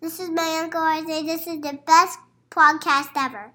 [0.00, 1.22] This is my Uncle Isaiah.
[1.24, 3.52] This is the best podcast ever.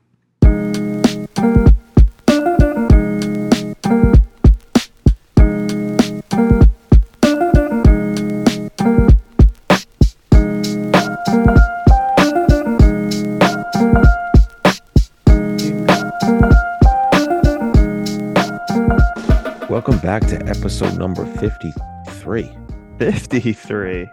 [19.67, 22.55] Welcome back to episode number 53.
[22.99, 24.07] 53.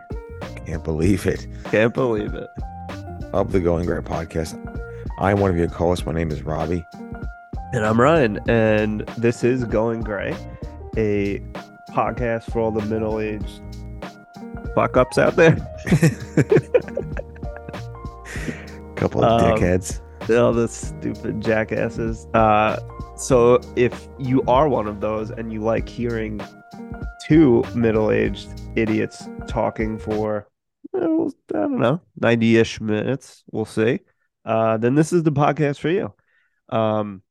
[0.66, 1.46] Can't believe it.
[1.64, 2.48] Can't believe it.
[3.32, 4.58] Of the Going Grey podcast.
[5.18, 6.06] I'm one of your co hosts.
[6.06, 6.84] My name is Robbie.
[7.72, 10.36] And I'm Ryan, and this is Going Gray,
[10.98, 11.40] a
[11.90, 13.60] podcast for all the middle aged
[14.74, 15.56] fuck ups out there.
[18.96, 20.00] Couple of Um, dickheads.
[20.30, 22.26] all the stupid jackasses.
[22.34, 22.78] Uh,
[23.16, 26.40] so if you are one of those and you like hearing
[27.26, 30.46] two middle-aged idiots talking for
[30.94, 34.00] I don't know 90-ish minutes, we'll see.
[34.44, 36.12] Uh, then this is the podcast for you.
[36.68, 37.22] Um,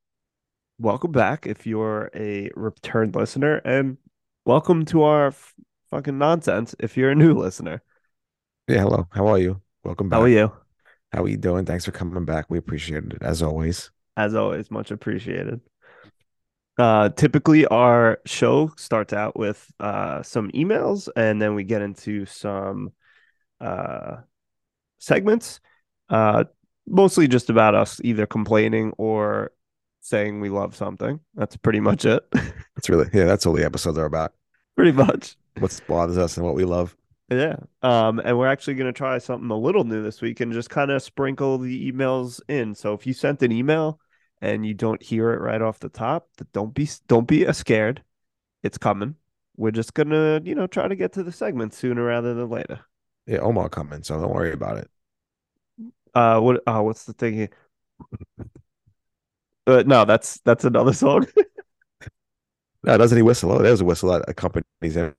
[0.79, 3.97] welcome back if you're a returned listener, and
[4.45, 5.53] welcome to our f-
[5.89, 7.81] fucking nonsense if you're a new listener.
[8.67, 9.07] Yeah, hello.
[9.11, 9.61] How are you?
[9.83, 10.17] Welcome back.
[10.17, 10.51] How are you?
[11.11, 11.65] How are you doing?
[11.65, 12.45] Thanks for coming back.
[12.49, 13.91] We appreciate it as always.
[14.17, 15.61] as always, much appreciated.
[16.77, 22.25] Uh, typically, our show starts out with uh, some emails, and then we get into
[22.25, 22.91] some
[23.61, 24.17] uh,
[24.97, 25.59] segments.
[26.09, 26.43] Uh,
[26.87, 29.51] mostly just about us either complaining or
[30.01, 31.19] saying we love something.
[31.35, 32.23] That's pretty much it.
[32.33, 34.33] that's really, yeah, that's all the episodes are about.
[34.75, 35.37] pretty much.
[35.59, 36.95] What bothers us and what we love.
[37.29, 37.57] Yeah.
[37.81, 40.69] Um, and we're actually going to try something a little new this week and just
[40.69, 42.75] kind of sprinkle the emails in.
[42.75, 43.99] So if you sent an email
[44.41, 48.03] and you don't hear it right off the top, don't be don't be scared.
[48.63, 49.15] It's coming.
[49.55, 52.81] We're just gonna, you know, try to get to the segment sooner rather than later.
[53.31, 54.91] Yeah, Omar coming, so don't worry about it.
[56.13, 56.61] Uh, what?
[56.67, 57.49] Uh, what's the thing here?
[59.67, 61.25] Uh, no, that's that's another song.
[62.83, 63.51] No, doesn't he whistle?
[63.51, 65.13] Oh, there's a whistle that accompanies him.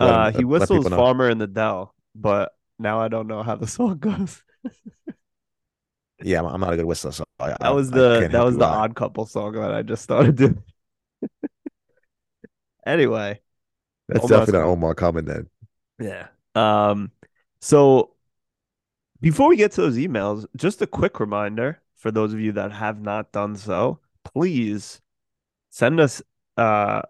[0.00, 3.42] Let Uh, let- he let whistles "Farmer in the Dell," but now I don't know
[3.42, 4.42] how the song goes.
[6.20, 8.94] Yeah, I'm, not a good whistler, so I, That was the that was the odd
[8.96, 10.62] couple song that I just started doing.
[12.86, 13.40] anyway,
[14.08, 15.48] That's Omar definitely not Omar coming then.
[16.00, 16.28] yeah.
[16.54, 17.12] Um
[17.60, 18.14] so
[19.20, 22.72] before we get to those emails, just a quick reminder for those of you that
[22.72, 25.00] have not done so, please
[25.70, 26.22] send us
[26.56, 27.02] uh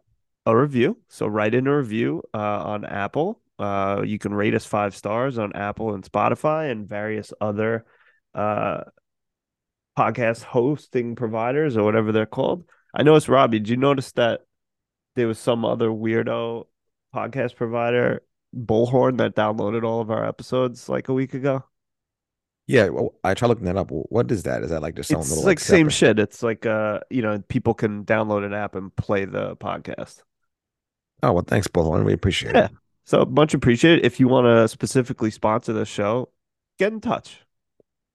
[0.47, 0.97] a review.
[1.09, 3.41] So write in a review uh on Apple.
[3.59, 7.85] Uh you can rate us 5 stars on Apple and Spotify and various other
[8.35, 8.85] uh
[9.99, 12.65] podcast hosting providers or whatever they're called.
[12.95, 14.43] I noticed Robbie, did you notice that
[15.17, 16.67] there was some other weirdo
[17.15, 18.23] podcast provider,
[18.55, 21.65] Bullhorn, that downloaded all of our episodes like a week ago?
[22.67, 23.91] Yeah, well, I try looking that up.
[23.91, 24.63] What is that?
[24.63, 26.19] Is that like just some It's little like same shit.
[26.19, 30.23] It's like uh, you know, people can download an app and play the podcast.
[31.23, 32.05] Oh well, thanks, Bullhorn.
[32.05, 32.67] We appreciate Yeah.
[32.67, 32.73] it.
[33.07, 34.05] So much appreciated.
[34.05, 36.29] If you want to specifically sponsor the show,
[36.79, 37.41] get in touch.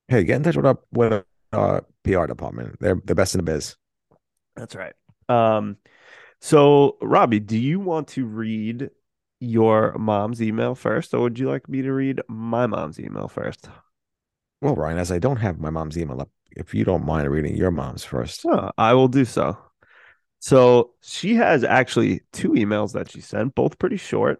[0.07, 2.77] Hey, get in touch with our with our PR department.
[2.79, 3.75] They're the best in the biz.
[4.55, 4.93] That's right.
[5.29, 5.77] Um,
[6.41, 8.91] so Robbie, do you want to read
[9.43, 13.67] your mom's email first, or would you like me to read my mom's email first?
[14.61, 17.55] Well, Ryan, as I don't have my mom's email up, if you don't mind reading
[17.55, 18.45] your mom's first.
[18.45, 19.57] Oh, I will do so.
[20.39, 24.39] So she has actually two emails that she sent, both pretty short.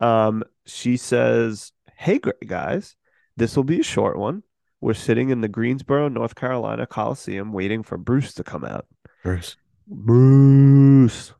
[0.00, 2.94] Um, she says, Hey, great guys,
[3.36, 4.42] this will be a short one.
[4.80, 8.86] We're sitting in the Greensboro, North Carolina Coliseum waiting for Bruce to come out.
[9.24, 9.56] Bruce.
[9.88, 11.32] Bruce.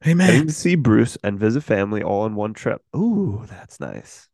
[0.00, 2.82] Hey Getting to see Bruce and visit family all in one trip.
[2.96, 4.28] Ooh, that's nice.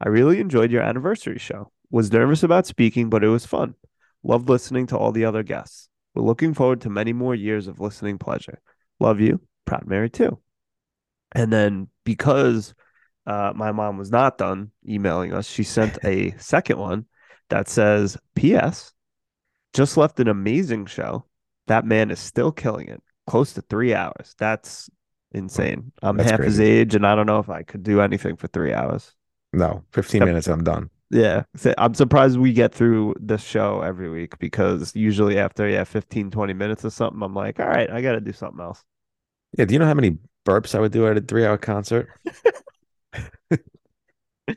[0.00, 1.70] I really enjoyed your anniversary show.
[1.90, 3.74] Was nervous about speaking, but it was fun.
[4.22, 5.90] Loved listening to all the other guests.
[6.14, 8.62] We're looking forward to many more years of listening pleasure.
[8.98, 9.42] Love you.
[9.66, 10.38] Proud Mary too.
[11.32, 12.74] And then because
[13.26, 17.04] uh, my mom was not done emailing us, she sent a second one
[17.50, 18.92] that says, P.S.
[19.74, 21.26] Just left an amazing show.
[21.66, 23.02] That man is still killing it.
[23.26, 24.34] Close to three hours.
[24.38, 24.88] That's
[25.34, 25.92] insane.
[26.02, 28.46] I'm That's half his age, and I don't know if I could do anything for
[28.48, 29.14] three hours.
[29.52, 30.28] No, 15 Yep.
[30.28, 30.90] minutes, I'm done.
[31.10, 31.44] Yeah.
[31.78, 36.54] I'm surprised we get through this show every week because usually after, yeah, 15, 20
[36.54, 38.82] minutes or something, I'm like, all right, I got to do something else.
[39.56, 42.08] Yeah, do you know how many burps I would do at a three hour concert?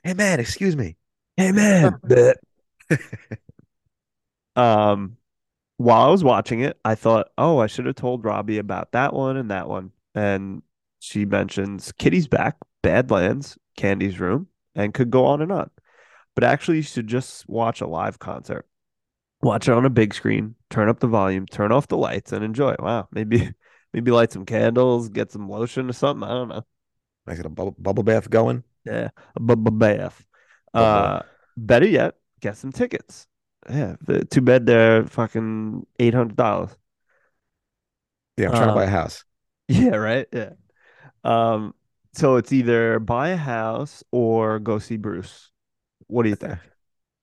[0.03, 0.95] hey man, excuse me.
[1.35, 1.99] Hey, man.
[4.55, 5.17] um,
[5.77, 9.13] while I was watching it, I thought, oh, I should have told Robbie about that
[9.13, 9.91] one and that one.
[10.15, 10.63] And
[10.99, 15.69] she mentions Kitty's back, Badlands, Candy's room, and could go on and on.
[16.35, 18.67] but actually you should just watch a live concert.
[19.41, 22.43] Watch it on a big screen, turn up the volume, turn off the lights, and
[22.43, 22.75] enjoy.
[22.79, 23.51] Wow, maybe
[23.93, 26.27] maybe light some candles, get some lotion or something.
[26.27, 26.65] I don't know.
[27.27, 28.63] Nice little bubble, bubble bath going.
[28.85, 30.25] Yeah, a bu- bu- bath.
[30.75, 31.15] Bubble.
[31.15, 31.21] Uh,
[31.57, 33.27] better yet, get some tickets.
[33.69, 36.71] Yeah, the, too bad they're fucking eight hundred dollars.
[38.37, 39.23] Yeah, I'm trying to buy a Um, house.
[39.67, 40.27] Yeah, right.
[40.31, 40.51] Yeah.
[41.23, 41.73] Um,
[42.13, 45.51] so it's either buy a house or go see Bruce.
[46.07, 46.59] What do you think?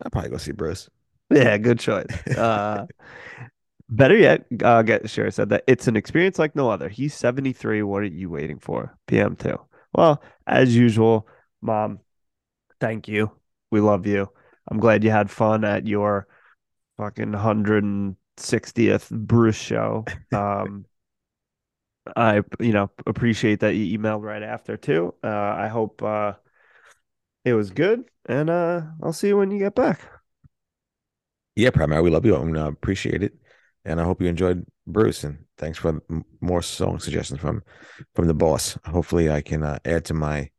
[0.02, 0.88] I'll probably go see Bruce.
[1.31, 2.06] Yeah, good choice.
[2.37, 2.87] Uh,
[3.88, 6.88] better yet, uh, get Sherry said that it's an experience like no other.
[6.88, 7.82] He's 73.
[7.82, 8.96] What are you waiting for?
[9.06, 9.58] PM2.
[9.93, 11.26] Well, as usual,
[11.62, 12.00] mom,
[12.81, 13.31] thank you.
[13.70, 14.29] We love you.
[14.69, 16.26] I'm glad you had fun at your
[16.97, 20.05] fucking 160th Bruce show.
[20.32, 20.87] Um,
[22.17, 25.15] I, you know, appreciate that you emailed right after too.
[25.23, 26.35] Uh, I hope uh,
[27.45, 30.01] it was good, and uh, I'll see you when you get back.
[31.56, 33.35] Yeah, Proud Mary, we love you and uh, appreciate it.
[33.85, 35.25] And I hope you enjoyed Bruce.
[35.25, 37.62] And thanks for m- more song suggestions from
[38.15, 38.79] from the boss.
[38.87, 40.50] Hopefully, I can uh, add to my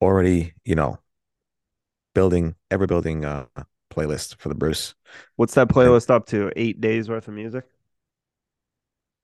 [0.00, 0.98] already, you know,
[2.14, 3.46] building ever building uh,
[3.92, 4.94] playlist for the Bruce.
[5.36, 6.50] What's that playlist up to?
[6.56, 7.64] Eight days worth of music?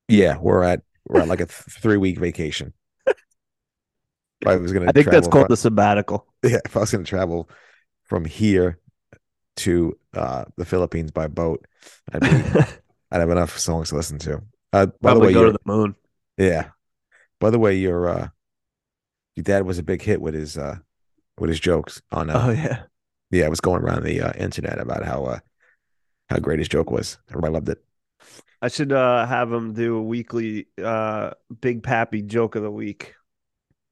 [0.09, 2.73] Yeah, we're at we're at like a th- three week vacation.
[4.41, 6.27] If I was gonna I think that's called fro- the sabbatical.
[6.43, 7.49] yeah, if I was gonna travel
[8.05, 8.79] from here
[9.57, 11.67] to uh the Philippines by boat,
[12.13, 12.29] I'd be
[13.11, 14.43] I'd have enough songs to listen to.
[14.73, 15.95] Uh by the way, go to the moon.
[16.37, 16.71] yeah.
[17.41, 18.29] By the way, your uh
[19.37, 20.79] your dad was a big hit with his uh
[21.39, 22.83] with his jokes on uh Oh yeah.
[23.31, 25.39] yeah, it was going around the uh, internet about how uh
[26.29, 27.19] how great his joke was.
[27.31, 27.83] Everybody loved it.
[28.63, 33.15] I should uh have him do a weekly uh Big Pappy joke of the week.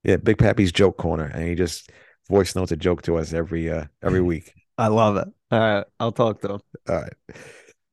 [0.05, 1.91] Yeah, Big Pappy's joke corner, and he just
[2.29, 4.53] voice notes a joke to us every uh every week.
[4.79, 5.29] I love it.
[5.51, 6.61] All right, I'll talk to him.
[6.89, 7.13] All right.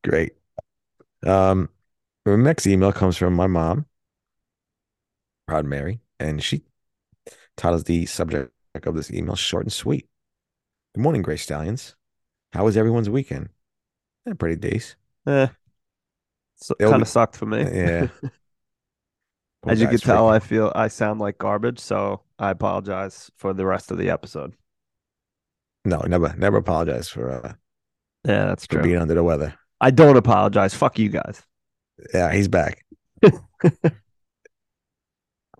[0.04, 0.32] Great.
[1.26, 1.70] Um,
[2.26, 3.86] our next email comes from my mom,
[5.48, 6.64] Proud Mary, and she
[7.58, 8.52] titles the subject
[8.84, 10.08] of this email short and sweet.
[10.96, 11.96] Good morning, Gray Stallions.
[12.54, 13.50] How was everyone's weekend?
[14.28, 14.96] Eh, pretty decent.
[15.28, 15.48] Eh,
[16.60, 17.60] so, kind of sucked for me.
[17.64, 18.08] Yeah.
[19.62, 23.30] Poor As you can tell, freaking- I feel I sound like garbage, so I apologize
[23.36, 24.54] for the rest of the episode.
[25.86, 27.54] no, never, never apologize for uh,
[28.26, 28.84] Yeah, that's for true.
[28.84, 29.54] being under the weather.
[29.82, 30.74] I don't apologize.
[30.74, 31.44] Fuck you guys.
[32.14, 32.86] Yeah, he's back.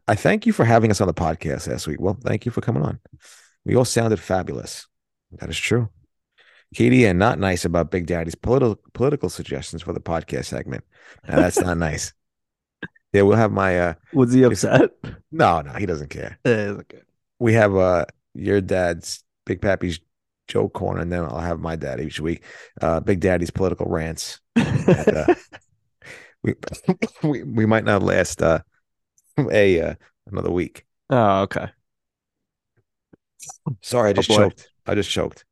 [0.08, 2.00] I thank you for having us on the podcast last week.
[2.00, 3.00] Well, thank you for coming on.
[3.66, 4.88] We all sounded fabulous.
[5.34, 5.90] That is true.
[6.76, 10.84] Katie and not nice about Big Daddy's political political suggestions for the podcast segment.
[11.28, 12.14] Now, that's not nice.
[13.14, 14.92] Yeah, we'll have my uh Was he upset?
[15.32, 16.40] no, no, he doesn't care.
[17.40, 20.00] We have uh your dad's Big Pappy's
[20.48, 22.44] joke corner, and then I'll have my dad each week.
[22.82, 24.40] Uh Big Daddy's political rants.
[24.56, 25.34] uh,
[26.44, 26.56] We
[27.24, 28.62] we, we might not last uh
[29.38, 29.96] a uh,
[30.28, 30.86] another week.
[31.10, 31.68] oh, okay.
[33.82, 34.36] Sorry, I just boy.
[34.38, 34.70] choked.
[34.86, 35.46] I just choked.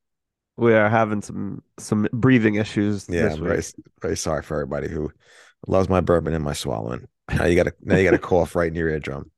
[0.57, 3.63] We are having some some breathing issues Yeah, this I'm very
[4.01, 5.11] very sorry for everybody who
[5.67, 7.07] loves my bourbon and my swallowing.
[7.31, 9.31] Now you got to now you got to cough right in your eardrum.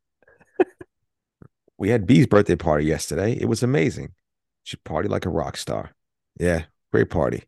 [1.77, 3.33] we had B's birthday party yesterday.
[3.33, 4.13] It was amazing.
[4.63, 5.91] She partied like a rock star.
[6.39, 7.43] Yeah, great party.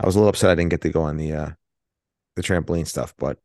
[0.00, 1.50] I was a little upset I didn't get to go on the uh
[2.36, 3.38] the trampoline stuff, but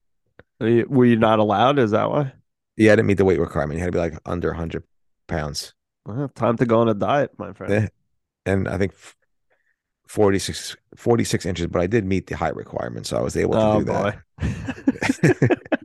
[0.60, 1.79] Were you, were you not allowed?
[1.79, 2.33] Is that why?
[2.77, 3.77] yeah, I didn't meet the weight requirement.
[3.77, 4.83] You had to be like under 100
[5.27, 5.74] pounds.
[6.05, 7.74] Well, time to go on a diet, my friend.
[7.74, 7.88] Yeah.
[8.45, 8.93] And I think
[10.09, 13.61] 46, 46 inches, but I did meet the height requirement, so I was able to
[13.61, 14.19] Oh do that.
[14.39, 14.47] boy.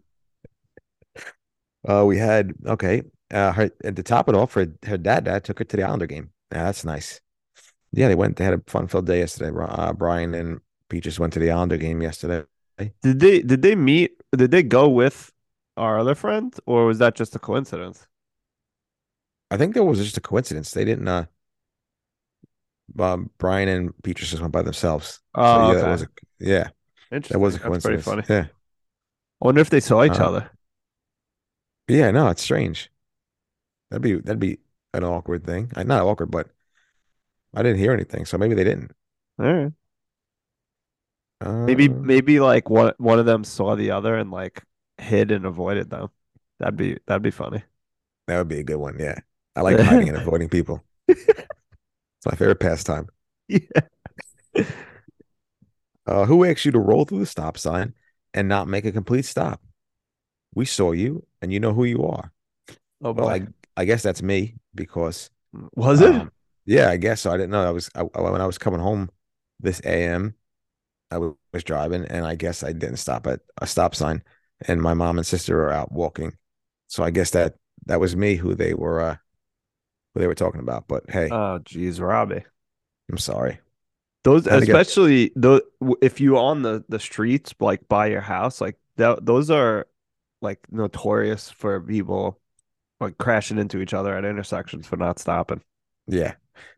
[1.86, 3.02] Uh, we had okay.
[3.32, 5.76] Uh, her at the top of it all, for her dad, dad took her to
[5.76, 6.30] the Islander game.
[6.52, 7.20] Yeah, that's nice.
[7.92, 8.36] Yeah, they went.
[8.36, 9.56] They had a fun-filled day yesterday.
[9.58, 12.44] Uh, Brian and Peaches went to the Islander game yesterday.
[13.02, 14.20] Did they did they meet?
[14.36, 15.32] Did they go with
[15.76, 18.06] our other friend, or was that just a coincidence?
[19.50, 20.70] I think that was just a coincidence.
[20.72, 21.06] They didn't.
[21.06, 21.26] Uh,
[22.98, 25.20] um, Brian and Peaches just went by themselves.
[25.34, 26.08] Oh, yeah, that was a
[26.38, 26.70] yeah,
[27.10, 27.34] Interesting.
[27.34, 28.24] that was a That's pretty funny.
[28.28, 28.46] Yeah,
[29.40, 30.50] I wonder if they saw each Uh, other.
[31.88, 32.10] yeah.
[32.10, 32.90] No, it's strange.
[33.90, 34.58] That'd be that'd be
[34.92, 35.70] an awkward thing.
[35.76, 36.50] Uh, Not awkward, but
[37.54, 38.92] I didn't hear anything, so maybe they didn't.
[39.38, 39.72] All right.
[41.66, 44.62] Maybe Uh, maybe like one one of them saw the other and like
[44.98, 46.10] hid and avoided them.
[46.58, 47.62] That'd be that'd be funny.
[48.26, 48.98] That would be a good one.
[48.98, 49.18] Yeah.
[49.56, 50.84] I like hiding and avoiding people.
[52.24, 53.08] It's my favorite pastime.
[53.48, 53.82] Yeah.
[56.06, 57.94] Uh, who asked you to roll through the stop sign
[58.34, 59.62] and not make a complete stop?
[60.54, 62.32] We saw you and you know who you are.
[63.02, 63.34] Oh Well, boy.
[63.34, 65.30] I, I guess that's me because
[65.76, 66.14] Was it?
[66.20, 66.30] um,
[66.66, 67.32] Yeah, I guess so.
[67.32, 67.66] I didn't know.
[67.66, 69.10] I was I, when I was coming home
[69.60, 70.34] this AM,
[71.12, 74.22] I was driving, and I guess I didn't stop at a stop sign,
[74.68, 76.36] and my mom and sister were out walking,
[76.88, 79.16] so I guess that that was me who they were uh
[80.14, 80.88] who they were talking about.
[80.88, 82.44] But hey, Oh, geez, Robbie.
[83.10, 83.60] I'm sorry.
[84.24, 85.60] Those, get- especially those,
[86.00, 89.86] if you on the the streets like by your house, like that, those are
[90.40, 92.40] like notorious for people
[93.00, 95.60] like crashing into each other at intersections for not stopping.
[96.06, 96.34] Yeah,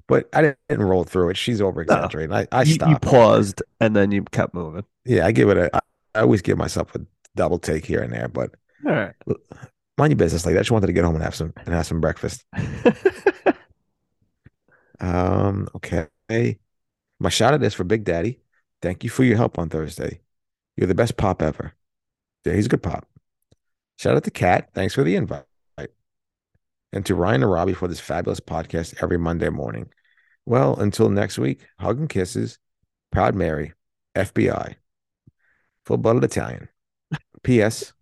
[0.08, 1.36] but I didn't, roll through it.
[1.36, 2.34] She's over exaggerating.
[2.34, 3.02] I I you, you stopped.
[3.02, 4.84] paused and then you kept moving.
[5.04, 5.70] Yeah, I give it a.
[5.76, 5.80] I
[6.16, 7.00] I always give myself a
[7.36, 9.14] double take here and there, but All right.
[9.98, 10.44] Mind your business.
[10.44, 10.60] Like that.
[10.60, 12.44] I just wanted to get home and have some and have some breakfast.
[15.00, 16.08] Um, okay.
[17.20, 18.40] My shout out is for Big Daddy.
[18.82, 20.20] Thank you for your help on Thursday.
[20.76, 21.74] You're the best pop ever.
[22.44, 23.06] Yeah, he's a good pop.
[23.98, 24.70] Shout out to Kat.
[24.74, 25.44] Thanks for the invite.
[26.92, 29.90] And to Ryan and Robbie for this fabulous podcast every Monday morning.
[30.46, 32.58] Well, until next week, hug and kisses.
[33.10, 33.72] Proud Mary,
[34.14, 34.76] FBI.
[35.84, 36.68] Full blooded Italian.
[37.42, 37.92] P.S.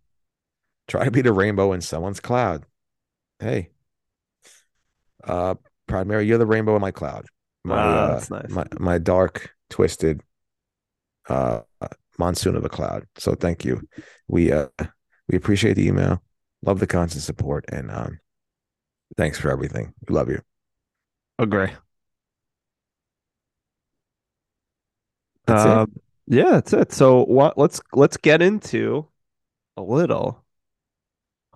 [0.88, 2.64] Try to be the rainbow in someone's cloud.
[3.38, 3.70] Hey.
[5.22, 5.54] Uh
[5.86, 7.26] Proud Mary, you're the rainbow in my cloud.
[7.64, 8.50] My uh, that's nice.
[8.50, 10.22] my my dark, twisted
[11.28, 11.60] uh
[12.18, 13.06] monsoon of a cloud.
[13.16, 13.86] So thank you.
[14.28, 14.68] We uh
[15.28, 16.22] we appreciate the email,
[16.62, 18.20] love the constant support, and um
[19.16, 19.94] thanks for everything.
[20.06, 20.40] We love you.
[21.38, 21.70] Agree.
[25.46, 25.64] That's.
[25.64, 25.92] Um,
[26.26, 26.92] yeah, that's it.
[26.92, 27.58] So what?
[27.58, 29.08] Let's let's get into
[29.76, 30.43] a little.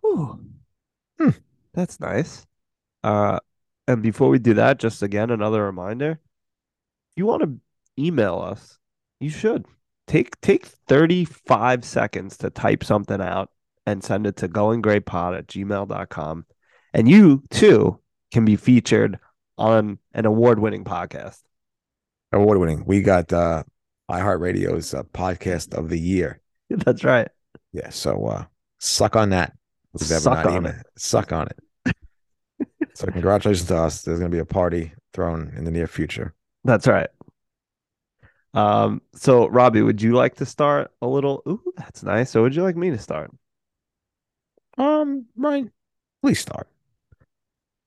[0.08, 0.40] Whew.
[1.18, 1.30] Hmm.
[1.74, 2.46] That's nice.
[3.02, 3.38] Uh,
[3.86, 7.58] and before we do that, just again another reminder: if you want to
[8.02, 8.78] email us,
[9.20, 9.66] you should
[10.06, 13.50] take take thirty five seconds to type something out
[13.86, 16.44] and send it to goinggreypod at gmail.com.
[16.92, 17.98] and you too
[18.32, 19.18] can be featured
[19.56, 21.40] on an award winning podcast.
[22.32, 22.84] Award winning.
[22.84, 23.64] We got uh
[24.10, 26.40] iHeartRadio's uh, podcast of the year.
[26.70, 27.28] That's right.
[27.72, 27.90] Yeah.
[27.90, 28.44] So uh
[28.78, 29.54] suck on that.
[29.98, 30.86] Suck on email- it.
[30.96, 31.96] Suck on it.
[32.94, 34.02] so congratulations to us.
[34.02, 36.34] There's gonna be a party thrown in the near future.
[36.64, 37.08] That's right.
[38.54, 41.42] Um, so Robbie, would you like to start a little?
[41.48, 42.30] Ooh, that's nice.
[42.30, 43.30] So would you like me to start?
[44.76, 45.70] Um, Ryan,
[46.22, 46.68] please start.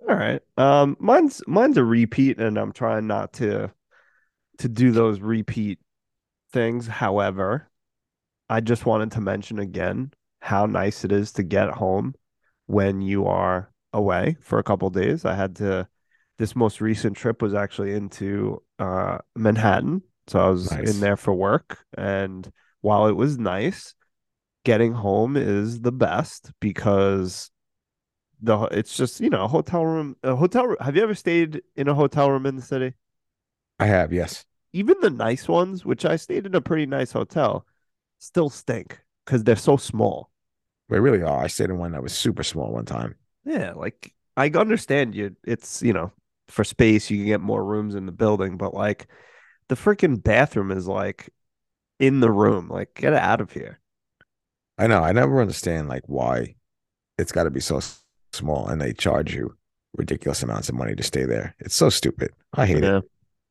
[0.07, 0.41] All right.
[0.57, 3.71] Um, mine's mine's a repeat, and I'm trying not to
[4.59, 5.79] to do those repeat
[6.51, 6.87] things.
[6.87, 7.69] However,
[8.49, 10.11] I just wanted to mention again
[10.41, 12.15] how nice it is to get home
[12.67, 15.25] when you are away for a couple days.
[15.25, 15.87] I had to
[16.37, 20.01] this most recent trip was actually into uh Manhattan.
[20.27, 20.79] So I was Nice.
[20.79, 23.93] in there for work and while it was nice,
[24.65, 27.51] getting home is the best because
[28.41, 30.77] the it's just, you know, a hotel room a hotel room.
[30.81, 32.93] Have you ever stayed in a hotel room in the city?
[33.79, 34.45] I have, yes.
[34.73, 37.65] Even the nice ones, which I stayed in a pretty nice hotel,
[38.19, 40.30] still stink because they're so small.
[40.91, 41.43] They really are.
[41.43, 43.15] I stayed in one that was super small one time.
[43.45, 45.35] Yeah, like I understand you.
[45.45, 46.11] It's, you know,
[46.49, 49.07] for space, you can get more rooms in the building, but like
[49.69, 51.29] the freaking bathroom is like
[51.99, 52.67] in the room.
[52.67, 53.79] Like, get out of here.
[54.77, 55.01] I know.
[55.01, 56.55] I never understand like why
[57.17, 57.79] it's got to be so
[58.33, 59.55] small and they charge you
[59.95, 61.55] ridiculous amounts of money to stay there.
[61.59, 62.31] It's so stupid.
[62.53, 63.03] I hate it.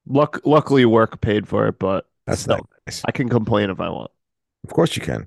[0.07, 3.03] Luck, luckily, work paid for it, but That's still, nice.
[3.07, 4.11] I can complain if I want.
[4.65, 5.27] Of course you can.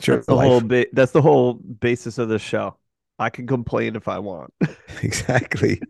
[0.00, 2.78] Sure, That's the whole ba- that's the whole basis of this show.
[3.18, 4.52] I can complain if I want.
[5.02, 5.82] exactly.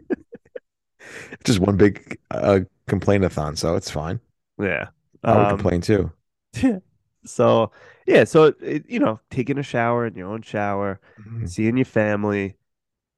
[1.44, 4.20] Just one big uh, complainathon, so it's fine.
[4.58, 4.88] yeah.
[5.26, 6.12] I would Um, complain too.
[7.24, 7.70] so
[8.06, 11.46] yeah, so it, you know, taking a shower in your own shower, Mhm.
[11.46, 12.56] seeing your family,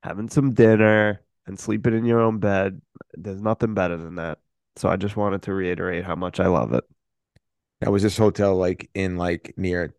[0.02, 2.82] having some dinner, and sleeping in your own bed.
[3.14, 4.40] There's nothing better than that.
[4.76, 6.84] So I just wanted to reiterate how much I love it.
[7.80, 9.94] Now, was this hotel like in like near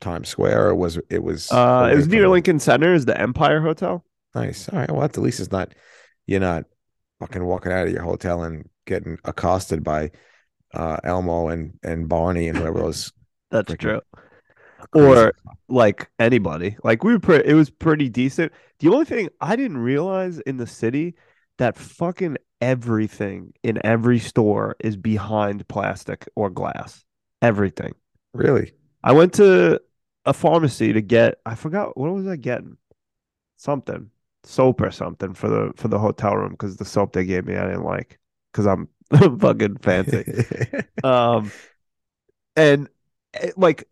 [0.00, 1.50] Times Square, or was it was?
[1.50, 4.04] Uh, it was near Lincoln Center, is the Empire Hotel.
[4.34, 4.68] Nice.
[4.68, 4.90] All right.
[4.90, 5.74] Well, at least it's not.
[6.26, 6.64] You're not
[7.20, 10.10] fucking walking out of your hotel and getting accosted by
[10.72, 13.12] uh, Elmo and and Barney and whoever those.
[13.50, 14.00] That's true.
[14.92, 15.34] Or
[15.68, 16.76] like anybody.
[16.84, 18.52] Like we were pretty, it was pretty decent.
[18.80, 21.14] The only thing I didn't realize in the city
[21.58, 27.04] that fucking everything in every store is behind plastic or glass.
[27.40, 27.92] Everything.
[28.32, 28.72] really,
[29.04, 29.80] I went to
[30.24, 32.78] a pharmacy to get I forgot what was I getting?
[33.56, 34.10] Something.
[34.44, 37.56] Soap or something for the for the hotel room because the soap they gave me
[37.56, 38.18] I didn't like
[38.52, 38.88] because I'm
[39.38, 40.24] fucking fancy.
[41.04, 41.52] Um,
[42.56, 42.88] and
[43.34, 43.86] eh, like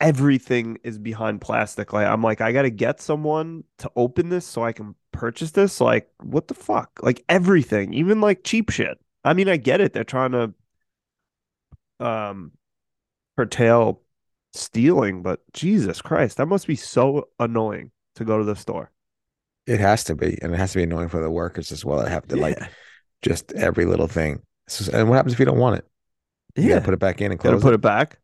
[0.00, 1.92] everything is behind plastic.
[1.94, 5.80] Like I'm like, I gotta get someone to open this so I can purchase this.
[5.80, 7.00] Like, what the fuck?
[7.02, 8.98] Like everything, even like cheap shit.
[9.24, 9.94] I mean, I get it.
[9.94, 10.54] They're trying to
[12.00, 12.52] um
[13.36, 14.02] curtail
[14.52, 18.90] stealing, but Jesus Christ, that must be so annoying to go to the store.
[19.66, 22.00] It has to be, and it has to be annoying for the workers as well.
[22.00, 22.58] I have to like
[23.22, 24.42] just every little thing.
[24.68, 25.86] So- and what happens if you don't want it?
[26.56, 26.68] You yeah.
[26.76, 27.76] gotta put it back in and Gotta put it.
[27.76, 28.18] it back.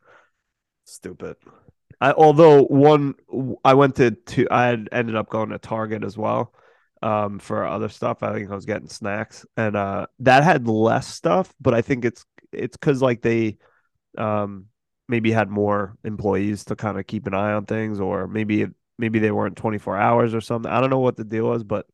[0.85, 1.37] Stupid.
[2.01, 3.15] I although one
[3.65, 6.53] I went to to I had ended up going to Target as well
[7.03, 8.23] um for other stuff.
[8.23, 12.05] I think I was getting snacks and uh that had less stuff, but I think
[12.05, 13.59] it's it's cuz like they
[14.19, 14.67] um
[15.09, 18.67] maybe had more employees to kind of keep an eye on things or maybe
[18.99, 20.71] maybe they weren't 24 hours or something.
[20.71, 21.87] I don't know what the deal was, but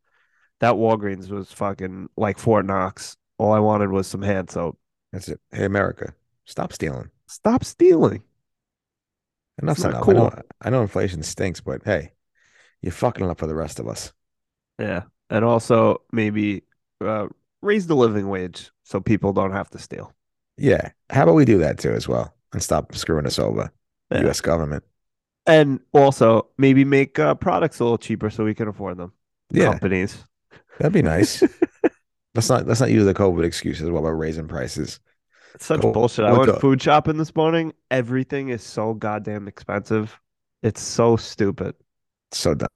[0.60, 3.16] that Walgreens was fucking like Fort Knox.
[3.38, 4.78] All I wanted was some hand soap.
[5.12, 5.40] That's it.
[5.50, 6.14] Hey, America,
[6.44, 7.10] stop stealing.
[7.26, 8.22] Stop stealing.
[9.60, 10.08] Enough's enough.
[10.08, 10.42] I know.
[10.62, 12.12] I know inflation stinks, but hey,
[12.80, 14.12] you're fucking up for the rest of us.
[14.78, 15.02] Yeah.
[15.28, 16.64] And also maybe
[17.00, 17.28] uh,
[17.62, 20.14] raise the living wage so people don't have to steal.
[20.56, 20.90] Yeah.
[21.08, 23.70] How about we do that too as well and stop screwing us over,
[24.10, 24.22] Yeah.
[24.22, 24.40] U.S.
[24.40, 24.84] government?
[25.46, 29.12] And also maybe make uh, products a little cheaper so we can afford them.
[29.50, 30.16] Yeah, Companies.
[30.78, 31.42] that'd be nice.
[32.34, 35.00] let's not let's not use the COVID excuses while we're raising prices.
[35.54, 36.24] It's such Go bullshit.
[36.26, 37.72] I went the- food shopping this morning.
[37.90, 40.16] Everything is so goddamn expensive.
[40.62, 41.74] It's so stupid.
[42.32, 42.68] So dumb.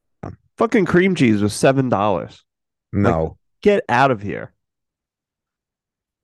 [0.57, 2.45] Fucking cream cheese was seven dollars.
[2.93, 4.53] No, Get out of here.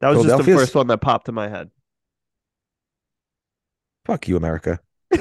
[0.01, 1.71] That was just the first one that popped in my head.
[4.05, 4.81] Fuck you, America.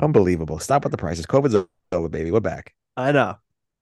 [0.00, 0.58] Unbelievable.
[0.58, 1.26] Stop with the prices.
[1.26, 2.30] COVID's over, baby.
[2.30, 2.74] We're back.
[2.96, 3.36] I know.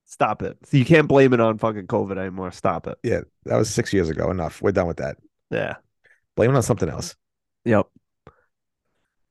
[0.06, 0.56] Stop it.
[0.70, 2.52] You can't blame it on fucking COVID anymore.
[2.52, 2.96] Stop it.
[3.02, 4.30] Yeah, that was six years ago.
[4.30, 4.62] Enough.
[4.62, 5.18] We're done with that.
[5.50, 5.76] Yeah.
[6.36, 7.16] Blame it on something else.
[7.64, 7.86] Yep.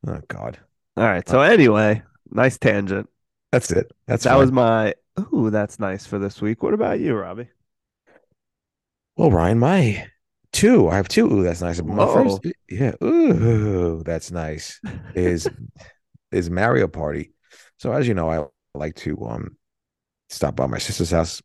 [0.07, 0.59] Oh God,
[0.97, 1.27] All right.
[1.27, 3.09] So uh, anyway, nice tangent.
[3.51, 3.91] that's it.
[4.05, 4.39] That's that fine.
[4.39, 4.93] was my
[5.33, 6.61] ooh, that's nice for this week.
[6.61, 7.49] What about you, Robbie?
[9.17, 10.07] Well, Ryan, my
[10.55, 10.89] two.
[10.89, 11.31] I have two.
[11.31, 11.81] Ooh, that's nice.
[11.81, 12.93] My first, yeah.
[13.03, 14.79] Ooh, that's nice.
[15.13, 15.47] Is
[16.31, 17.31] is Mario Party.
[17.77, 18.45] So as you know, I
[18.77, 19.57] like to um
[20.29, 21.41] stop by my sister's house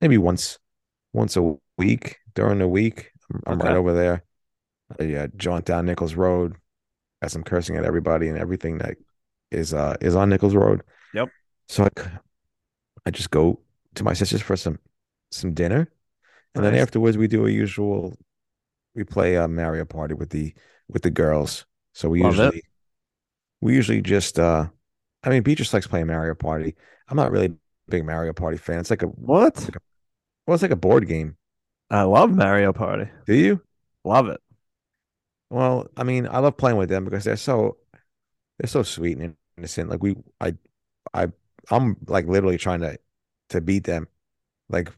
[0.00, 0.58] maybe once
[1.12, 3.10] once a week during the week.
[3.32, 4.24] I'm, I'm right over there.
[5.00, 6.56] I uh, jaunt down Nichols Road
[7.22, 8.96] as I'm cursing at everybody and everything that
[9.50, 10.82] is uh is on Nichols Road.
[11.14, 11.28] Yep.
[11.68, 12.10] So I,
[13.06, 13.60] I just go
[13.94, 14.78] to my sister's for some
[15.30, 15.90] some dinner,
[16.54, 18.16] and then afterwards we do a usual.
[18.94, 20.54] We play a Mario Party with the
[20.88, 21.66] with the girls.
[21.94, 22.54] So we Love it.
[22.54, 22.62] usually
[23.60, 24.68] we usually just uh
[25.24, 26.76] I mean Beatrice likes playing Mario Party.
[27.08, 27.54] I'm not really a
[27.90, 28.80] big Mario Party fan.
[28.80, 29.70] It's like a What?
[30.46, 31.36] well, it's like a board game.
[31.90, 33.08] I love Mario Party.
[33.26, 33.62] Do you?
[34.04, 34.40] Love it.
[35.50, 37.76] Well, I mean, I love playing with them because they're so
[38.58, 39.90] they're so sweet and innocent.
[39.90, 40.54] Like we I
[41.14, 41.28] I
[41.70, 42.98] I'm like literally trying to
[43.50, 44.08] to beat them.
[44.68, 44.90] Like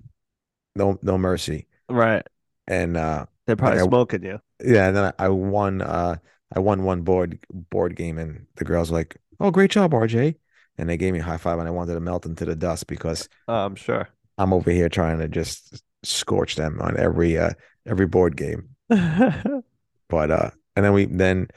[0.76, 1.66] no no mercy.
[1.88, 2.26] Right.
[2.66, 4.40] And uh They're probably I- smoking you.
[4.64, 6.16] yeah, and then I, I won uh
[6.54, 10.37] I won one board board game and the girls were like, "Oh, great job, RJ."
[10.78, 12.87] And they gave me a high five and I wanted to melt into the dust
[12.87, 14.08] because Oh, I'm sure.
[14.38, 17.50] I'm over here trying to just scorch them on every uh
[17.87, 18.70] every board game.
[20.08, 21.48] But uh and then we then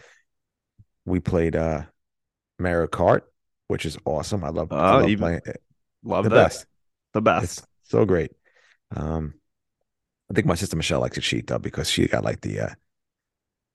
[1.05, 1.83] we played uh
[2.59, 3.21] Mario Kart,
[3.67, 4.43] which is awesome.
[4.43, 5.61] I love, I Oh, love playing it.
[6.03, 6.35] love the that.
[6.35, 6.65] best.
[7.13, 7.43] The best.
[7.59, 8.31] It's so great.
[8.95, 9.33] Um
[10.29, 12.69] I think my sister Michelle likes to cheat though because she got like the uh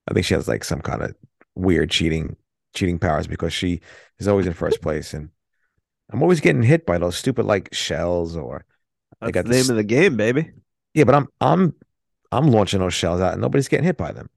[0.09, 1.15] I think she has like some kind of
[1.55, 2.37] weird cheating
[2.75, 3.81] cheating powers because she
[4.19, 5.29] is always in first place and
[6.13, 8.65] I'm always getting hit by those stupid like shells or
[9.21, 10.51] I got the name this- of the game, baby.
[10.95, 11.75] yeah, but I'm I'm
[12.33, 14.29] I'm launching those shells out and nobody's getting hit by them.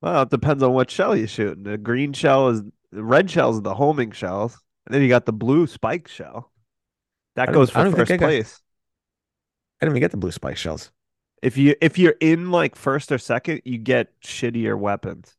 [0.00, 1.64] Well, it depends on what shell you're shooting.
[1.64, 4.58] The green shell is the red shells are the homing shells.
[4.86, 6.50] And then you got the blue spike shell.
[7.36, 8.61] That goes for first I got- place.
[9.82, 10.92] I didn't even get the blue spike shells.
[11.42, 15.36] If you if you're in like first or second, you get shittier weapons.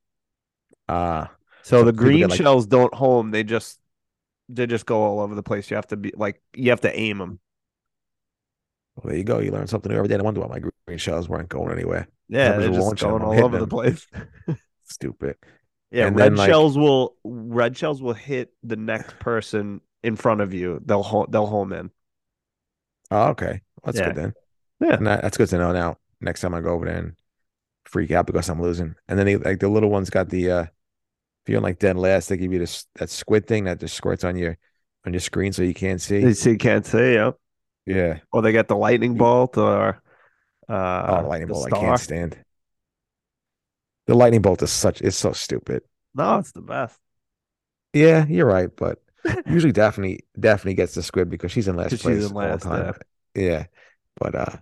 [0.90, 1.28] Uh
[1.62, 3.32] So, So the green like- shells don't home.
[3.32, 3.80] They just
[4.50, 5.72] they just go all over the place.
[5.72, 7.40] You have to be like you have to aim them.
[8.98, 9.40] well, there you go.
[9.40, 10.18] You learn something new every day.
[10.18, 12.08] I wonder why my green shells weren't going anywhere.
[12.28, 14.06] Yeah, they're just going all over the place.
[14.84, 15.38] Stupid.
[15.90, 20.18] Yeah, And red then, like- shells will red shells will hit the next person in
[20.18, 20.82] front of you.
[20.84, 21.92] They'll home they'll home in.
[23.10, 23.62] Oh, okay.
[23.84, 24.06] That's Yeah.
[24.08, 24.34] good then.
[24.80, 24.96] Yeah.
[24.96, 25.98] And that, that's good to know now.
[26.22, 27.13] Next time I go over there and
[27.86, 28.96] freak out because I'm losing.
[29.08, 30.65] And then they, like the little ones got the uh
[31.46, 34.38] if like dead last, they give you this that squid thing that just squirts on
[34.38, 34.58] your
[35.06, 36.22] on your screen so you can't see.
[36.22, 37.32] You see, you can't see, yeah.
[37.86, 38.19] Yeah.
[38.32, 40.02] Or they got the lightning bolt or
[40.69, 41.74] Oh, uh the lightning bolt.
[41.74, 42.38] I can't stand.
[44.08, 45.84] The lightning bolt is such it's so stupid.
[46.15, 46.98] No, it's the best.
[47.93, 49.00] Yeah, you're right, but
[49.46, 52.63] Usually Daphne Daphne gets the squid because she's in last place in all the last,
[52.63, 52.93] time.
[53.36, 53.65] Yeah.
[54.15, 54.58] But uh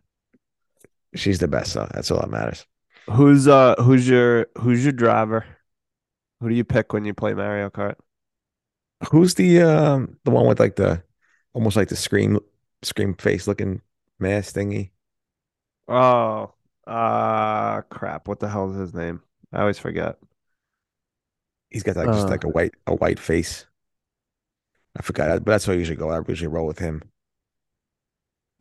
[1.15, 2.65] she's the best, so that's all that matters.
[3.11, 5.45] Who's uh who's your who's your driver?
[6.41, 7.95] Who do you pick when you play Mario Kart?
[9.11, 11.03] Who's the um the one with like the
[11.53, 12.39] almost like the scream
[12.83, 13.81] scream face looking
[14.19, 14.91] mask thingy?
[15.87, 16.53] Oh,
[16.87, 18.27] uh crap.
[18.27, 19.21] What the hell is his name?
[19.51, 20.17] I always forget.
[21.69, 22.29] He's got like just Uh.
[22.29, 23.65] like a white a white face.
[24.97, 26.09] I forgot, but that's what I usually go.
[26.09, 27.01] I usually roll with him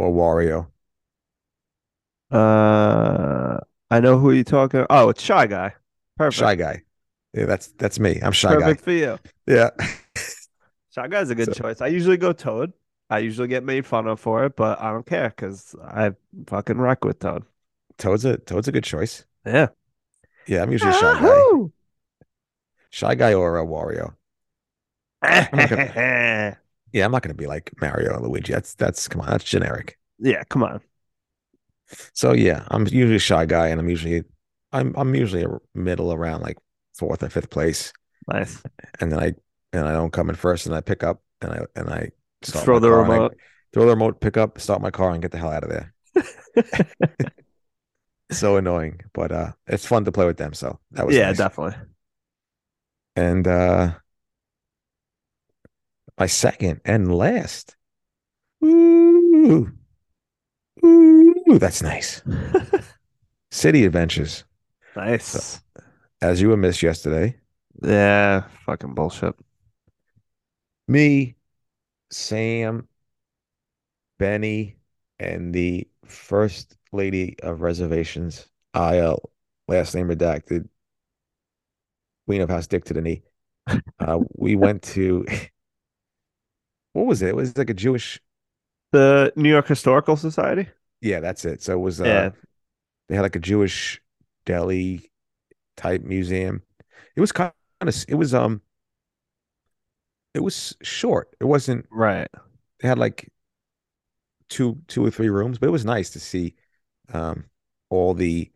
[0.01, 0.69] or Wario.
[2.31, 3.59] Uh
[3.91, 4.87] I know who you're talking.
[4.89, 5.75] Oh, it's Shy Guy.
[6.17, 6.39] Perfect.
[6.39, 6.83] Shy guy.
[7.35, 8.21] Yeah, that's that's me.
[8.23, 9.19] I'm shy Perfect for you.
[9.47, 9.71] Yeah.
[10.95, 11.81] Shy Guy's a good So- choice.
[11.81, 12.73] I usually go Toad.
[13.09, 16.13] I usually get made fun of for it, but I don't care because I
[16.47, 17.45] fucking wreck with Toad.
[17.99, 19.25] Toad's a Toad's a good choice.
[19.45, 19.69] Yeah.
[20.47, 21.71] Yeah, I'm usually shy guy.
[22.91, 24.15] Shy guy or a Wario.
[25.23, 26.55] yeah,
[26.93, 28.53] Yeah, I'm not gonna be like Mario or Luigi.
[28.53, 29.99] That's that's come on, that's generic.
[30.19, 30.81] Yeah, come on.
[32.15, 34.25] So yeah, I'm usually a shy guy, and I'm usually
[34.73, 36.59] I'm I'm usually a middle around like
[36.95, 37.93] fourth or fifth place,
[38.27, 38.63] Nice.
[39.01, 39.35] and then I
[39.73, 42.11] and I don't come in first, and I pick up and I and I
[42.43, 43.37] start Throw the and I remote.
[43.73, 45.95] throw the remote, pick up, start my car, and get the hell out of there.
[48.33, 50.53] So annoying, but uh, it's fun to play with them.
[50.55, 51.49] So that was yeah, nice.
[51.49, 51.75] definitely.
[53.17, 53.95] And uh,
[56.19, 57.77] my second and last.
[58.65, 59.73] Ooh,
[60.85, 62.23] ooh, that's nice.
[63.51, 64.45] City Adventures,
[64.97, 65.61] nice.
[66.23, 67.37] as you were missed yesterday.
[67.83, 69.35] Yeah, fucking bullshit.
[70.89, 71.37] Me,
[72.11, 72.89] Sam,
[74.19, 74.77] Benny,
[75.19, 79.31] and the first lady of reservations, IL,
[79.69, 80.69] last name redacted,
[82.27, 83.23] Queen of House Dick to the knee.
[84.01, 85.25] Uh, we went to,
[86.93, 87.29] what was it?
[87.31, 88.21] It was like a Jewish,
[88.93, 90.69] The New York Historical Society?
[91.01, 91.63] yeah, that's it.
[91.63, 92.31] So it was, uh, Yeah.
[93.09, 94.01] they had like a Jewish
[94.47, 95.11] deli
[95.77, 96.63] type museum.
[97.17, 98.63] It was kind of, it was, um,
[100.35, 101.35] it was short.
[101.41, 102.31] It wasn't, Right.
[102.81, 103.29] they had like
[104.49, 106.55] two two or three rooms, but it was nice to see
[107.13, 107.47] um
[107.91, 108.51] all the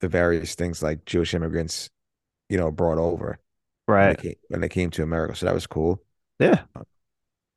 [0.00, 1.90] the various things like Jewish immigrants,
[2.50, 3.40] you know, brought over
[3.96, 4.18] when they Right.
[4.18, 5.36] came, when they came to America.
[5.36, 6.02] So that was cool.
[6.38, 6.64] Yeah.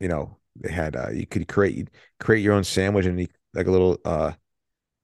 [0.04, 3.28] You know, they had uh you could create you'd create your own sandwich and you,
[3.54, 4.34] like a little uh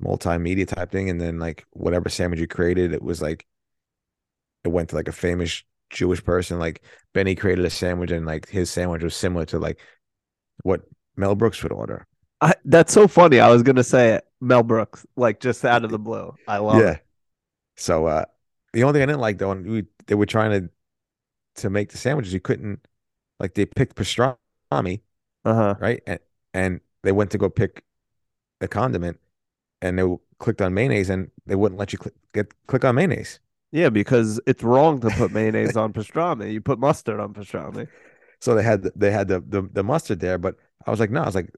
[0.04, 3.46] multimedia type thing, and then like whatever sandwich you created, it was like
[4.66, 6.60] it went to like a famous Jewish person.
[6.60, 6.84] Like
[7.14, 9.80] Benny created a sandwich and like his sandwich was similar to like
[10.64, 10.82] what
[11.16, 12.06] Mel Brooks would order.
[12.42, 13.40] I, that's so funny.
[13.40, 14.26] I was gonna say it.
[14.42, 16.34] Mel Brooks, like just out of the blue.
[16.48, 16.92] I love yeah.
[16.96, 17.06] it.
[17.78, 18.26] So uh
[18.74, 20.70] the only thing I didn't like though, and we they were trying to
[21.62, 22.80] to make the sandwiches, you couldn't
[23.40, 24.36] like they picked pastrami,
[24.72, 25.76] Uh-huh.
[25.80, 26.02] right?
[26.06, 26.20] And
[26.54, 27.84] and they went to go pick
[28.60, 29.20] the condiment
[29.82, 30.04] and they
[30.40, 33.40] clicked on mayonnaise and they wouldn't let you click get click on mayonnaise.
[33.72, 36.52] Yeah, because it's wrong to put mayonnaise on pastrami.
[36.52, 37.88] You put mustard on pastrami.
[38.40, 40.56] So they had the, they had the, the the mustard there, but
[40.86, 41.52] I was like, no, I was like,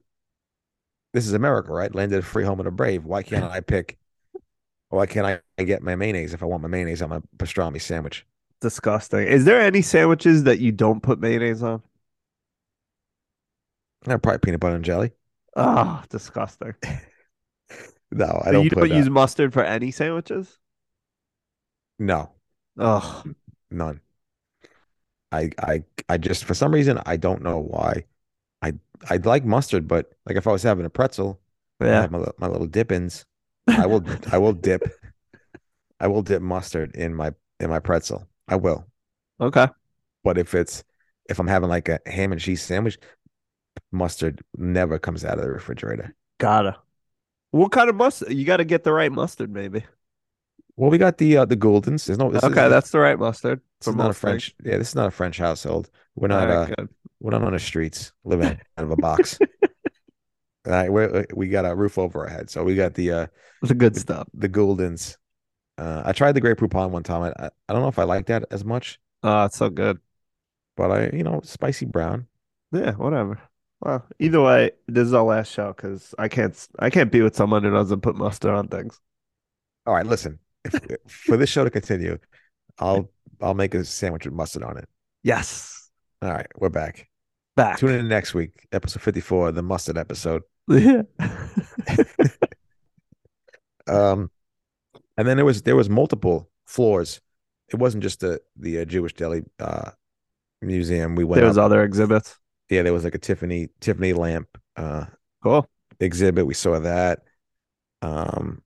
[1.12, 1.94] this is America, right?
[1.94, 3.04] Landed a free home of the brave.
[3.04, 3.98] Why can't I pick?
[4.88, 8.26] Why can't I get my mayonnaise if I want my mayonnaise on my pastrami sandwich?
[8.60, 9.26] Disgusting.
[9.26, 11.82] Is there any sandwiches that you don't put mayonnaise on?
[14.06, 15.12] Uh, probably peanut butter and jelly.
[15.56, 16.74] Oh, disgusting.
[18.10, 20.58] No, I So don't you put don't uh, use mustard for any sandwiches?
[21.98, 22.34] no.
[22.76, 23.26] Oh,
[23.70, 24.00] None.
[25.30, 28.04] I I I just for some reason I don't know why.
[28.62, 28.74] I
[29.10, 31.40] I like mustard, but like if I was having a pretzel,
[31.80, 32.02] I yeah.
[32.02, 33.26] have my my little dip-ins.
[33.76, 34.90] I will I will dip
[35.98, 38.28] I will dip mustard in my in my pretzel.
[38.46, 38.86] I will.
[39.40, 39.66] Okay.
[40.24, 40.84] But if it's
[41.28, 42.98] if I'm having like a ham and cheese sandwich,
[43.90, 46.14] mustard never comes out of the refrigerator.
[46.38, 46.76] Gotta.
[47.50, 48.32] What kind of mustard?
[48.32, 49.84] You got to get the right mustard, maybe.
[50.76, 52.06] Well, we got the uh, the Gulden's.
[52.06, 53.60] There's no this okay, is, that's the right mustard.
[53.80, 54.14] this for is not a.
[54.14, 54.54] French.
[54.64, 55.90] Yeah, this is not a French household.
[56.14, 56.88] We're not uh right, good.
[57.20, 59.38] we're not on the streets living out of a box.
[60.66, 63.26] All right, we we got a roof over our head, so we got the uh
[63.62, 64.28] The good the, stuff.
[64.34, 65.18] the Gulden's.
[65.78, 67.22] Uh, I tried the Grey Poupon one time.
[67.22, 69.98] I, I I don't know if I like that as much, Oh, it's so good.
[70.76, 72.28] but I you know spicy brown.
[72.72, 73.40] Yeah, whatever.
[73.82, 77.34] Well, either way, this is our last show because I can't I can't be with
[77.34, 79.00] someone who doesn't put mustard on things.
[79.86, 80.38] All right, listen.
[80.64, 82.18] If, for this show to continue,
[82.78, 84.88] I'll I'll make a sandwich with mustard on it.
[85.24, 85.90] Yes.
[86.22, 87.08] All right, we're back.
[87.56, 87.78] Back.
[87.78, 90.42] Tune in next week, episode fifty four, the mustard episode.
[90.68, 91.02] Yeah.
[93.86, 94.30] Um,
[95.16, 97.20] and then there was there was multiple floors.
[97.68, 99.90] It wasn't just the the uh, Jewish deli uh
[100.60, 101.16] museum.
[101.16, 101.64] We went There was up.
[101.64, 102.38] other exhibits.
[102.72, 105.06] Yeah, there was like a Tiffany Tiffany lamp uh
[105.42, 105.68] Cool.
[106.00, 106.46] exhibit.
[106.46, 107.20] We saw that.
[108.02, 108.62] Um,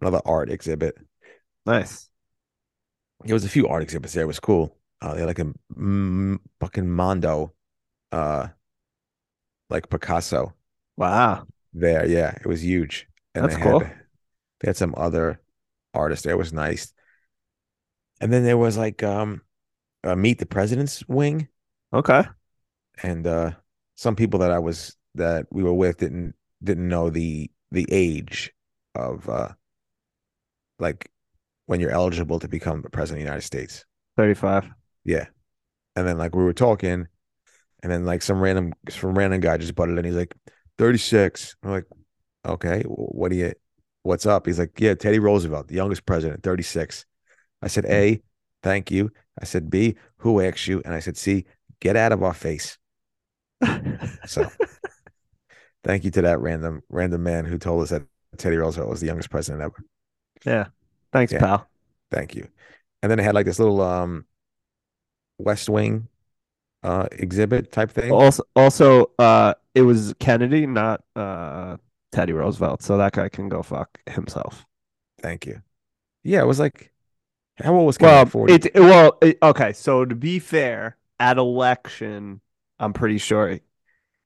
[0.00, 0.96] another art exhibit.
[1.66, 2.08] Nice.
[3.24, 4.24] There was a few art exhibits there.
[4.24, 4.76] It was cool.
[5.00, 7.54] Uh, they had like a mm, fucking Mondo,
[8.12, 8.48] uh,
[9.70, 10.54] like Picasso
[10.96, 11.46] Wow.
[11.72, 12.06] there.
[12.06, 13.06] Yeah, it was huge.
[13.34, 13.82] And That's they cool.
[13.82, 14.06] had
[14.60, 15.40] they had some other
[15.94, 16.34] artists there.
[16.34, 16.92] It was nice.
[18.20, 19.42] And then there was like um,
[20.04, 21.48] uh, Meet the President's wing,
[21.92, 22.26] Okay.
[23.02, 23.52] And uh,
[23.96, 28.52] some people that I was that we were with didn't didn't know the the age
[28.94, 29.48] of uh,
[30.78, 31.10] like
[31.66, 33.84] when you're eligible to become the president of the United States.
[34.16, 34.70] 35.
[35.04, 35.26] Yeah.
[35.94, 37.06] And then like we were talking,
[37.82, 40.04] and then like some random some random guy just butted in.
[40.04, 40.34] He's like,
[40.78, 41.56] 36.
[41.62, 41.86] I'm like,
[42.46, 43.52] okay, what do you
[44.02, 44.46] what's up?
[44.46, 47.04] He's like, Yeah, Teddy Roosevelt, the youngest president, 36.
[47.62, 48.20] I said, A,
[48.62, 49.10] thank you.
[49.40, 50.82] I said, B, who asked you?
[50.84, 51.44] And I said, C,
[51.80, 52.78] get out of our face.
[54.26, 54.50] So
[55.84, 58.02] thank you to that random random man who told us that
[58.36, 59.84] Teddy Roosevelt was the youngest president ever.
[60.44, 60.66] yeah.
[61.12, 61.38] Thanks, Yeah.
[61.40, 61.68] pal.
[62.10, 62.48] Thank you.
[63.02, 64.26] And then they had like this little um
[65.38, 66.08] West Wing
[66.82, 68.12] uh exhibit type thing.
[68.12, 71.76] Also, also, uh, it was Kennedy, not uh
[72.12, 72.82] Teddy Roosevelt.
[72.82, 74.64] So that guy can go fuck himself.
[75.20, 75.62] Thank you.
[76.22, 76.92] Yeah, it was like
[77.58, 78.30] how old was Well, Kennedy?
[78.30, 78.54] 40?
[78.54, 79.72] it well, it, okay.
[79.72, 82.40] So to be fair, at election,
[82.78, 83.58] I'm pretty sure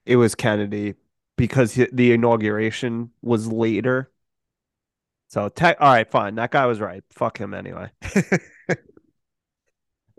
[0.06, 0.94] it was Kennedy
[1.36, 4.10] because the inauguration was later.
[5.28, 6.34] So, te- all right, fine.
[6.34, 7.04] That guy was right.
[7.10, 7.90] Fuck him anyway.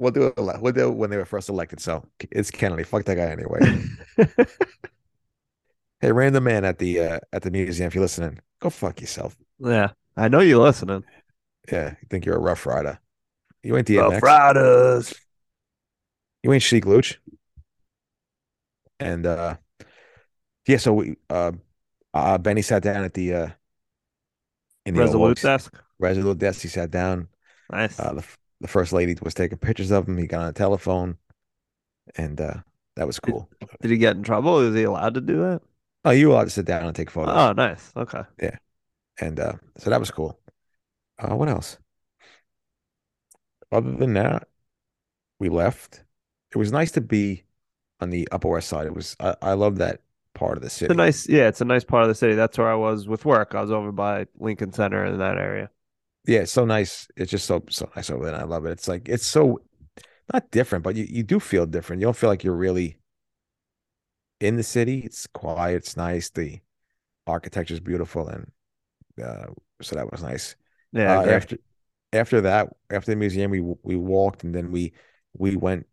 [0.02, 0.34] We'll do it.
[0.36, 1.80] We'll do it when they were first elected.
[1.80, 2.82] So it's Kennedy.
[2.82, 3.60] Fuck that guy anyway.
[6.00, 7.86] hey, random man at the uh, at the museum.
[7.86, 9.38] If you're listening, go fuck yourself.
[9.60, 11.04] yeah, I know you're listening.
[11.72, 12.98] Yeah, you think you're a rough rider.
[13.62, 14.10] You ain't DMX.
[14.10, 15.14] Rough riders.
[16.42, 17.18] You ain't Chic Luch.
[19.02, 19.58] And uh,
[20.68, 21.52] yeah, so we uh,
[22.14, 23.50] uh, Benny sat down at the uh,
[24.86, 25.74] in the Resolute desk.
[26.00, 26.62] Resolute desk.
[26.62, 27.28] He sat down.
[27.72, 28.00] Nice.
[28.00, 28.24] Uh, the
[28.62, 30.18] the first lady was taking pictures of him.
[30.18, 31.18] He got on a telephone,
[32.16, 32.56] and uh,
[32.96, 33.50] that was cool.
[33.82, 34.60] Did he get in trouble?
[34.60, 35.62] Is he allowed to do that?
[36.06, 37.36] Oh, you were allowed to sit down and take photos.
[37.36, 37.92] Oh, nice.
[37.96, 38.22] Okay.
[38.42, 38.58] Yeah,
[39.20, 40.40] and uh, so that was cool.
[41.18, 41.78] Uh, what else?
[43.72, 44.48] Other than that,
[45.40, 46.04] we left.
[46.52, 47.44] It was nice to be
[48.02, 48.88] on the Upper West Side.
[48.88, 50.02] It was I, I love that
[50.34, 50.92] part of the city.
[50.92, 52.36] It's a nice, yeah, it's a nice part of the city.
[52.36, 53.56] That's where I was with work.
[53.56, 55.70] I was over by Lincoln Center in that area.
[56.28, 57.08] yeah, it's so nice.
[57.16, 58.34] It's just so so nice over there.
[58.34, 58.72] And I love it.
[58.72, 59.60] It's like it's so
[60.34, 62.02] not different, but you, you do feel different.
[62.02, 62.98] You don't feel like you're really
[64.40, 65.00] in the city.
[65.00, 65.78] It's quiet.
[65.78, 66.30] It's nice.
[66.30, 66.60] The
[67.28, 68.52] architecture is beautiful, and
[69.24, 69.48] uh,
[69.82, 70.56] so that was nice.
[70.94, 71.58] Yeah, uh, after
[72.14, 74.94] after that, after the museum, we we walked and then we
[75.34, 75.88] we went.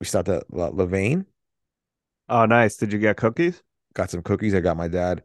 [0.00, 1.26] We stopped at Levain,
[2.30, 2.76] Oh, nice.
[2.76, 3.62] Did you get cookies?
[3.94, 4.54] got some cookies.
[4.54, 5.22] I got my dad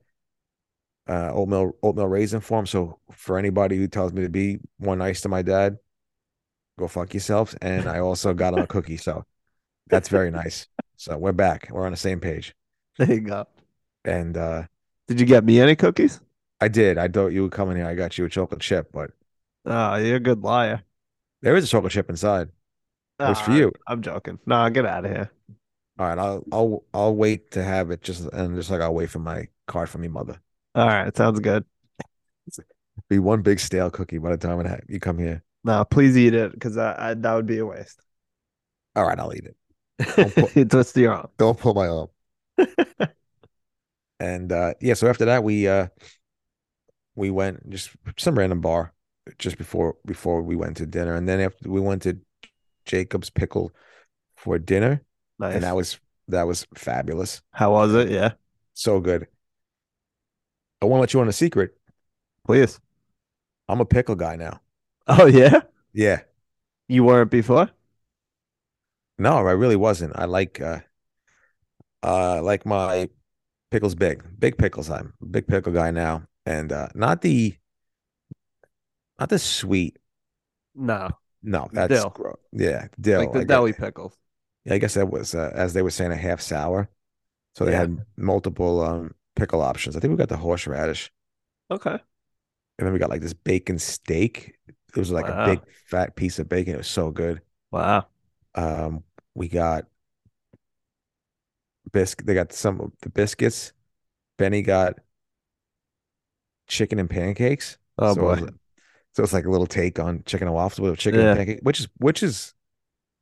[1.07, 2.65] uh, oatmeal oatmeal raisin for him.
[2.65, 5.77] So for anybody who tells me to be more nice to my dad,
[6.79, 7.55] go fuck yourselves.
[7.61, 8.97] And I also got him a cookie.
[8.97, 9.23] So
[9.87, 10.67] that's very nice.
[10.97, 11.67] So we're back.
[11.71, 12.53] We're on the same page.
[12.97, 13.45] There you go.
[14.05, 14.63] And uh,
[15.09, 16.21] Did you get me any cookies?
[16.61, 16.97] I did.
[16.97, 17.85] I thought you would come in here.
[17.85, 19.11] I got you a chocolate chip, but
[19.65, 20.83] Oh, you're a good liar.
[21.41, 22.49] there is a chocolate chip inside.
[23.19, 23.71] It was for Ah, you.
[23.87, 24.39] I'm joking.
[24.45, 25.29] No, get out of here.
[25.97, 29.10] All right, I'll I'll I'll wait to have it just and just like I'll wait
[29.10, 30.39] for my card from your mother.
[30.73, 31.65] All right, sounds good.
[33.10, 35.43] Be one big stale cookie by the time it ha- you come here.
[35.63, 37.99] No, please eat it because I, I, that would be a waste.
[38.95, 40.69] All right, I'll eat it.
[40.69, 41.29] twist your arm.
[41.38, 42.08] Don't pull my arm.
[44.19, 45.88] and uh yeah, so after that we uh
[47.15, 48.93] we went just some random bar
[49.39, 52.17] just before before we went to dinner, and then after we went to
[52.86, 53.71] Jacob's Pickle
[54.36, 55.01] for dinner,
[55.39, 55.56] Nice.
[55.56, 58.10] and that was that was fabulous, How was it?
[58.10, 58.34] Yeah,
[58.74, 59.28] so good.
[60.82, 61.78] I want to let you on a secret.
[62.45, 62.80] please.
[63.67, 64.62] I'm a pickle guy now.
[65.08, 65.62] Oh yeah,
[65.93, 66.21] Yeah.
[66.88, 67.69] you weren't before.
[69.17, 70.13] No, I really wasn't.
[70.15, 70.80] I like uh
[72.04, 73.10] uh like my
[73.71, 74.24] pickles big.
[74.39, 74.89] Big pickles.
[74.89, 76.24] I'm a big pickle guy now.
[76.45, 77.56] And uh not the
[79.19, 79.98] not the sweet.
[80.76, 81.10] No,
[81.41, 82.10] No, that's Dill.
[82.10, 83.19] gro- yeah, dill.
[83.21, 84.13] like the I deli pickles.
[84.69, 86.89] I guess that was uh, as they were saying a half sour.
[87.56, 87.80] So they Yeah.
[87.80, 89.95] had multiple um pickle options.
[89.95, 91.12] I think we got the horseradish.
[91.69, 91.99] Okay.
[92.78, 94.56] And then we got like this bacon steak.
[94.67, 95.43] It was like Wow.
[95.43, 96.75] a big fat piece of bacon.
[96.75, 97.41] It was so good.
[97.71, 98.08] Wow.
[98.56, 99.88] Um, we got
[101.91, 102.25] biscuit.
[102.25, 103.73] They got some of the biscuits.
[104.38, 104.99] Benny got
[106.67, 107.78] chicken and pancakes.
[107.97, 108.34] Oh so boy.
[108.34, 108.51] It was,
[109.13, 111.30] so it's like a little take on chicken and waffles with chicken Yeah.
[111.32, 112.54] and pancake, which is which is,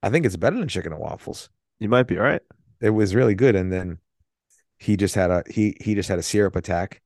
[0.04, 1.50] I think it's better than chicken and waffles.
[1.80, 2.42] You might be right.
[2.82, 3.56] it was really good.
[3.56, 3.98] And then
[4.78, 7.02] he just had a he he just had a syrup attack.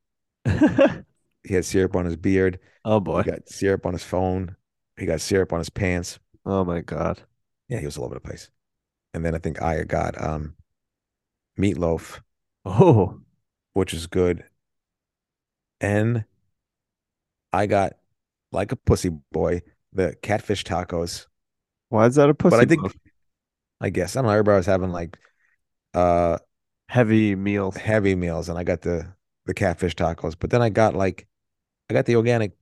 [1.43, 2.59] He had syrup on his beard.
[2.83, 4.57] oh boy, He got syrup on his phone.
[4.97, 6.19] He got syrup on his pants.
[6.45, 7.21] Oh my God.
[7.69, 8.49] Yeah, he was all over the place.
[9.13, 10.55] And then I think I got um
[11.57, 12.19] meatloaf,
[12.65, 13.21] Oh,
[13.73, 14.43] which is good.
[15.79, 16.25] And
[17.53, 17.93] I got
[18.51, 19.61] like a pussy boy,
[19.93, 21.27] the catfish tacos.
[21.89, 22.55] Why is that a pussy?
[22.55, 22.95] But I think move?
[23.79, 25.17] I guess I don't know, everybody was having like
[25.93, 26.37] uh
[26.89, 27.75] heavy meals.
[27.75, 29.07] heavy meals and I got the
[29.45, 30.35] the catfish tacos.
[30.37, 31.27] But then I got like
[31.89, 32.53] I got the organic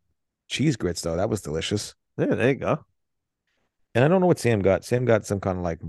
[0.48, 1.16] cheese grits though.
[1.16, 1.96] That was delicious.
[2.18, 2.86] Yeah, there you go.
[3.94, 4.86] And I don't know what Sam got.
[4.86, 5.80] Sam got some kind of like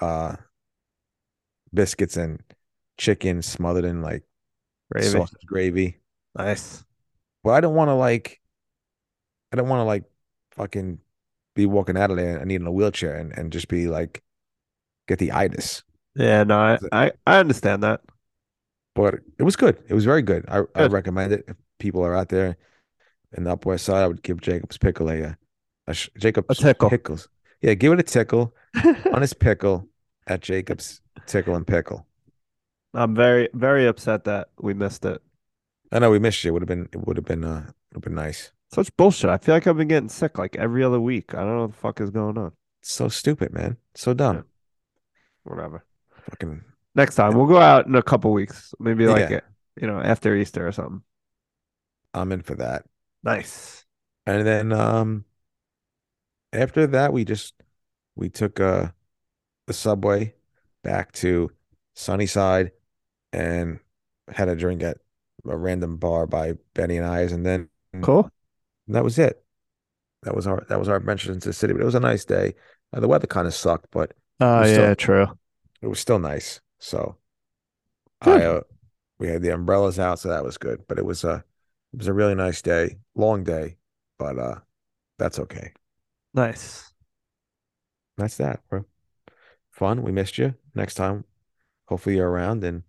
[0.00, 0.36] uh
[1.72, 2.42] biscuits and
[2.98, 4.24] chicken smothered in like
[4.90, 5.08] Gravy.
[5.08, 5.98] sausage gravy.
[6.36, 6.84] Nice.
[7.42, 8.40] But I don't want to like
[9.52, 10.04] I don't want to like
[10.52, 10.98] fucking
[11.54, 14.22] be walking out of there and needing a wheelchair and, and just be like
[15.08, 15.82] get the itis.
[16.14, 18.00] Yeah, no, I, I, I understand that.
[18.94, 19.82] But it was good.
[19.88, 20.44] It was very good.
[20.48, 21.44] I, I recommend it.
[21.48, 22.56] If people are out there
[23.36, 25.34] in the Upper West Side, I would give Jacob's pickle a, uh,
[25.86, 26.90] a Jacob's tickle.
[26.90, 27.28] pickles.
[27.62, 28.54] Yeah, give it a tickle
[29.12, 29.88] on his pickle
[30.26, 32.06] at Jacob's Tickle and Pickle.
[32.94, 35.22] I'm very, very upset that we missed it.
[35.90, 36.50] I know we missed you.
[36.50, 38.52] It would have been it would have been uh it would have been nice.
[38.72, 39.28] Such bullshit.
[39.28, 41.34] I feel like I've been getting sick like every other week.
[41.34, 42.52] I don't know what the fuck is going on.
[42.80, 43.76] So stupid, man.
[43.94, 44.44] So dumb.
[45.44, 45.84] Whatever.
[46.30, 46.62] Fucking
[46.94, 48.74] Next time we'll go out in a couple weeks.
[48.78, 49.40] Maybe like Yeah.
[49.80, 51.02] you know, after Easter or something.
[52.14, 52.84] I'm in for that.
[53.22, 53.84] Nice.
[54.26, 55.24] And then um
[56.52, 57.54] after that we just
[58.16, 58.88] we took uh
[59.66, 60.34] the subway
[60.82, 61.50] back to
[61.94, 62.72] Sunnyside
[63.32, 63.80] and
[64.28, 64.98] had a drink at
[65.46, 67.68] a random bar by Benny and I's and then
[68.00, 68.30] Cool.
[68.88, 69.42] That was it.
[70.22, 71.72] That was our that was our adventure into the city.
[71.72, 72.54] But it was a nice day.
[72.92, 75.26] Uh, the weather kind of sucked, but Oh still- yeah, true.
[75.80, 76.60] it was still nice.
[76.78, 77.16] So
[78.22, 78.40] Good.
[78.42, 78.60] I uh,
[79.18, 80.82] we had the umbrellas out, so that was good.
[80.88, 81.44] But it was a
[81.92, 83.76] it was a really nice day, long day,
[84.18, 84.56] but uh
[85.18, 85.72] that's okay.
[86.34, 86.92] Nice.
[88.16, 88.84] That's that, bro.
[89.70, 90.02] Fun.
[90.02, 90.54] We missed you.
[90.74, 91.24] Next time,
[91.86, 92.82] hopefully you're around and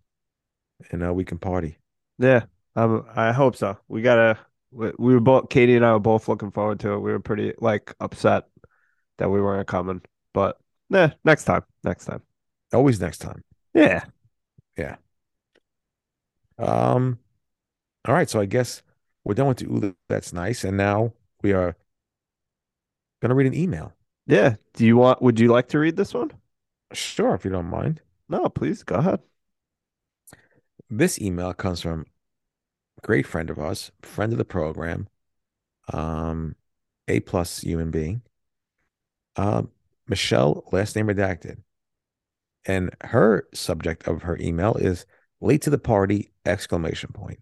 [0.91, 1.77] and uh, we can party.
[2.19, 2.45] Yeah.
[2.75, 3.77] Um, I hope so.
[3.88, 4.38] We gotta.
[4.73, 5.49] We, we were both.
[5.49, 6.99] Katie and I were both looking forward to it.
[6.99, 8.45] We were pretty like upset
[9.17, 10.01] that we weren't coming,
[10.33, 10.57] but
[10.89, 11.63] nah, next time.
[11.83, 12.21] Next time.
[12.73, 13.43] Always next time.
[13.73, 14.05] Yeah.
[14.77, 14.95] Yeah.
[16.57, 17.19] Um,
[18.05, 18.29] all right.
[18.29, 18.81] So I guess
[19.23, 21.75] we're done with the Ooh, that's nice, and now we are
[23.21, 23.93] gonna read an email.
[24.27, 24.55] Yeah.
[24.73, 25.21] Do you want?
[25.21, 26.31] Would you like to read this one?
[26.93, 28.01] Sure, if you don't mind.
[28.29, 29.19] No, please go ahead.
[30.89, 32.05] This email comes from
[33.03, 35.07] great friend of ours, friend of the program,
[35.91, 36.55] um,
[37.07, 38.21] A plus human being,
[39.35, 39.69] um,
[40.07, 41.57] Michelle, last name redacted.
[42.65, 45.05] And her subject of her email is
[45.41, 47.39] late to the party, exclamation point.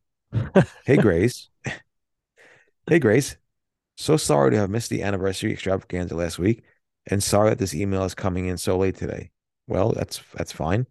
[0.86, 1.50] Hey, Grace.
[2.88, 3.38] hey, Grace.
[3.98, 6.64] So sorry to have missed the anniversary extravaganza last week
[7.08, 9.32] and sorry that this email is coming in so late today.
[9.68, 10.86] Well, that's that's fine.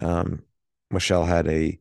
[0.00, 0.42] Um,
[0.90, 1.78] Michelle had a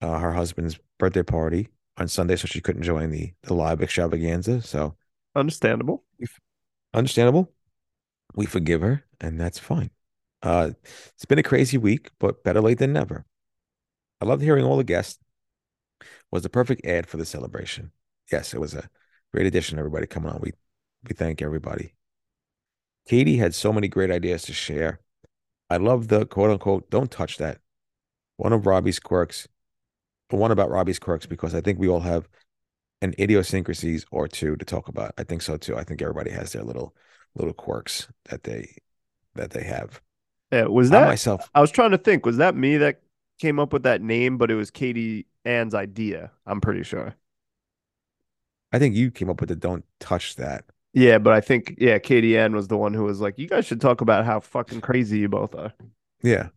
[0.00, 4.62] uh, her husband's birthday party on Sunday, so she couldn't join the the live extravaganza.
[4.62, 4.96] So
[5.34, 6.04] Understandable.
[6.94, 7.52] understandable.
[8.36, 9.90] We forgive her, and that's fine.
[10.42, 10.70] Uh,
[11.14, 13.26] it's been a crazy week, but better late than never.
[14.20, 15.18] I loved hearing all the guests.
[16.30, 17.90] Was the perfect ad for the celebration.
[18.30, 18.88] Yes, it was a
[19.34, 19.78] great addition.
[19.78, 20.40] Everybody coming on.
[20.40, 20.52] We
[21.08, 21.94] we thank everybody.
[23.06, 25.00] Katie had so many great ideas to share.
[25.68, 27.58] I love the quote unquote "Don't touch that."
[28.36, 29.48] One of Robbie's quirks,
[30.36, 32.28] one about Robbie's quirks, because I think we all have
[33.02, 35.12] an idiosyncrasies or two to talk about.
[35.18, 35.76] I think so too.
[35.76, 36.94] I think everybody has their little
[37.34, 38.76] little quirks that they
[39.34, 40.00] that they have.
[40.52, 40.64] Yeah.
[40.64, 41.08] Was I that?
[41.08, 42.26] myself, I was trying to think.
[42.26, 43.00] Was that me that
[43.38, 44.38] came up with that name?
[44.38, 46.30] But it was Katie Ann's idea.
[46.46, 47.14] I'm pretty sure.
[48.72, 51.98] I think you came up with the "Don't touch that." Yeah, but I think yeah,
[51.98, 54.80] Katie Ann was the one who was like, "You guys should talk about how fucking
[54.80, 55.72] crazy you both are."
[56.22, 56.48] Yeah,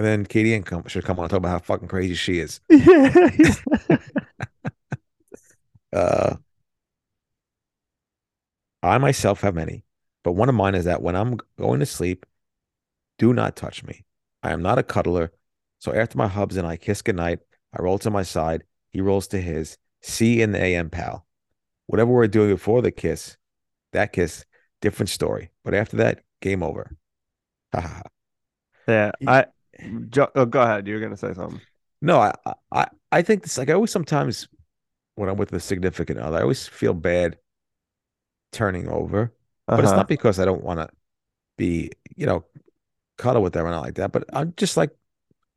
[0.00, 2.38] and then Katie Ann come, should come on and talk about how fucking crazy she
[2.38, 2.60] is.
[2.70, 3.98] Yeah.
[5.92, 6.36] Uh,
[8.80, 9.84] I myself have many,
[10.22, 12.24] but one of mine is that when I'm going to sleep,
[13.18, 14.04] do not touch me.
[14.40, 15.32] I am not a cuddler.
[15.80, 17.40] So after my hubs and I kiss goodnight,
[17.76, 18.62] I roll to my side.
[18.90, 19.78] He rolls to his.
[20.00, 21.26] See you in the AM, pal.
[21.88, 23.36] Whatever we're doing before the kiss,
[23.92, 24.44] that kiss,
[24.80, 25.50] different story.
[25.64, 26.96] But after that, game over.
[27.74, 28.02] Ha ha ha.
[28.86, 29.10] yeah.
[29.26, 29.46] I.
[30.10, 30.86] Jo- oh, go ahead.
[30.86, 31.60] You're gonna say something.
[32.02, 32.34] No, I,
[32.72, 34.48] I, I think this like I always sometimes
[35.16, 37.38] when I'm with a significant other, I always feel bad
[38.52, 39.32] turning over.
[39.74, 39.96] But it's Uh-huh.
[39.96, 40.88] not because I don't want to
[41.58, 42.44] be, you know,
[43.18, 44.90] cuddle with them or not like that, but I'm just like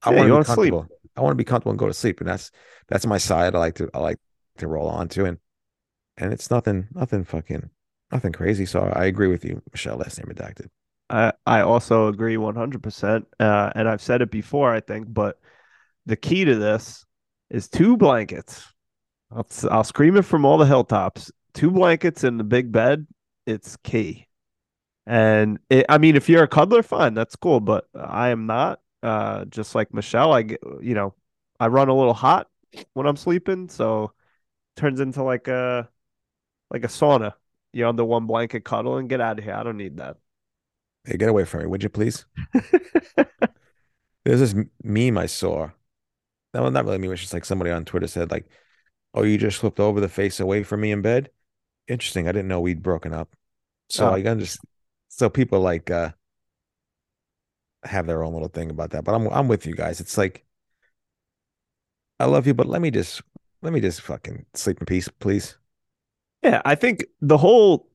[0.03, 0.83] I Yeah, want to be wanna sleep.
[1.17, 2.51] I want to be comfortable and go to sleep, and that's
[2.89, 3.55] that's my side.
[3.55, 4.19] I like to I like
[4.59, 5.39] to roll on to, and
[6.17, 7.69] and it's nothing nothing fucking
[8.11, 8.65] nothing crazy.
[8.65, 9.97] So I agree with you, Michelle.
[9.97, 10.69] Last name redacted.
[11.09, 13.25] I I also agree 100%.
[13.39, 15.39] Uh, and I've said it before, I think, but
[16.05, 17.05] the key to this
[17.49, 18.65] is two blankets.
[19.31, 21.31] I'll, I'll scream it from all the hilltops.
[21.53, 23.07] Two blankets in the big bed,
[23.45, 24.27] it's key.
[25.05, 27.59] And it, I mean, if you're a cuddler, fine, that's cool.
[27.59, 28.79] But I am not.
[29.01, 31.13] Uh, just like Michelle, I get, you know,
[31.59, 32.47] I run a little hot
[32.93, 34.13] when I'm sleeping, so
[34.77, 35.89] turns into like a
[36.71, 37.33] like a sauna.
[37.73, 39.55] You're under one blanket cuddle and Get out of here.
[39.55, 40.17] I don't need that.
[41.05, 42.25] Hey, get away from me, would you please?
[44.25, 45.69] There's this meme I saw.
[46.53, 47.07] That was not really me.
[47.07, 47.13] meme.
[47.13, 48.47] It's just like somebody on Twitter said, like,
[49.13, 51.31] "Oh, you just flipped over the face away from me in bed."
[51.87, 52.27] Interesting.
[52.27, 53.35] I didn't know we'd broken up.
[53.89, 54.13] So Oh.
[54.13, 54.59] I just
[55.09, 56.11] so people like uh
[57.83, 59.03] have their own little thing about that.
[59.03, 59.99] But I'm I'm with you guys.
[59.99, 60.45] It's like
[62.19, 63.21] I love you, but let me just
[63.61, 65.57] let me just fucking sleep in peace, please.
[66.41, 67.87] Yeah, I think the whole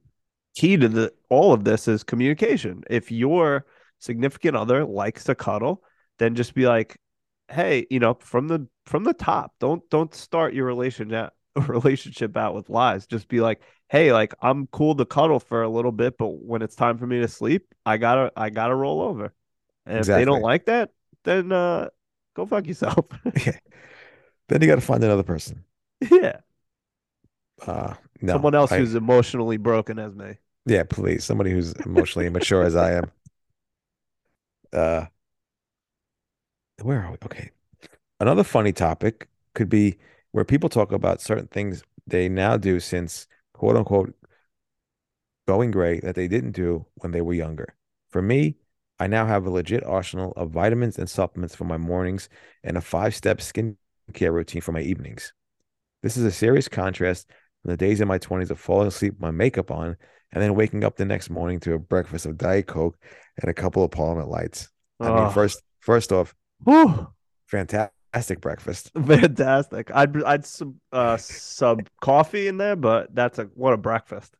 [0.55, 2.83] key to the all of this is communication.
[2.91, 3.67] If your
[3.99, 5.83] significant other likes to cuddle,
[6.19, 6.99] then just be like,
[7.49, 11.33] "Hey, you know, from the from the top, don't don't start your relationship
[11.69, 13.07] relationship out with lies.
[13.07, 16.63] Just be like, "Hey, like I'm cool to cuddle for a little bit, but when
[16.63, 19.33] it's time for me to sleep, I gotta I gotta roll over."
[19.87, 20.91] And if they don't like that,
[21.25, 21.89] then uh,
[22.35, 23.07] go fuck yourself.
[23.47, 23.59] Yeah.
[24.49, 25.65] Then you got to find another person.
[26.11, 26.41] yeah,
[27.67, 28.33] Uh no.
[28.35, 30.39] someone else I- who's emotionally broken as me.
[30.69, 31.25] Yeah, please.
[31.25, 33.11] Somebody who's emotionally immature as I am.
[34.73, 35.07] Uh,
[36.83, 37.17] where are we?
[37.25, 37.51] Okay.
[38.21, 39.99] Another funny topic could be
[40.33, 44.15] where people talk about certain things they now do since quote unquote
[45.47, 47.75] going gray that they didn't do when they were younger.
[48.11, 48.57] For me,
[48.99, 52.29] I now have a legit arsenal of vitamins and supplements for my mornings
[52.63, 53.77] and a five-step skincare
[54.33, 55.33] routine for my evenings.
[56.03, 57.29] This is a serious contrast
[57.63, 59.97] from the days in my 20s of falling asleep with my makeup on
[60.33, 62.99] and then waking up the next morning to a breakfast of Diet Coke
[63.41, 64.69] and a couple of Parliament lights.
[65.01, 65.31] I mean, Oh.
[65.31, 67.09] first first off, Whew.
[67.47, 68.91] fantastic breakfast.
[69.07, 69.91] Fantastic.
[69.95, 74.35] I'd I'd sub uh sub coffee in there, but that's a what a breakfast.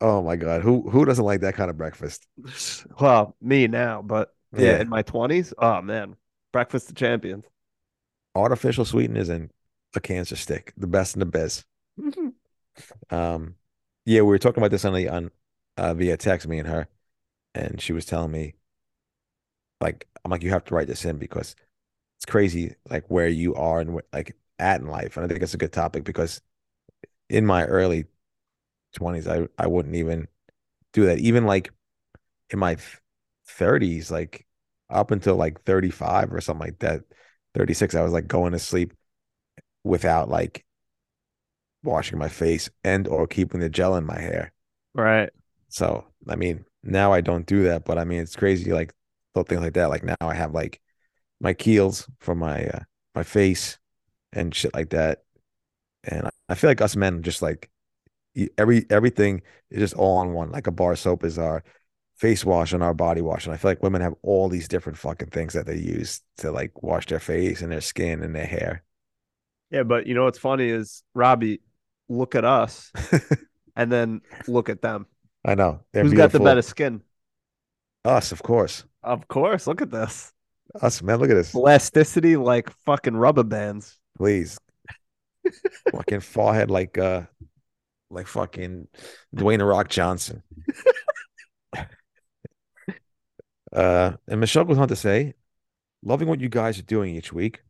[0.00, 0.62] Oh my God.
[0.62, 2.26] Who who doesn't like that kind of breakfast?
[3.00, 4.80] Well, me now, but yeah, Yeah.
[4.80, 6.16] in my twenties, oh man,
[6.52, 7.44] breakfast of champions.
[8.34, 9.50] Artificial sweeteners and
[9.94, 11.64] a cancer stick, the best in the biz.
[13.10, 13.54] Um,
[14.04, 15.30] yeah, we were talking about this on the on
[15.76, 16.88] uh via text, me and her,
[17.54, 18.54] and she was telling me,
[19.80, 21.54] like, I'm like, you have to write this in because
[22.18, 25.42] it's crazy, like where you are and wh- like at in life, and I think
[25.42, 26.42] it's a good topic because
[27.30, 28.06] in my early
[28.94, 30.28] 20s, I I wouldn't even
[30.94, 31.72] do that, even like
[32.50, 32.78] in my
[33.46, 34.46] 30s, like
[34.90, 37.02] up until like 35 or something like that,
[37.54, 38.94] 36, I was like going to sleep
[39.84, 40.64] without like
[41.82, 44.52] washing my face and or keeping the gel in my hair.
[44.94, 45.30] Right.
[45.68, 48.92] So, I mean, now I don't do that, but I mean, it's crazy like
[49.34, 49.90] little things like that.
[49.90, 50.80] Like now I have like
[51.40, 52.80] my Kiehl's for my uh,
[53.14, 53.78] my face
[54.32, 55.22] and shit like that.
[56.04, 57.70] And I, I feel like us men just like
[58.58, 60.50] every everything is just all on one.
[60.50, 61.62] Like a bar soap is our
[62.16, 63.46] face wash and our body wash.
[63.46, 66.52] And I feel like women have all these different fucking things that they use to
[66.52, 68.82] like wash their face and their skin and their hair.
[69.70, 71.62] Yeah, but you know what's funny is Robbie,
[72.12, 72.92] look at us
[73.76, 75.06] and then look at them.
[75.44, 75.80] I know.
[75.92, 77.02] They're Who's got the better skin?
[78.04, 78.84] Us, of course.
[79.02, 79.66] Of course.
[79.66, 80.32] Look at this.
[80.80, 81.18] Us, man.
[81.18, 81.54] Look at this.
[81.54, 83.98] Elasticity like fucking rubber bands.
[84.16, 84.58] Please.
[85.92, 87.22] fucking forehead like uh
[88.10, 88.86] like fucking
[89.34, 90.42] Dwayne the Rock Johnson.
[93.72, 95.34] uh and Michelle goes on to say,
[96.04, 97.62] loving what you guys are doing each week.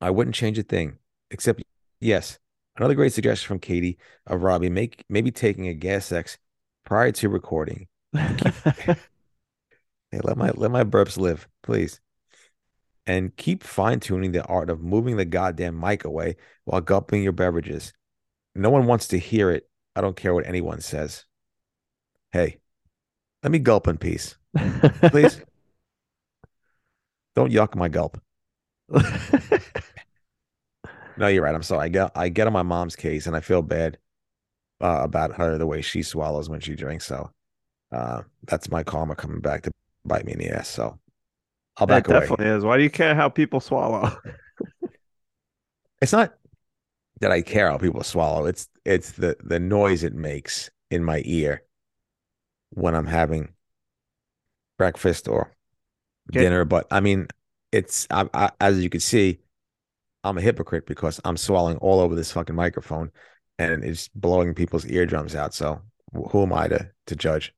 [0.00, 0.98] I wouldn't change a thing.
[1.30, 1.62] Except
[2.00, 2.38] yes,
[2.78, 6.38] another great suggestion from Katie of Robbie, make maybe taking a Gas-X
[6.84, 7.88] prior to recording.
[10.10, 12.00] Hey, let my let my burps live, please.
[13.06, 17.92] And keep fine-tuning the art of moving the goddamn mic away while gulping your beverages.
[18.54, 19.68] No one wants to hear it.
[19.96, 21.24] I don't care what anyone says.
[22.32, 22.58] Hey,
[23.42, 24.36] let me gulp in peace,
[25.10, 25.40] please.
[27.34, 28.20] Don't yuck my gulp.
[31.18, 31.54] No, you're right.
[31.54, 31.86] I'm sorry.
[31.86, 33.98] I get I get on my mom's case and I feel bad
[34.82, 37.06] uh, about her the way she swallows when she drinks.
[37.06, 37.30] So
[37.92, 39.72] uh, that's my karma coming back to
[40.04, 40.68] bite me in the ass.
[40.68, 40.98] So
[41.78, 42.36] I'll That back away.
[42.36, 42.64] definitely is.
[42.64, 44.16] Why do you care how people swallow?
[46.00, 46.36] It's not
[47.20, 48.46] that I care how people swallow.
[48.46, 51.64] It's it's the the noise it makes in my ear
[52.70, 53.54] when I'm having
[54.76, 55.52] breakfast or
[56.30, 56.48] Okay.
[56.48, 56.64] dinner.
[56.66, 57.28] But I mean,
[57.72, 59.40] it's I, I, as you can see,
[60.24, 63.10] I'm a hypocrite because I'm swallowing all over this fucking microphone,
[63.58, 65.54] and it's blowing people's eardrums out.
[65.54, 65.80] So
[66.12, 67.54] who am I to to judge?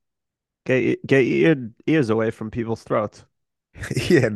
[0.67, 1.57] Get get your
[1.87, 3.25] ears away from people's throats.
[3.97, 4.29] yeah,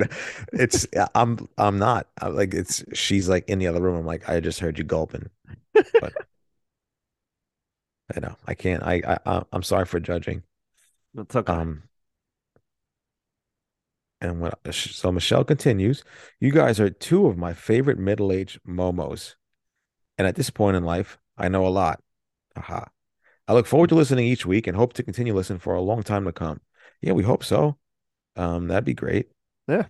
[0.53, 3.97] it's I'm I'm not I'm like it's she's like in the other room.
[3.97, 5.29] I'm like I just heard you gulping,
[6.01, 6.12] but
[8.16, 8.83] I know I can't.
[8.83, 10.43] I I I'm sorry for judging.
[11.14, 11.53] That's okay.
[11.53, 11.85] Um,
[14.25, 16.03] and what so Michelle continues,
[16.41, 19.35] you guys are two of my favorite middle-aged momos.
[20.16, 22.01] And at this point in life, I know a lot.
[22.57, 22.89] Aha.
[23.47, 26.03] I look forward to listening each week and hope to continue listening for a long
[26.03, 26.61] time to come.
[27.03, 27.77] Yeah, we hope so.
[28.37, 29.29] Um, that'd be great.
[29.68, 29.87] Yeah.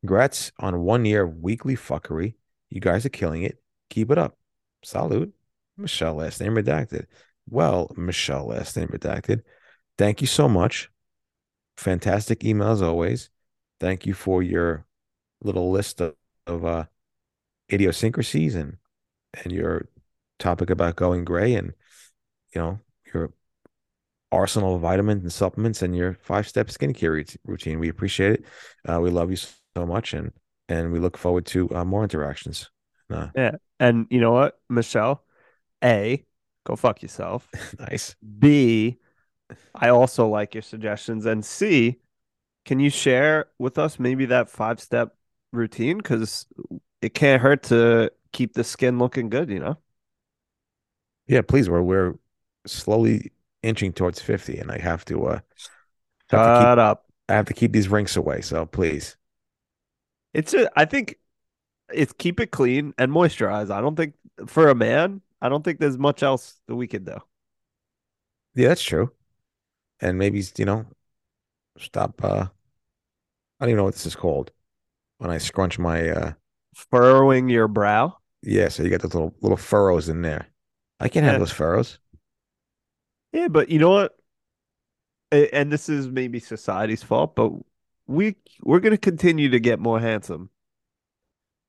[0.00, 2.34] Congrats on one year of weekly fuckery.
[2.68, 3.62] You guys are killing it.
[3.90, 4.36] Keep it up.
[4.82, 5.32] Salute.
[5.76, 7.06] Michelle, last name redacted.
[7.48, 9.42] Well, Michelle, last name redacted.
[9.98, 10.90] Thank you so much.
[11.76, 13.30] Fantastic email as always.
[13.80, 14.86] Thank you for your
[15.42, 16.14] little list of,
[16.46, 16.84] of uh,
[17.72, 18.76] idiosyncrasies and
[19.44, 19.88] and your
[20.38, 21.72] topic about going gray and
[22.54, 22.78] you know
[23.12, 23.32] your
[24.32, 27.78] arsenal of vitamins and supplements and your five step skincare routine.
[27.78, 28.44] We appreciate it.
[28.88, 30.32] Uh, we love you so much and
[30.68, 32.70] and we look forward to uh, more interactions.
[33.10, 33.28] Uh,
[33.78, 35.22] And you know what, Michelle?
[35.84, 36.24] A,
[36.64, 37.48] go fuck yourself.
[37.78, 38.16] nice.
[38.38, 38.98] B,
[39.74, 41.26] I also like your suggestions.
[41.26, 41.98] And C,
[42.66, 45.16] can you share with us maybe that five step
[45.52, 45.98] routine?
[45.98, 46.46] Because
[47.00, 49.78] it can't hurt to keep the skin looking good, you know?
[51.26, 51.70] Yeah, please.
[51.70, 52.14] We're we're
[52.66, 55.40] slowly inching towards fifty, and I have to uh
[56.30, 57.06] have to keep up.
[57.28, 58.40] I have to keep these rinks away.
[58.42, 59.16] So please.
[60.34, 61.18] It's a, I think
[61.92, 63.70] it's keep it clean and moisturize.
[63.70, 64.14] I don't think
[64.46, 67.18] for a man, I don't think there's much else that we could do.
[68.54, 69.12] Yeah, that's true.
[70.00, 70.86] And maybe, you know,
[71.78, 72.48] stop uh
[73.60, 74.50] I don't even know what this is called.
[75.18, 76.32] When I scrunch my uh
[76.90, 78.18] Furrowing your brow.
[78.42, 80.46] yeah, so you got those little little furrows in there.
[81.00, 81.32] I can't Yeah.
[81.32, 81.98] have those furrows.
[83.32, 84.16] Yeah, but you know what?
[85.32, 87.50] And this is maybe society's fault, but
[88.06, 90.50] we we're gonna continue to get more handsome.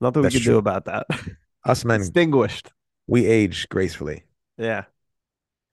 [0.01, 1.07] Nothing we That's can do about that.
[1.65, 2.71] Us men, Distinguished.
[3.07, 4.23] we age gracefully.
[4.57, 4.85] Yeah.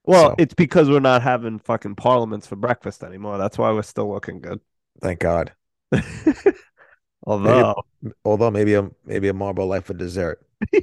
[0.04, 3.36] Well, So- it's because we're not having fucking parliaments for breakfast anymore.
[3.38, 4.60] That's why we're still looking good.
[5.02, 5.52] Thank God.
[7.26, 7.82] Although,
[8.24, 10.44] Although maybe a maybe a Marlboro Light for dessert.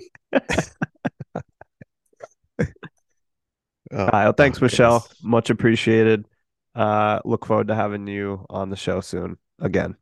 [3.93, 5.07] Oh, all right, well, thanks, oh, Michelle.
[5.22, 6.26] Much appreciated.
[6.74, 9.97] Uh, look forward to having you on the show soon again.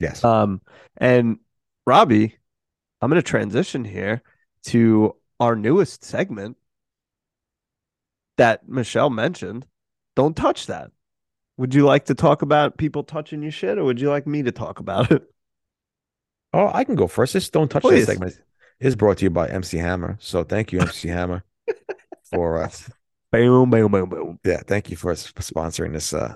[0.00, 0.24] Yes.
[0.24, 0.62] Um,
[0.96, 1.38] and
[1.86, 2.36] Robbie,
[3.00, 4.22] I'm going to transition here
[4.64, 6.56] to our newest segment
[8.38, 9.66] that Michelle mentioned.
[10.16, 10.90] Don't touch that.
[11.62, 14.42] Would you like to talk about people touching your shit, or would you like me
[14.42, 15.22] to talk about it?
[16.52, 17.34] Oh, I can go first.
[17.34, 18.04] This don't touch Please.
[18.04, 18.36] this segment
[18.80, 20.18] is brought to you by MC Hammer.
[20.20, 21.44] So thank you, MC Hammer,
[22.24, 22.68] for uh,
[23.30, 24.40] Boom, boom, boom, boom.
[24.44, 26.12] yeah, thank you for sponsoring this.
[26.12, 26.34] Uh,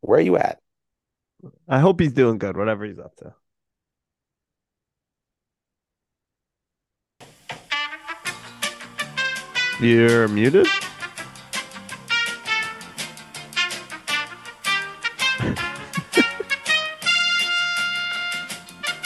[0.00, 0.60] where are you at?
[1.66, 3.34] I hope he's doing good, whatever he's up to.
[9.80, 10.68] You're muted?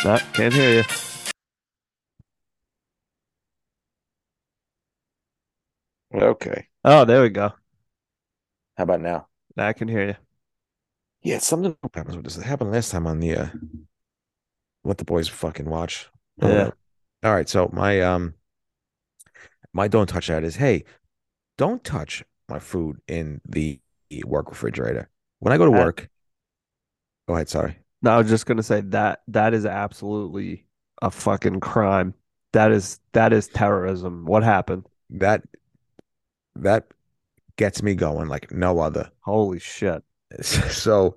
[0.05, 0.85] No, can't hear you.
[6.15, 6.67] Okay.
[6.85, 7.53] Oh, there we go.
[8.77, 9.29] How about now?
[9.57, 10.17] Now I can hear you.
[11.23, 12.39] Yeah, something happens with this.
[12.39, 13.47] It happened last time on the uh,
[14.85, 16.09] let the boys fucking watch.
[16.41, 16.71] Uh, Yeah.
[17.23, 17.49] all right.
[17.49, 18.35] So my um,
[19.73, 20.85] my don't touch that is hey,
[21.59, 23.81] don't touch my food in the
[24.25, 25.11] work refrigerator.
[25.41, 26.09] When I go to Uh, work,
[27.29, 27.49] go ahead.
[27.49, 27.79] Sorry.
[28.03, 30.67] No, I was just gonna say that that is absolutely
[31.03, 32.15] a fucking crime.
[32.53, 34.25] That is that is terrorism.
[34.25, 34.87] What happened?
[35.11, 35.43] That
[36.57, 36.87] that
[37.57, 39.11] gets me going like no other.
[39.21, 40.03] Holy shit.
[40.43, 41.17] So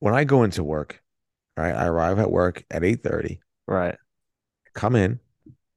[0.00, 1.02] when I go into work,
[1.56, 3.96] right, I arrive at work at 8:30, Right.
[4.74, 5.20] come in,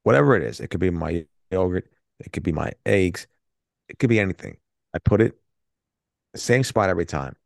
[0.02, 0.60] whatever it is.
[0.60, 1.90] It could be my yogurt,
[2.20, 3.26] it could be my eggs,
[3.88, 4.58] it could be anything.
[4.94, 5.34] I put it
[6.36, 7.36] same spot every time.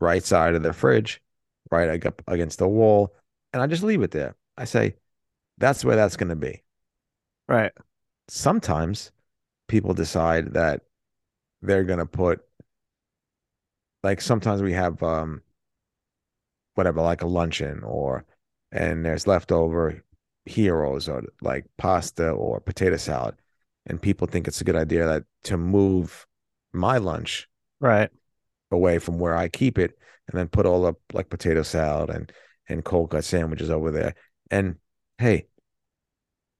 [0.00, 1.20] Right side of the fridge,
[1.70, 3.14] right up against the wall,
[3.52, 4.36] and I just leave it there.
[4.56, 4.96] I say,
[5.58, 6.62] that's where that's going to be.
[7.48, 7.72] Right.
[8.28, 9.12] Sometimes
[9.68, 10.82] people decide that
[11.62, 12.40] they're going to put
[14.02, 15.42] like sometimes we have um
[16.74, 18.24] whatever like a luncheon or
[18.72, 20.02] and there's leftover
[20.44, 23.36] heroes or like pasta or potato salad
[23.86, 26.26] and people think it's a good idea that to move
[26.72, 27.48] my lunch
[27.80, 28.10] Right.
[28.70, 29.98] Away from where I keep it,
[30.28, 32.32] and then put all the like potato salad and
[32.68, 34.14] and cold cut sandwiches over there.
[34.50, 34.76] And
[35.18, 35.46] hey,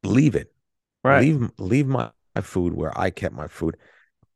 [0.03, 0.53] leave it.
[1.05, 1.23] Right.
[1.23, 3.77] Leave leave my, my food where I kept my food.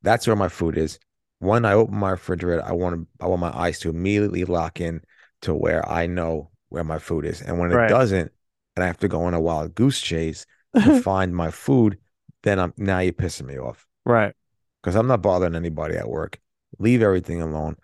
[0.03, 0.99] That's where my food is.
[1.39, 4.81] When I open my refrigerator, I want to I want my eyes to immediately lock
[4.81, 5.03] in
[5.43, 7.43] to where I know where my food is.
[7.43, 7.89] And when it Right.
[7.89, 8.33] doesn't,
[8.77, 10.47] and I have to go on a wild goose chase
[10.83, 11.99] to find my food,
[12.43, 14.35] then I'm now you're pissing me off right.
[14.83, 16.41] because I'm not bothering anybody at work.
[16.79, 17.77] Leave everything alone.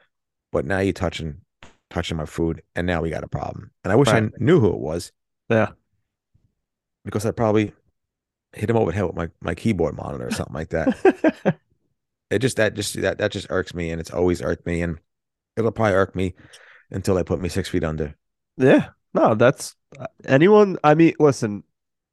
[0.53, 1.43] But now you're touching
[1.91, 3.71] touching my food, and now we got a problem.
[3.85, 5.13] And I wish I knew who it was
[5.49, 5.71] Yeah.
[7.05, 7.73] because I probably
[8.53, 11.59] hit him over the head with my, my keyboard monitor or something like that.
[12.31, 14.99] it just that just that that just irks me, and it's always irked me, and
[15.57, 16.35] it'll probably irk me
[16.91, 18.15] until they put me six feet under.
[18.57, 18.89] Yeah.
[19.13, 19.75] No, that's
[20.25, 20.79] anyone.
[20.85, 21.65] I mean, listen,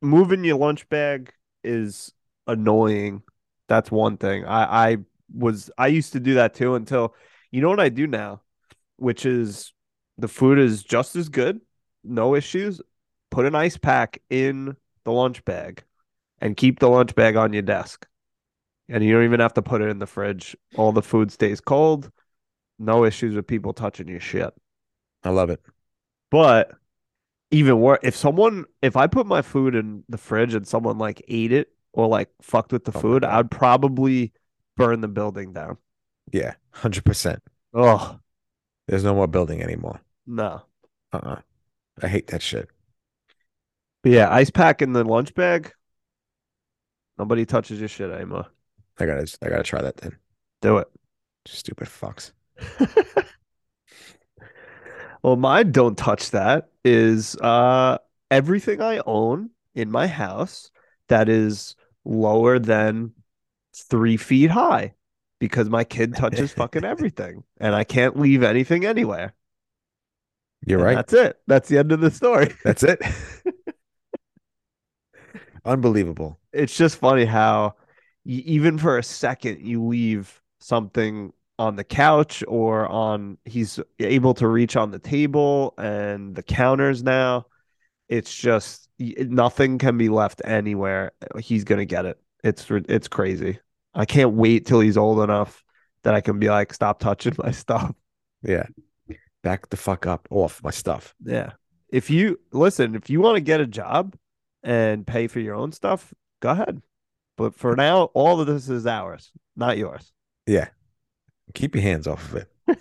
[0.01, 1.31] moving your lunch bag
[1.63, 2.11] is
[2.47, 3.21] annoying.
[3.67, 4.45] That's one thing.
[4.45, 4.97] I I
[5.33, 7.15] was I used to do that too until
[7.51, 8.41] you know what I do now,
[8.97, 9.73] which is
[10.17, 11.61] the food is just as good,
[12.03, 12.81] no issues.
[13.29, 15.83] Put an ice pack in the lunch bag
[16.39, 18.07] and keep the lunch bag on your desk.
[18.89, 20.55] And you don't even have to put it in the fridge.
[20.75, 22.09] All the food stays cold.
[22.79, 24.53] No issues with people touching your shit.
[25.23, 25.61] I love it.
[26.31, 26.71] But
[27.51, 31.21] even worse, if someone, if I put my food in the fridge and someone like
[31.27, 34.31] ate it or like fucked with the Oh food, I'd probably
[34.77, 35.77] burn the building down.
[36.31, 37.41] Yeah, hundred percent.
[37.73, 38.19] Oh,
[38.87, 39.99] There's no more building anymore.
[40.25, 40.63] no.
[41.11, 41.41] Uh uh
[42.01, 42.69] I hate that shit.
[44.03, 45.73] But yeah, ice pack in the lunch bag.
[47.17, 48.45] Nobody touches your shit anymore.
[48.99, 50.17] I gotta I gotta try that then.
[50.61, 50.87] Do it.
[51.45, 52.31] Stupid fucks.
[55.23, 57.97] Well, my don't touch that is uh
[58.31, 60.71] everything I own in my house
[61.09, 61.75] that is
[62.05, 63.11] lower than
[63.83, 64.95] three feet high
[65.39, 69.33] because my kid touches fucking everything and I can't leave anything anywhere.
[70.65, 70.95] You're And right.
[70.95, 71.39] That's it.
[71.47, 72.53] That's the end of the story.
[72.63, 72.99] That's it.
[75.65, 76.39] Unbelievable.
[76.53, 77.75] It's just funny how
[78.25, 84.33] y- even for a second you leave something on the couch or on he's able
[84.35, 87.45] to reach on the table and the counters now.
[88.09, 91.13] It's just nothing can be left anywhere.
[91.39, 92.19] He's gonna get it.
[92.43, 93.59] It's it's crazy.
[93.97, 95.63] I can't wait till he's old enough
[96.03, 97.93] that I can be like, stop touching my stuff.
[98.43, 98.67] Yeah.
[99.43, 101.15] Back the fuck up off my stuff.
[101.23, 101.53] Yeah.
[101.89, 104.15] If you listen, if you want to get a job
[104.63, 106.81] and pay for your own stuff, go ahead.
[107.37, 110.11] But for now, all of this is ours, not yours.
[110.45, 110.67] Yeah.
[111.55, 112.47] Keep your hands off of it.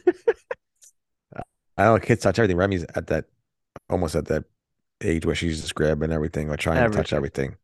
[1.78, 2.56] I don't know kids touch everything.
[2.56, 3.26] Remy's at that
[3.88, 4.44] almost at that
[5.02, 7.44] age where she's just grabbing everything or trying to touch Everything.
[7.48, 7.56] everything.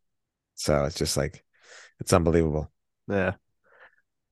[0.54, 1.42] So it's just like
[2.00, 2.70] it's unbelievable.
[3.08, 3.34] Yeah.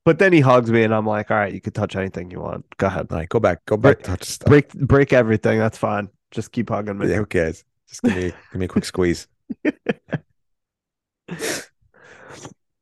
[0.05, 2.40] But then he hugs me and I'm like, all right, you can touch anything you
[2.40, 2.64] want.
[2.78, 3.09] Go ahead.
[3.11, 4.48] All right, go back, go Break- back, touch stuff.
[4.48, 5.59] Break break everything.
[5.59, 6.09] That's fine.
[6.30, 7.09] Just keep hugging me.
[7.09, 7.64] Yeah, who cares?
[7.88, 8.22] Just give me
[8.53, 9.26] give me a quick squeeze.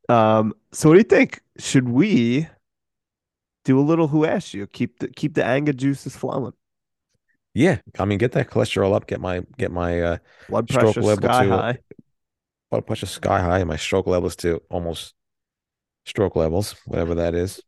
[0.09, 1.43] Um, so what do you think?
[1.59, 2.49] Should we
[3.65, 4.67] do a little who asked you?
[4.67, 6.55] Keep the keep the anger juices flowing.
[7.55, 10.17] Yeah, I mean, get that cholesterol up, get my get my uh,
[10.49, 11.51] Blood Stroke pressure level sky too.
[11.51, 11.79] high.
[12.71, 15.15] blood pressure sky high, and my stroke levels to almost
[16.09, 17.61] stroke levels, whatever that is.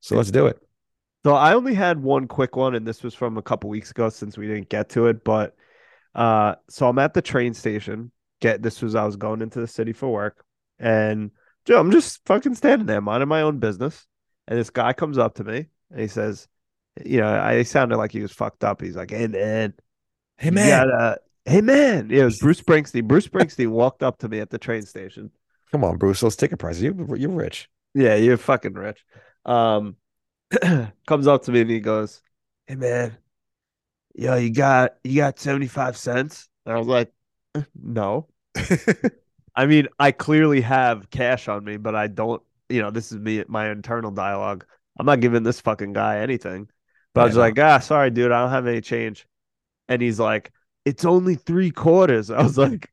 [0.00, 0.58] So let's do it.
[1.24, 4.08] So I only had one quick one, and this was from a couple weeks ago
[4.08, 5.24] since we didn't get to it.
[5.24, 5.56] But
[6.14, 8.12] uh, so I'm at the train station.
[8.40, 10.44] Get this was I was going into the city for work,
[10.78, 11.30] and
[11.64, 14.06] Joe, I'm just fucking standing there minding my own business,
[14.46, 16.46] and this guy comes up to me and he says,
[17.04, 18.80] you know, I sounded like he was fucked up.
[18.80, 19.74] He's like, "Hey man,
[20.38, 23.06] Hey man, gotta- hey man." Yeah, it was Bruce Springsteen.
[23.06, 25.30] Bruce Springsteen walked up to me at the train station.
[25.70, 26.82] Come on, Bruce, those ticket prices.
[26.82, 27.68] You you're rich.
[27.94, 29.04] Yeah, you're fucking rich.
[29.44, 29.96] Um,
[31.06, 32.22] comes up to me and he goes,
[32.66, 33.16] "Hey man,
[34.14, 37.12] yo, you got you got 75 cents?" And I was like,
[37.54, 38.28] "Eh, "No."
[39.56, 43.18] I mean, I clearly have cash on me, but I don't, you know, this is
[43.18, 44.66] me my internal dialogue.
[44.98, 46.68] I'm not giving this fucking guy anything.
[47.14, 47.40] But I was no.
[47.40, 49.26] like, "Ah, sorry dude, I don't have any change."
[49.88, 50.52] And he's like,
[50.84, 52.90] "It's only 3 quarters." I was like,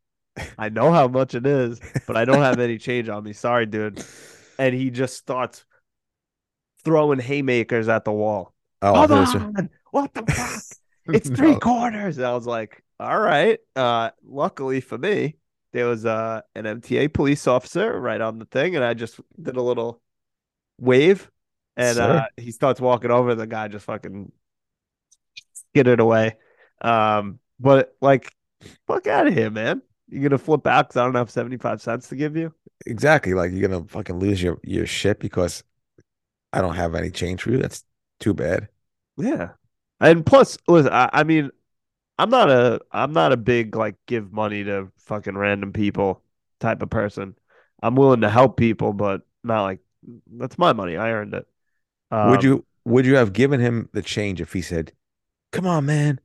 [0.58, 3.34] "I know how much it is, but I don't have any change on me.
[3.34, 4.04] Sorry, dude."
[4.60, 5.66] And he just starts
[6.84, 8.54] throwing haymakers at the wall.
[8.82, 9.70] Oh, thought on.
[9.92, 10.64] What the fuck?
[11.14, 11.60] It's three No.
[11.60, 12.18] quarters.
[12.18, 13.60] And I was like, all right.
[13.76, 15.36] Uh, luckily for me,
[15.74, 19.58] there was uh, an MTA police officer right on the thing, and I just did
[19.58, 20.02] a little
[20.80, 21.30] wave,
[21.76, 23.36] and uh, he starts walking over.
[23.36, 24.32] The guy just fucking
[25.54, 26.38] skidded away.
[26.82, 28.32] Um, but like,
[28.88, 29.82] fuck out of here, man.
[30.14, 32.54] You're gonna flip out because I don't have 75 cents to give you.
[32.86, 33.34] Exactly.
[33.34, 35.64] Like you're gonna fucking lose your your shit because
[36.52, 37.58] I don't have any change for you.
[37.58, 37.84] That's
[38.20, 38.70] too bad.
[39.18, 39.50] Yeah.
[40.00, 41.50] And plus, listen, I, I mean,
[42.20, 46.22] I'm not a I'm not a big like give money to fucking random people
[46.60, 47.36] type of person.
[47.82, 49.80] I'm willing to help people, but not like
[50.32, 50.96] that's my money.
[50.96, 51.48] I earned it.
[52.12, 54.92] would Um, you would you have given him the change if he said,
[55.52, 56.20] "Come on, man,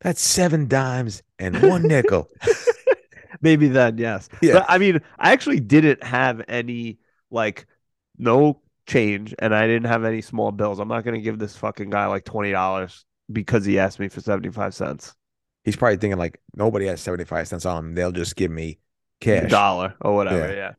[0.00, 2.30] that's seven dimes and one nickel"?
[3.44, 4.28] maybe then, yes.
[4.42, 4.54] Yeah.
[4.54, 6.98] But I mean, I actually didn't have any
[7.30, 7.66] like
[8.18, 10.80] no change and I didn't have any small bills.
[10.80, 14.20] I'm not gonna give this fucking guy like twenty dollars because he asked me for
[14.20, 15.14] 75 cents.
[15.64, 17.94] He's probably thinking like nobody has seventy five cents on him.
[17.94, 18.80] They'll just give me
[19.20, 20.54] cash, Dollar or whatever, Yeah.
[20.54, 20.72] yeah.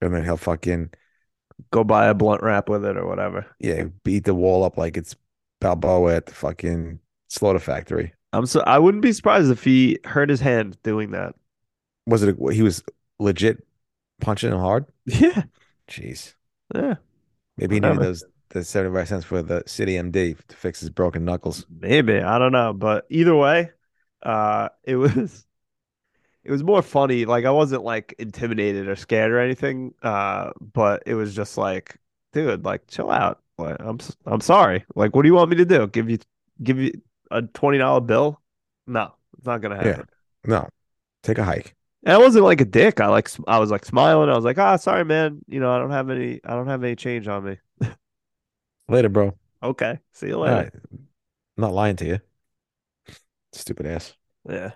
[0.00, 0.90] and then he'll fucking
[1.70, 3.46] Go buy a blunt wrap with it or whatever.
[3.60, 5.14] yeah beat the wall up like it's
[5.60, 6.98] Balboa at the fucking
[7.28, 8.12] slaughter factory.
[8.32, 11.34] I'm so I wouldn't be surprised if he hurt his hand doing that.
[12.06, 12.36] Was it?
[12.38, 12.82] A, he was
[13.18, 13.64] legit
[14.20, 14.86] punching him hard.
[15.06, 15.44] Yeah.
[15.88, 16.34] Jeez,
[16.74, 16.96] Yeah.
[17.56, 21.24] maybe he needed those the seventy five cents for the CityMD to fix his broken
[21.24, 21.66] knuckles.
[21.70, 22.20] Maybe.
[22.20, 22.72] I don't know.
[22.72, 23.70] But either way,
[24.22, 25.46] uh it was
[26.44, 27.24] it was more funny.
[27.24, 29.94] Like I wasn't like intimidated or scared or anything.
[30.02, 31.96] Uh, but it was just like,
[32.32, 33.42] dude, like chill out.
[33.58, 34.84] Like I'm I'm sorry.
[34.94, 35.86] Like, what do you want me to do?
[35.86, 36.18] Give you
[36.62, 36.92] give you
[37.32, 38.40] a twenty dollar bill?
[38.86, 39.98] No, it's not gonna Yeah.
[39.98, 40.08] happen.
[40.44, 40.68] No,
[41.22, 41.74] take a hike.
[42.04, 43.00] And I wasn't like a dick.
[43.00, 44.28] I like I was like smiling.
[44.28, 45.40] I was like, ah, sorry, man.
[45.46, 47.58] You know, I don't have any I don't have any change on me.
[48.88, 49.36] Later, bro.
[49.62, 49.98] Okay.
[50.12, 50.66] See you later.
[50.66, 50.72] right.
[50.74, 51.08] I'm
[51.58, 52.20] not lying to you.
[53.52, 54.14] Stupid ass.
[54.48, 54.72] Yeah.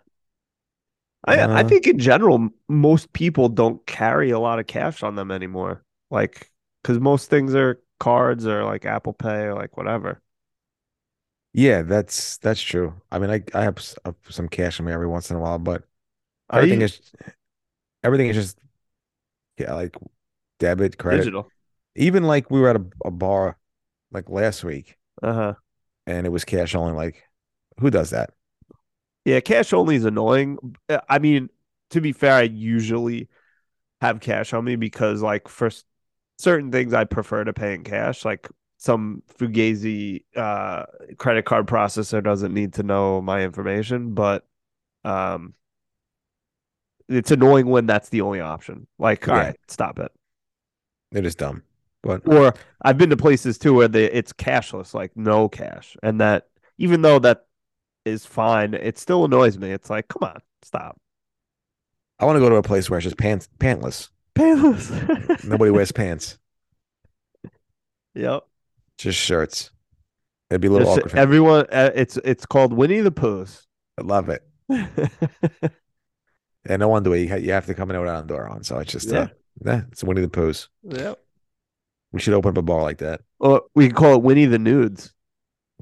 [1.27, 5.15] I I Uh, think in general, most people don't carry a lot of cash on
[5.17, 5.85] them anymore.
[6.11, 6.53] Like,
[6.83, 10.21] because most things are cards or like Apple Pay or like whatever.
[11.57, 13.01] Yeah, that's that's true.
[13.11, 15.59] I mean, I I have uh, some cash on me every once in a while,
[15.59, 15.85] but
[16.51, 17.01] Are everything you is
[18.03, 18.59] everything is just
[19.59, 19.97] yeah, like
[20.59, 21.33] debit, credit.
[21.33, 21.53] digital?
[21.97, 23.59] Even like we were at a, a bar
[24.13, 25.55] like last week Uh-huh.
[26.07, 26.93] and it was cash only.
[26.93, 27.25] Like,
[27.81, 28.31] who does that?
[29.25, 30.59] Yeah, cash only is annoying.
[30.89, 31.51] Uh, I mean,
[31.91, 33.29] to be fair, I usually
[34.01, 35.71] have cash on me because like for
[36.39, 38.25] certain things I prefer to pay in cash.
[38.25, 38.49] Like
[38.79, 40.85] some Fugazi uh
[41.19, 44.47] credit card processor doesn't need to know my information, but
[45.05, 45.55] um
[47.09, 48.87] it's annoying when that's the only option.
[48.99, 49.43] Like, all Yeah.
[49.45, 50.13] right, stop it.
[51.13, 51.63] It is dumb.
[52.03, 55.97] But Or I've been to places too where they it's cashless, like no cash.
[56.03, 56.49] And that
[56.79, 57.47] even though that
[58.05, 59.71] is fine, it still annoys me.
[59.73, 60.99] It's like, come on, stop.
[62.19, 64.09] I want to go to a place where it's just pants pantless.
[64.35, 65.45] Payless.
[65.45, 66.39] Nobody wears pants,
[68.15, 68.47] Yep.
[68.99, 69.71] Just shirts.
[70.51, 71.19] It'd be a little Just awkward.
[71.19, 73.67] everyone, uh, it's it's called Winnie the Pooh's.
[73.99, 74.43] I love it.
[76.69, 78.65] And no wonder you ha- you have to come in without a door on.
[78.65, 79.19] So it's just Yeah.
[79.21, 79.29] uh,
[79.65, 80.69] yeah, it's Winnie the Pooh's.
[80.83, 81.17] yep.
[82.11, 83.21] We should open up a bar like that.
[83.39, 85.13] Or we can call it Winnie the Nudes.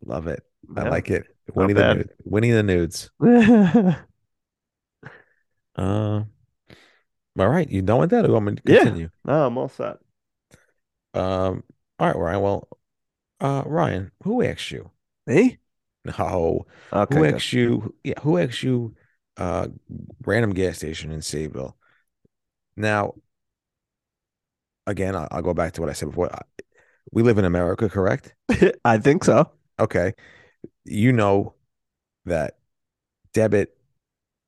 [0.04, 0.42] Love it.
[0.76, 1.24] I like it.
[1.54, 1.96] Winnie the bad.
[1.96, 2.10] Nude.
[2.24, 3.10] Winnie the Nudes.
[3.24, 3.96] yeah.
[5.76, 6.22] Uh,
[7.38, 7.68] all right.
[7.68, 8.24] You done with that?
[8.24, 8.78] Or you want me to Yeah.
[8.84, 9.08] continue?
[9.24, 9.96] No, I'm all set.
[11.14, 11.64] Um.
[11.98, 12.40] All right, Ryan.
[12.42, 12.68] Well,
[13.44, 14.90] uh, Ryan, who asked you?
[15.26, 15.58] Me?
[16.18, 16.66] No.
[16.92, 17.14] Okay.
[17.14, 17.34] who good.
[17.34, 17.94] asked you?
[18.02, 18.20] Yeah.
[18.22, 18.94] Who asked you?
[19.36, 19.68] Uh,
[20.24, 21.74] random gas station in Sayville.
[22.76, 23.14] Now,
[24.86, 26.30] again, I'll, I'll go back to what I said before.
[27.12, 28.34] We live in America, correct?
[28.84, 29.50] I think so.
[29.78, 30.14] Okay.
[30.84, 31.54] You know
[32.24, 32.58] that
[33.32, 33.76] debit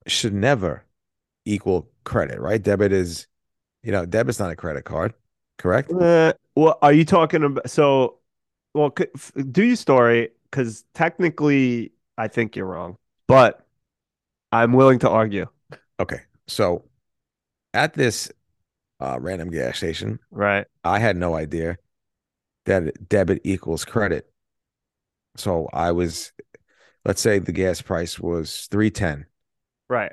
[0.06, 0.84] should never
[1.44, 2.62] equal credit, right?
[2.62, 3.26] Debit is,
[3.82, 5.12] you know, debit's not a credit card,
[5.58, 5.92] correct?
[5.92, 8.18] Uh, well, are you talking about so?
[8.76, 8.92] Well,
[9.52, 13.66] do your story because technically, I think you're wrong, but
[14.52, 15.46] I'm willing to argue.
[15.98, 16.20] Okay.
[16.46, 16.84] So
[17.72, 18.30] at this
[19.00, 20.66] uh, random gas station, Right.
[20.84, 21.78] I had no idea
[22.66, 24.30] that debit equals credit.
[25.38, 26.32] So I was,
[27.06, 29.24] let's say the gas price was 310.
[29.88, 30.12] Right.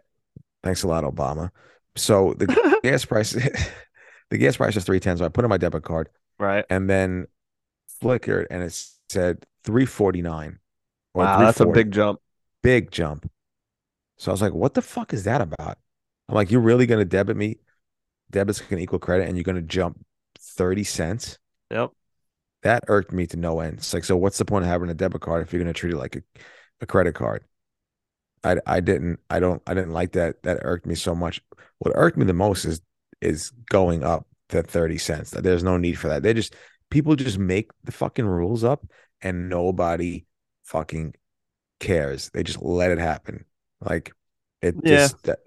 [0.63, 1.49] Thanks a lot, Obama.
[1.97, 3.31] So the gas price,
[4.29, 5.17] the gas price is 310.
[5.17, 6.07] So I put in my debit card
[6.39, 6.63] right.
[6.69, 7.27] and then
[8.01, 8.73] flickered and it
[9.09, 10.59] said 349
[11.13, 12.19] Wow, that's a big jump.
[12.61, 13.29] big jump.
[14.17, 15.77] So I was like, what the fuck is that about?
[16.29, 17.57] I'm like, you're really gonna debit me?
[18.31, 20.03] Debit's gonna equal credit and you're gonna jump
[20.39, 21.37] 30 cents?
[21.71, 21.91] Yep.
[22.63, 23.79] That irked me to no end.
[23.79, 25.93] It's like, so what's the point of having a debit card if you're gonna treat
[25.93, 26.21] it like a,
[26.81, 27.43] a credit card?
[28.43, 30.43] I I didn't I don't I didn't like that.
[30.43, 31.41] That irked me so much.
[31.79, 32.81] What irked me the most is
[33.21, 35.31] is going up to 30 cents.
[35.31, 36.23] There's no need for that.
[36.23, 36.55] They just
[36.93, 38.85] people just make the fucking rules up
[39.21, 40.25] and nobody
[40.65, 41.15] fucking
[41.79, 42.29] cares.
[42.31, 43.45] They just let it happen.
[43.81, 44.13] Like
[44.61, 45.09] it Yeah.
[45.09, 45.39] just that,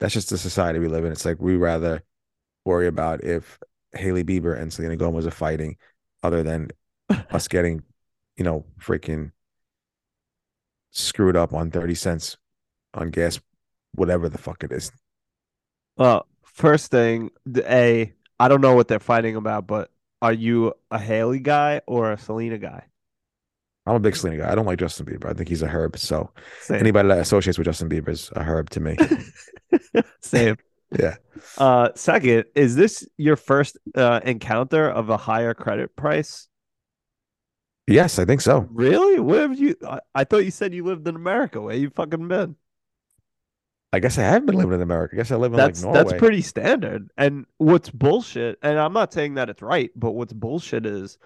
[0.00, 1.12] that's just the society we live in.
[1.12, 2.04] It's like we rather
[2.66, 3.58] worry about if
[3.94, 5.76] Hailey Bieber and Selena Gomez are fighting
[6.22, 6.70] other than
[7.30, 7.82] us getting
[8.38, 9.32] you know, freaking
[10.90, 12.36] screwed up on 30 cents
[12.94, 13.40] on gas,
[13.92, 14.92] whatever the fuck it is.
[15.96, 19.90] Well, first thing, the A, I don't know what they're fighting about, but
[20.20, 22.84] are you a Hailey guy or a Selena guy?
[23.86, 24.52] I'm a big Selena guy.
[24.52, 25.30] I don't like Justin Bieber.
[25.30, 25.98] I think he's a herb.
[25.98, 26.80] So Same.
[26.80, 28.96] anybody that associates with Justin Bieber is a herb to me.
[30.20, 30.56] Same.
[30.98, 31.16] yeah.
[31.56, 36.48] Uh, second, is this your first uh, encounter of a higher credit price?
[37.86, 38.68] Yes, I think so.
[38.70, 39.18] Really?
[39.18, 39.74] Where have you?
[39.86, 41.58] I, I thought you said you lived in America.
[41.60, 42.56] Where you fucking been?
[43.92, 45.14] I guess I have been living in America.
[45.14, 46.10] I guess I live in That's like Norway.
[46.10, 47.08] that's pretty standard.
[47.16, 51.16] And what's bullshit, and I'm not saying that it's right, but what's bullshit is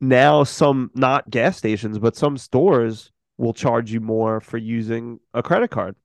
[0.00, 5.42] now some not gas stations, but some stores will charge you more for using a
[5.42, 5.96] credit card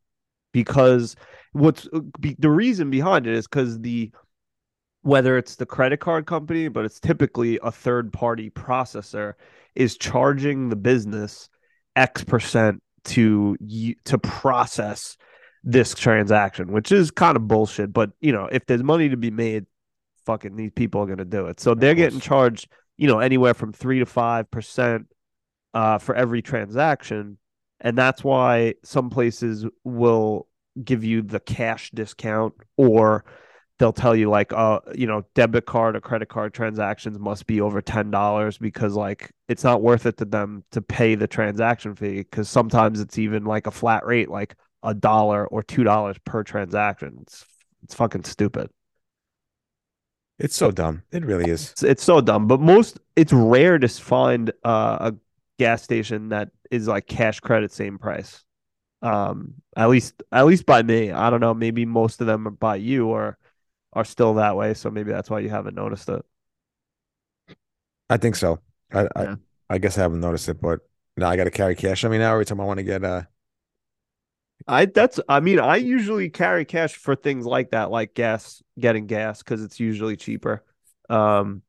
[0.53, 1.15] because
[1.51, 4.11] what's uh, be, the reason behind it is because the
[5.01, 9.33] whether it's the credit card company, but it's typically a third party processor
[9.75, 11.47] is charging the business
[11.95, 15.15] X percent to you to process
[15.65, 17.91] this transaction, which is kind of bullshit.
[17.91, 19.65] But you know, if there's money to be made,
[20.25, 21.59] fucking these people are gonna do it.
[21.59, 25.07] So they're getting charged, you know, anywhere from three to five percent
[25.73, 27.39] uh, for every transaction,
[27.81, 30.47] and that's why some places will
[30.83, 33.25] give you the cash discount or
[33.79, 37.61] they'll tell you like uh you know debit card or credit card transactions must be
[37.61, 41.95] over ten dollars because like it's not worth it to them to pay the transaction
[41.95, 44.55] fee because sometimes it's even like a flat rate like
[44.85, 47.45] a dollar or two dollars per transaction it's
[47.83, 48.69] it's fucking stupid
[50.39, 51.03] It's so dumb.
[51.11, 51.71] It really is.
[51.71, 55.15] it's, it's so dumb but most it's rare to find uh, a
[55.59, 58.43] gas station that is like cash credit same price
[59.03, 62.51] um at least at least by me i don't know maybe most of them are
[62.51, 63.37] by you or
[63.93, 66.25] are still that way so maybe that's why you haven't noticed it
[68.09, 68.59] I think so.
[68.93, 69.35] I Yeah.
[69.69, 70.81] I, I guess I haven't noticed it, but
[71.17, 73.03] now I got to carry cash on me now every time I want to get
[73.03, 73.23] uh
[74.67, 79.05] I that's I mean I usually carry cash for things like that, like gas, getting
[79.05, 80.63] gas because it's usually cheaper.
[81.09, 81.61] Um,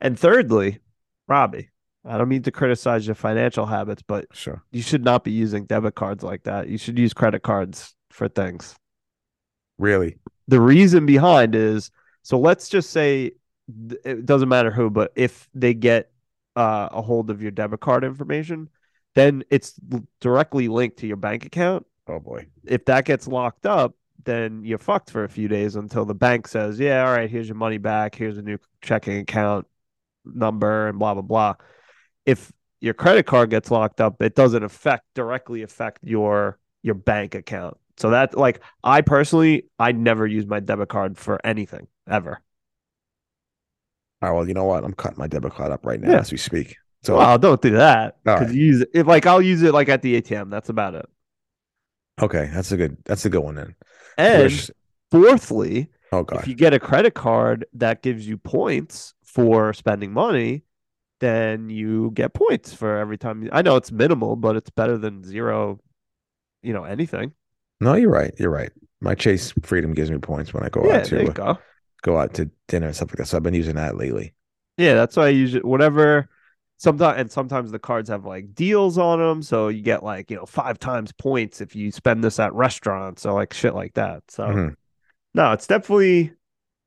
[0.00, 0.78] and thirdly,
[1.26, 1.70] Robbie,
[2.04, 4.62] I don't mean to criticize your financial habits, but sure.
[4.70, 6.68] you should not be using debit cards like that.
[6.68, 8.74] You should use credit cards for things.
[9.76, 10.16] Really?
[10.46, 11.90] The reason behind is
[12.22, 13.32] so let's just say
[14.04, 16.10] it doesn't matter who, but if they get
[16.56, 18.70] uh, a hold of your debit card information,
[19.14, 19.74] then it's
[20.20, 22.46] directly linked to your bank account Oh boy.
[22.64, 23.94] if that gets locked up,
[24.24, 27.48] then you're fucked for a few days until the bank says, "Yeah, all right, here's
[27.48, 28.14] your money back.
[28.14, 29.66] Here's a new checking account
[30.24, 31.54] number and blah blah blah."
[32.26, 37.34] If your credit card gets locked up, it doesn't affect directly affect your your bank
[37.34, 37.76] account.
[37.96, 42.40] So that like I personally, I never use my debit card for anything ever.
[44.22, 44.84] All right, well, you know what?
[44.84, 46.18] I'm cutting my debit card up right now Yeah.
[46.18, 46.76] as we speak.
[47.02, 48.54] So well, don't do that because right.
[48.54, 48.90] you use it.
[48.92, 50.50] If like I'll use it like at the ATM.
[50.50, 51.06] That's about it.
[52.22, 53.74] Okay, that's a good that's a good one then.
[54.16, 54.70] And Wish-
[55.10, 56.40] fourthly, oh god.
[56.40, 60.64] if you get a credit card that gives you points for spending money,
[61.20, 63.42] then you get points for every time.
[63.42, 65.80] You, I know it's minimal, but it's better than zero,
[66.62, 67.32] you know, anything.
[67.80, 68.34] No, you're right.
[68.38, 68.70] You're right.
[69.00, 71.58] My Chase Freedom gives me points when I go yeah, out to go.
[72.02, 73.26] go out to dinner and stuff like that.
[73.28, 74.34] So I've been using that lately.
[74.76, 75.64] Yeah, that's why I use it.
[75.64, 76.28] Whatever.
[76.78, 80.36] Sometimes and sometimes the cards have like deals on them, so you get like you
[80.36, 84.22] know five times points if you spend this at restaurants or like shit like that.
[84.30, 84.76] So Mhm.
[85.34, 86.32] no, it's definitely.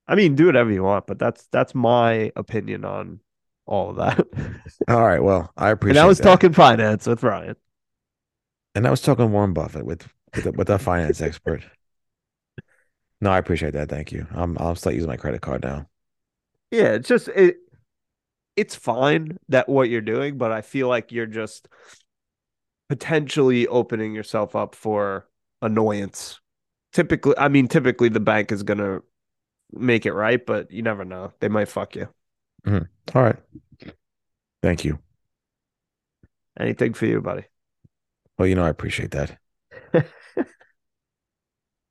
[0.07, 3.21] I mean, do whatever you want, but that's that's my opinion on
[3.65, 4.27] all of that.
[4.87, 5.21] All right.
[5.23, 5.99] Well, I appreciate that.
[5.99, 6.23] and I was that.
[6.23, 7.55] talking finance with Ryan.
[8.75, 11.63] and I was talking Warren Buffett with with a, with a finance expert.
[13.21, 13.87] No, I appreciate that.
[13.89, 14.27] Thank you.
[14.31, 15.87] I'm I'll start using my credit card now.
[16.71, 17.57] Yeah, it's just it
[18.55, 21.67] it's fine that what you're doing, but I feel like you're just
[22.89, 25.27] potentially opening yourself up for
[25.61, 26.39] annoyance.
[26.93, 28.99] Typically, I mean, typically the bank is gonna
[29.71, 31.31] make it right, but you never know.
[31.39, 32.09] They might fuck you.
[32.65, 33.17] Mm-hmm.
[33.17, 33.37] All right.
[34.61, 34.99] Thank you.
[36.59, 37.45] Anything for you, buddy.
[38.37, 39.37] Well, you know I appreciate that.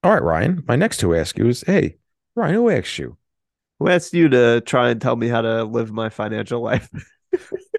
[0.02, 0.64] All right, Ryan.
[0.66, 1.96] My next to ask you is, hey,
[2.34, 3.16] Ryan, who asked you?
[3.80, 6.88] Who asked you to try and tell me how to live my financial life?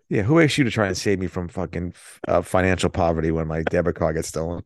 [0.10, 1.93] Yeah, who asked you to try and save me from fucking
[2.28, 4.62] uh, financial poverty when my debit card gets stolen?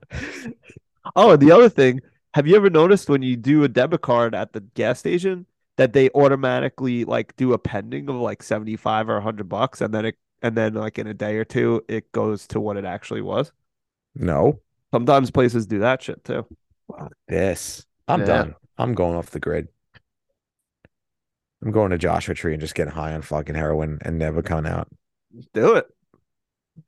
[1.16, 2.02] Oh, and the other thing,
[2.34, 5.46] have you ever noticed when you do a debit card at the gas station
[5.78, 10.06] that they automatically like do a pending of like 75 or 100 bucks and then
[10.06, 13.22] it and then like in a day or two it goes to what it actually
[13.22, 13.52] was?
[14.16, 14.62] No.
[14.92, 16.48] Sometimes places do that shit too.
[17.28, 17.86] This.
[18.08, 18.26] I'm Yeah.
[18.26, 18.56] done.
[18.80, 19.68] I'm going off the grid.
[21.64, 24.72] I'm going to Joshua Tree and just getting high on fucking heroin and never coming
[24.72, 24.88] out.
[25.54, 25.88] Do it.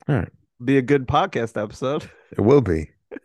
[0.07, 0.30] All right.
[0.63, 2.09] Be a good podcast episode.
[2.32, 2.91] It will be.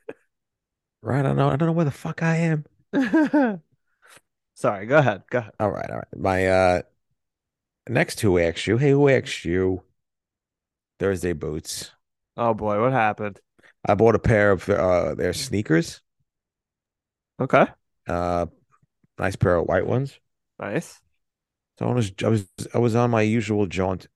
[1.04, 1.18] Right.
[1.18, 1.48] I don't know.
[1.48, 2.64] I don't know where the fuck I am.
[4.54, 5.24] Sorry, go ahead.
[5.28, 5.52] Go ahead.
[5.58, 5.90] All right.
[5.90, 6.16] All right.
[6.16, 6.82] My uh
[7.88, 8.78] next who asked you?
[8.78, 9.82] Hey, who asked you?
[11.00, 11.90] Thursday boots.
[12.36, 13.40] Oh boy, what happened?
[13.84, 16.00] I bought a pair of uh their sneakers.
[17.40, 17.66] Okay.
[18.06, 18.46] Uh
[19.18, 20.16] nice pair of white ones.
[20.60, 21.00] Nice.
[21.78, 24.08] So I was I was I was on my usual jaunt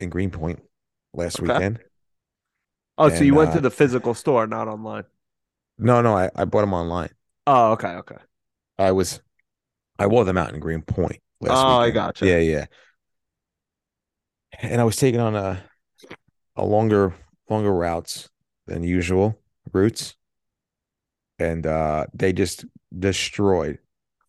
[0.00, 0.62] in Greenpoint
[1.14, 1.60] last Okay.
[1.60, 1.80] weekend.
[2.98, 5.04] Oh, so you went uh, to the physical store, not online.
[5.78, 7.10] No, no, I, I bought them online.
[7.46, 8.16] Oh, okay, okay.
[8.78, 9.20] I was
[9.98, 11.90] I wore them out in Greenpoint last Oh, I weekend.
[11.90, 12.20] gotcha.
[12.20, 12.66] Yeah, yeah.
[14.62, 15.64] And I was taking on a
[16.56, 17.14] a longer
[17.50, 18.30] longer routes
[18.66, 19.38] than usual
[19.72, 20.16] routes.
[21.38, 22.64] And uh they just
[22.96, 23.78] destroyed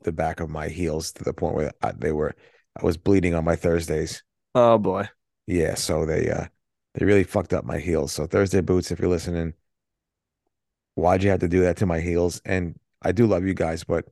[0.04, 2.36] the back of my heels to the point where I, they were
[2.78, 4.24] I was bleeding on my Thursdays.
[4.56, 5.10] Oh boy.
[5.48, 6.48] Yeah, so they uh
[6.94, 8.14] they really fucked up my heels.
[8.14, 9.54] So Thursday boots, if you're listening,
[10.96, 12.42] why'd you have to do that to my heels?
[12.46, 14.06] And I do love you guys, but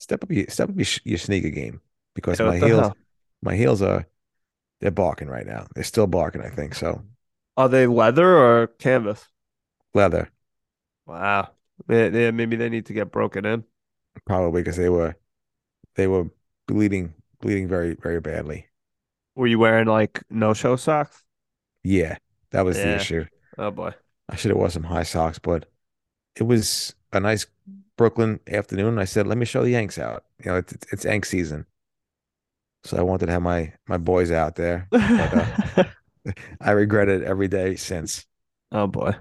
[0.00, 1.82] step up your step up your, your sneaker game
[2.14, 2.96] because Yeah, my heels hell?
[3.42, 4.06] my heels are
[4.80, 5.66] they're barking right now.
[5.74, 6.74] They're still barking, I think.
[6.76, 7.04] So
[7.56, 9.26] Are they leather or canvas?
[9.94, 10.30] leather,
[11.06, 11.50] Wow.
[11.88, 13.64] Yeah, yeah, maybe they need to get broken in.
[14.26, 15.16] probably because they were
[15.96, 16.26] they were
[16.68, 17.14] bleeding
[17.44, 18.66] bleeding very very badly.
[19.36, 21.22] Were you wearing like no-show socks?
[21.82, 22.16] Yeah,
[22.50, 23.26] that was the issue.
[23.58, 23.92] Oh boy.
[24.30, 25.66] I should have worn some high socks, but
[26.36, 27.46] it was a nice
[27.98, 28.98] Brooklyn afternoon.
[28.98, 31.66] I said, "Let me show the Yanks out." You know, it's it's, Yank season,
[32.84, 34.88] so I wanted to have my my boys out there.
[34.92, 35.84] uh,
[36.60, 38.24] I regret it every day since.
[38.72, 39.14] Oh boy.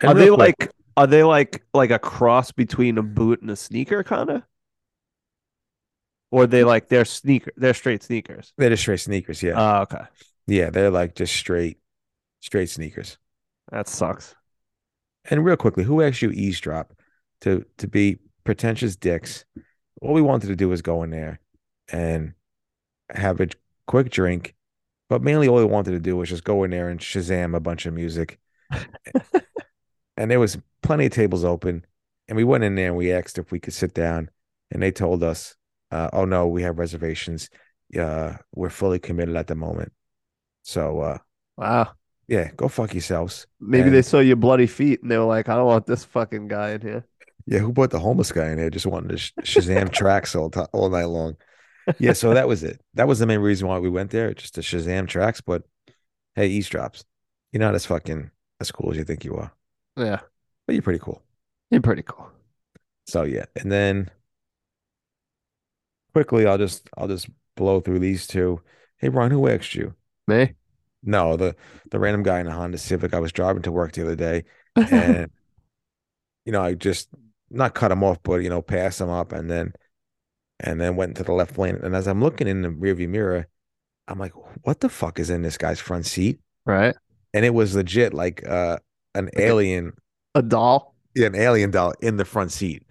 [0.00, 3.50] And Are they quick, like are they like like a cross between a boot and
[3.50, 4.42] a sneaker kind of?
[6.30, 8.52] Or they like they're sneaker they're straight sneakers.
[8.56, 9.42] they're just straight sneakers?
[9.42, 10.04] Yeah, Oh, okay.
[10.46, 11.78] yeah, they're like just straight
[12.40, 13.18] straight sneakers.
[13.70, 14.34] That sucks.
[15.28, 16.92] And real quickly, who asked you eavesdrop
[17.42, 19.44] to to be pretentious dicks?
[20.00, 21.40] All we wanted to do was go in there
[21.92, 22.32] and
[23.10, 23.48] have a
[23.86, 24.54] quick drink,
[25.08, 27.60] but mainly all we wanted to do was just go in there and Shazam a
[27.60, 28.38] bunch of music.
[30.16, 31.84] and there was plenty of tables open,
[32.28, 34.30] and we went in there and we asked if we could sit down,
[34.70, 35.56] and they told us,
[35.90, 37.48] uh, "Oh no, we have reservations.
[37.98, 39.92] Uh, we're fully committed at the moment."
[40.62, 41.18] So uh,
[41.56, 41.92] Wow.
[42.28, 43.46] yeah, go fuck yourselves.
[43.60, 46.48] Maybe they saw your bloody feet and they were like, I don't want this fucking
[46.48, 47.04] guy in here.
[47.46, 48.70] Yeah, who brought the homeless guy in here?
[48.70, 51.36] Just wanted to sh- Shazam tracks all ti all night long.
[51.98, 52.80] Yeah, so that was it.
[52.94, 55.40] That was the main reason why we went there, just to Shazam tracks.
[55.40, 55.64] But
[56.36, 57.02] hey, eavesdrops,
[57.52, 58.30] you're not as fucking
[58.60, 59.50] as cool as you think you are,
[59.96, 60.20] Yeah.
[60.66, 61.22] but you're pretty cool.
[61.70, 62.30] You're pretty cool.
[63.06, 64.10] So yeah, and then
[66.12, 68.60] quickly, I'll just I'll just blow through these two.
[68.98, 69.94] Hey, Ron, who asked you?
[70.26, 70.54] Me?
[71.02, 71.56] No, the
[71.90, 73.14] the random guy in a Honda Civic.
[73.14, 74.44] I was driving to work the other day,
[74.90, 75.30] and
[76.44, 77.08] you know, I just
[77.50, 79.72] not cut him off, but you know, pass him up, and then
[80.60, 81.76] and then went into the left lane.
[81.82, 83.48] And as I'm looking in the rearview mirror,
[84.08, 84.32] I'm like,
[84.64, 86.40] what the fuck is in this guy's front seat?
[86.64, 86.94] right?
[87.32, 88.78] And it was legit like uh
[89.14, 89.92] an alien,
[90.34, 90.94] A doll.
[91.14, 92.84] Yeah, an alien doll in the front seat.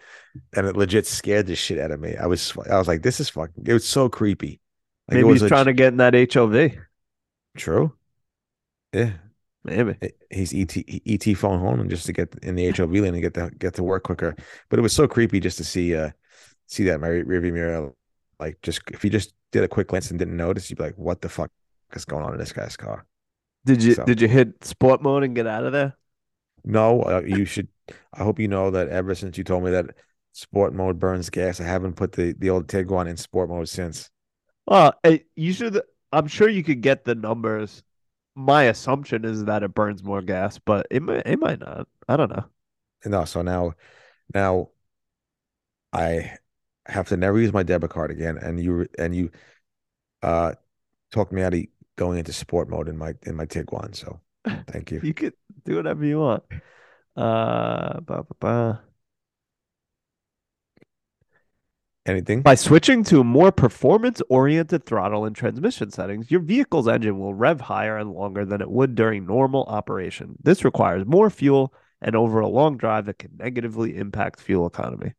[0.56, 2.16] And it legit scared the shit out of me.
[2.16, 4.60] I was I was like, this is fucking it was so creepy.
[5.08, 6.72] Like Maybe he's trying to get in that HOV.
[7.58, 7.94] true.
[8.94, 9.12] Yeah.
[9.64, 9.96] Maybe.
[10.30, 13.34] he's ET ET phone home and just to get in the HOV lane and get
[13.34, 14.36] to get to work quicker.
[14.70, 16.12] But it was so creepy just to see uh
[16.68, 17.92] see that in my rearview mirror.
[18.40, 20.96] Like just if you just did a quick glance and didn't notice, you'd be like,
[20.98, 21.52] "What the fuck
[21.94, 23.06] is going on in this guy's car?"
[23.66, 25.98] Did you So- did you hit sport mode and get out of there?
[26.64, 27.68] No, uh, you should.
[28.14, 29.96] I hope you know that ever since you told me that
[30.34, 34.10] sport mode burns gas, I haven't put the the old Tiguan in sport mode since.
[34.68, 34.94] Well,
[35.36, 35.82] you should.
[36.12, 37.84] I'm sure you could get the numbers.
[38.36, 41.88] My assumption is that it burns more gas, but it might it might not.
[42.08, 42.46] I don't know.
[43.06, 43.74] No, so now,
[44.34, 44.70] now,
[45.94, 46.38] I
[46.86, 48.38] have to never use my debit card again.
[48.38, 49.32] And you and you,
[50.22, 50.54] uh,
[51.12, 51.64] talked me out of
[51.96, 53.96] going into sport mode in my in my Tiguan.
[53.96, 54.20] So
[54.68, 55.00] thank you.
[55.04, 55.34] You could
[55.66, 56.44] do whatever you want.
[57.16, 58.82] Uh, ba, ba, ba.
[62.06, 62.42] Anything?
[62.42, 67.98] By switching to more performance-oriented throttle and transmission settings, your vehicle's engine will rev higher
[67.98, 70.36] and longer than it would during normal operation.
[70.42, 75.14] This requires more fuel, and over a long drive, it can negatively impact fuel economy.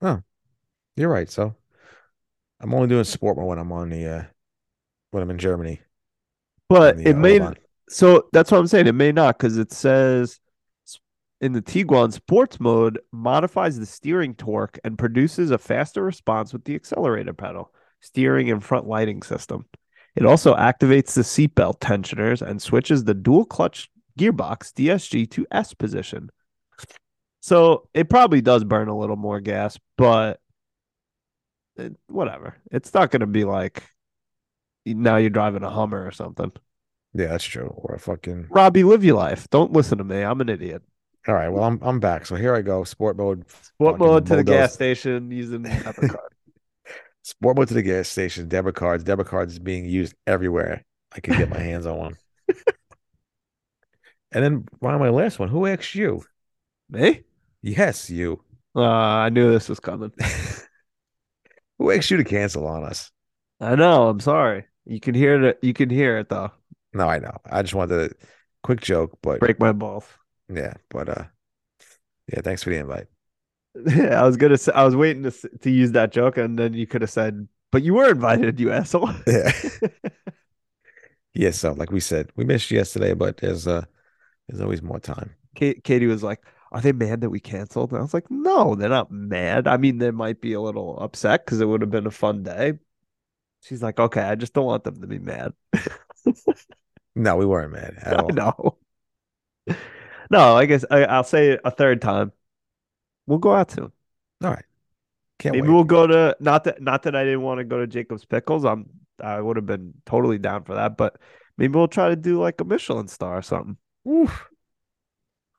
[0.00, 0.22] Oh,
[0.96, 1.28] you're right.
[1.28, 1.54] So
[2.60, 4.24] I'm only doing sport mode when I'm on the uh
[5.10, 5.80] when I'm in Germany.
[6.72, 7.38] But it uh, may
[7.88, 8.86] so that's what I'm saying.
[8.86, 10.40] It may not because it says
[11.42, 16.64] in the Tiguan sports mode modifies the steering torque and produces a faster response with
[16.64, 19.66] the accelerator pedal, steering and front lighting system.
[20.16, 25.74] It also activates the seatbelt tensioners and switches the dual clutch gearbox DSG to S
[25.74, 26.30] position.
[27.40, 30.40] So it probably does burn a little more gas, but
[31.76, 32.56] it, whatever.
[32.70, 33.82] It's not going to be like
[34.84, 36.52] now you're driving a Hummer or something.
[37.14, 37.72] Yeah, that's true.
[37.76, 38.46] Or a fucking.
[38.50, 39.48] Robbie, live your life.
[39.50, 40.22] Don't listen to me.
[40.22, 40.82] I'm an idiot.
[41.28, 41.48] All right.
[41.48, 42.26] Well, I'm I'm back.
[42.26, 42.84] So here I go.
[42.84, 43.44] Sport mode.
[43.74, 46.32] Sport mode to the gas station using debit card.
[47.22, 48.48] Sport mode to the gas station.
[48.48, 49.04] Debit cards.
[49.04, 50.84] Debit cards is being used everywhere.
[51.14, 52.16] I could get my hands on one.
[54.32, 56.22] and then on my last one, who asked you?
[56.88, 57.22] me?
[57.62, 58.42] Yes, you.
[58.74, 60.12] Uh, I knew this was coming.
[61.78, 63.10] Who asked you to cancel on us?
[63.60, 64.08] I know.
[64.08, 64.64] I'm sorry.
[64.84, 65.58] You can hear it.
[65.62, 66.50] You can hear it though.
[66.92, 67.36] No, I know.
[67.50, 68.14] I just wanted a
[68.62, 70.06] quick joke, but Break my balls.
[70.48, 71.24] yeah, but uh,
[72.32, 72.40] yeah.
[72.42, 73.06] Thanks for the invite.
[73.86, 74.72] Yeah, I was gonna say.
[74.72, 77.82] I was waiting to to use that joke, and then you could have said, "But
[77.82, 79.52] you were invited, you asshole." Yeah.
[81.34, 81.50] yeah.
[81.50, 83.84] So, like we said, we missed you yesterday, but there's uh,
[84.48, 85.34] there's always more time.
[85.58, 88.74] Ka- Katie was like, "Are they mad that we canceled?" And I was like, "No,
[88.74, 89.66] they're not mad.
[89.66, 92.42] I mean, they might be a little upset because it would have been a fun
[92.42, 92.74] day."
[93.62, 95.54] She's like, "Okay, I just don't want them to be mad."
[97.14, 98.32] No, we weren't mad at I all.
[98.32, 98.78] know.
[100.30, 102.32] No, I guess I, I'll say it a third time.
[103.26, 103.92] We'll go out soon.
[104.42, 104.64] All right.
[105.38, 105.74] Can't Maybe wait.
[105.74, 108.64] we'll go to not that not that I didn't want to go to Jacob's Pickles.
[108.64, 108.88] I'm
[109.20, 111.20] I would have been totally down for that, but
[111.58, 113.76] maybe we'll try to do like a Michelin star or something.
[114.08, 114.48] Oof.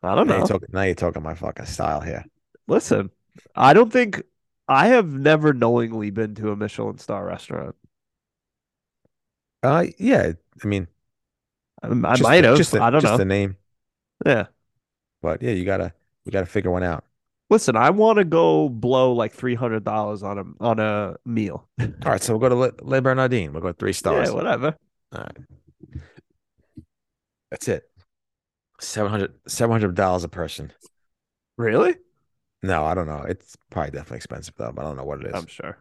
[0.04, 0.38] I don't Now know.
[0.38, 0.70] you're talking.
[0.72, 2.26] Now you're talking my fucking style here.
[2.68, 3.12] Listen,
[3.56, 4.22] I don't think
[4.68, 7.76] I have never knowingly been to a Michelin star restaurant.
[9.64, 10.34] Uh, yeah.
[10.64, 10.88] I mean,
[11.82, 12.58] I, I might the- have.
[12.58, 13.18] Just the, I don't just know.
[13.18, 13.58] the name,
[14.26, 14.48] Yeah.
[15.22, 15.94] but yeah, you gotta
[16.26, 17.04] you gotta figure one out.
[17.50, 21.68] Listen, I want to go blow like three hundred dollars on a on a meal.
[21.80, 23.54] All right, so we'll go to Le, Le Bernardin.
[23.54, 24.30] We'll go three stars.
[24.30, 24.76] Yeah, whatever.
[25.14, 25.38] All right.
[27.52, 27.90] That's it.
[28.82, 30.74] 700 dollars a person.
[31.58, 31.96] Really?
[32.64, 33.24] No, I don't know.
[33.28, 35.34] It's probably definitely expensive though, but I don't know what it is.
[35.36, 35.78] I'm sure.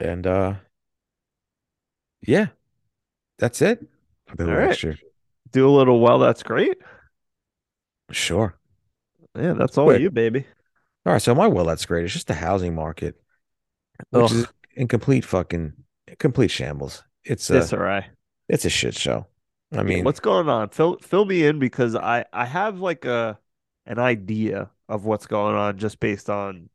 [0.00, 0.54] and uh
[2.26, 2.46] yeah,
[3.38, 3.86] that's it.
[4.26, 4.96] for the All Who right.
[5.52, 6.18] Do a little well.
[6.18, 6.78] That's great.
[8.10, 8.56] Sure.
[9.36, 10.00] Yeah, that's all Quick.
[10.00, 10.46] you, baby.
[11.06, 12.04] All right, so my well, that's great.
[12.04, 13.16] It's just the housing market,
[14.10, 15.72] which is in complete fucking
[16.18, 17.02] complete shambles.
[17.24, 18.06] It's a Disarray.
[18.48, 19.26] it's a shit show.
[19.72, 20.68] I mean, what's going on?
[20.70, 23.38] Fill fill me in because I I have like a
[23.86, 26.70] an idea of what's going on just based on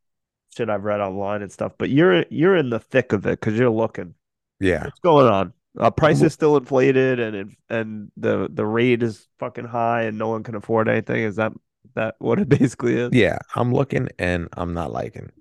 [0.56, 1.74] shit I've read online and stuff.
[1.78, 4.16] But you're you're in the thick of it because you're looking.
[4.60, 5.54] Yeah, What's going on?
[5.78, 10.18] Uh, price is still inflated and it, and the the rate is fucking high and
[10.18, 11.24] no one can afford anything.
[11.24, 11.54] Is that
[11.96, 13.12] that what it basically is?
[13.14, 13.38] yeah.
[13.56, 15.32] I'm looking and I'm not liking.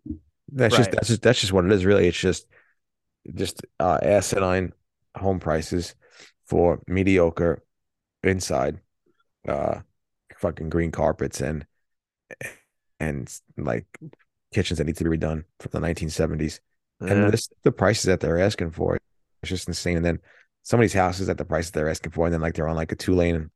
[0.52, 1.84] That's just that's just that's just what it is.
[1.84, 2.46] Really, it's just
[3.34, 4.72] just uh, asinine
[5.16, 5.94] home prices
[6.46, 7.62] for mediocre
[8.22, 8.78] inside,
[9.46, 9.80] uh,
[10.38, 11.66] fucking green carpets and
[13.00, 13.86] and like
[14.52, 16.60] kitchens that need to be redone from the 1970s.
[17.00, 17.12] Yeah.
[17.12, 18.98] And this the prices that they're asking for,
[19.42, 19.96] it's just insane.
[19.96, 20.18] And then
[20.62, 22.76] some of these houses at the prices they're asking for, and then like they're on
[22.76, 23.50] like a two lane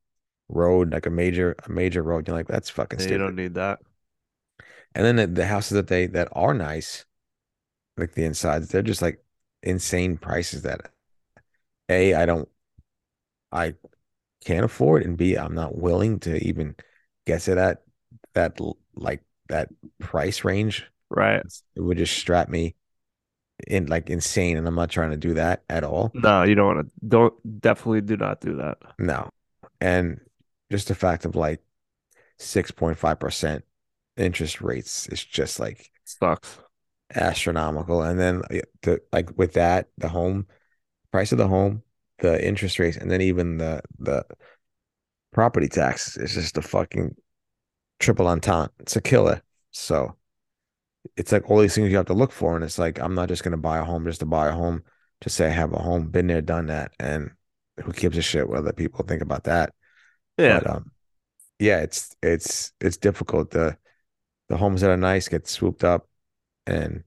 [0.49, 2.27] road, like a major a major road.
[2.27, 3.81] You're like, that's fucking Yeah, you don't need that.
[4.95, 7.05] And then the, the houses that they that are nice,
[7.97, 9.25] like the insides, they're just like
[9.63, 10.91] insane prices that
[11.89, 12.49] A, I don't
[13.51, 13.75] I
[14.45, 16.77] can't afford, and B, I'm not willing to even
[17.27, 17.83] get to that
[18.35, 18.59] that
[18.95, 19.69] like that
[19.99, 20.87] price range.
[21.11, 21.43] Right.
[21.77, 22.75] It would just strap me
[23.67, 26.11] in like insane, and I'm not trying to do that at all.
[26.15, 27.07] No, you don't want to.
[27.07, 28.79] Don't definitely do not do that.
[28.99, 29.31] No.
[29.81, 30.21] And
[30.71, 31.61] just the fact of like
[32.39, 33.63] 6.5%
[34.17, 36.59] interest rates is just like Sucks.
[37.15, 38.03] astronomical.
[38.03, 40.47] And then uh, the like with that, the home
[41.11, 41.83] price of the home,
[42.19, 44.25] the interest rates, and then even the the
[45.33, 47.17] property tax is just a fucking
[47.99, 48.73] triple entente.
[48.81, 49.43] It's a killer.
[49.71, 50.17] So
[51.17, 53.29] it's like all these things you have to look for, and it's like I'm not
[53.29, 54.83] just gonna buy a home just to buy a home,
[55.21, 57.31] just say I have a home, been there, done that, and
[57.83, 59.73] who gives a shit what other people think about that?
[60.39, 60.61] Yeah.
[60.61, 60.93] But um,
[61.59, 63.51] yeah, it's it's it's difficult.
[63.51, 63.77] The
[64.49, 66.09] the homes that are nice get swooped up,
[66.67, 67.05] and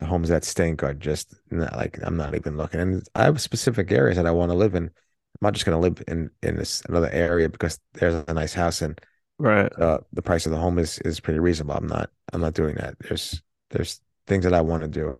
[0.00, 2.80] the homes that stink are just not, like I'm not even looking.
[2.80, 4.84] And I have specific areas that I want to live in.
[4.84, 8.82] I'm not just gonna live in in this another area because there's a nice house
[8.82, 9.00] and
[9.40, 9.72] right.
[9.78, 11.74] uh, the price of the home is is pretty reasonable.
[11.74, 12.96] I'm not I'm not doing that.
[13.00, 15.18] There's there's things that I want to do.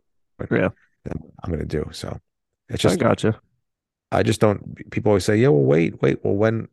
[0.51, 0.69] Yeah.
[1.43, 1.89] I'm gonna do.
[1.93, 2.21] So
[2.69, 3.41] it's I just gotcha.
[4.13, 4.91] I just don't.
[4.91, 6.25] People always say, "Yeah, well, wait, wait.
[6.25, 6.69] Well, when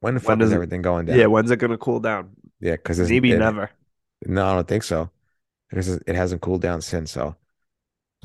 [0.00, 1.26] when the When fuck does is it- everything going down?" Yeah.
[1.26, 2.30] When's it gonna cool down?
[2.60, 3.70] Yeah, because Maybe never.
[4.26, 5.10] No, I don't think so.
[5.68, 7.10] Because it hasn't cooled down since.
[7.10, 7.36] So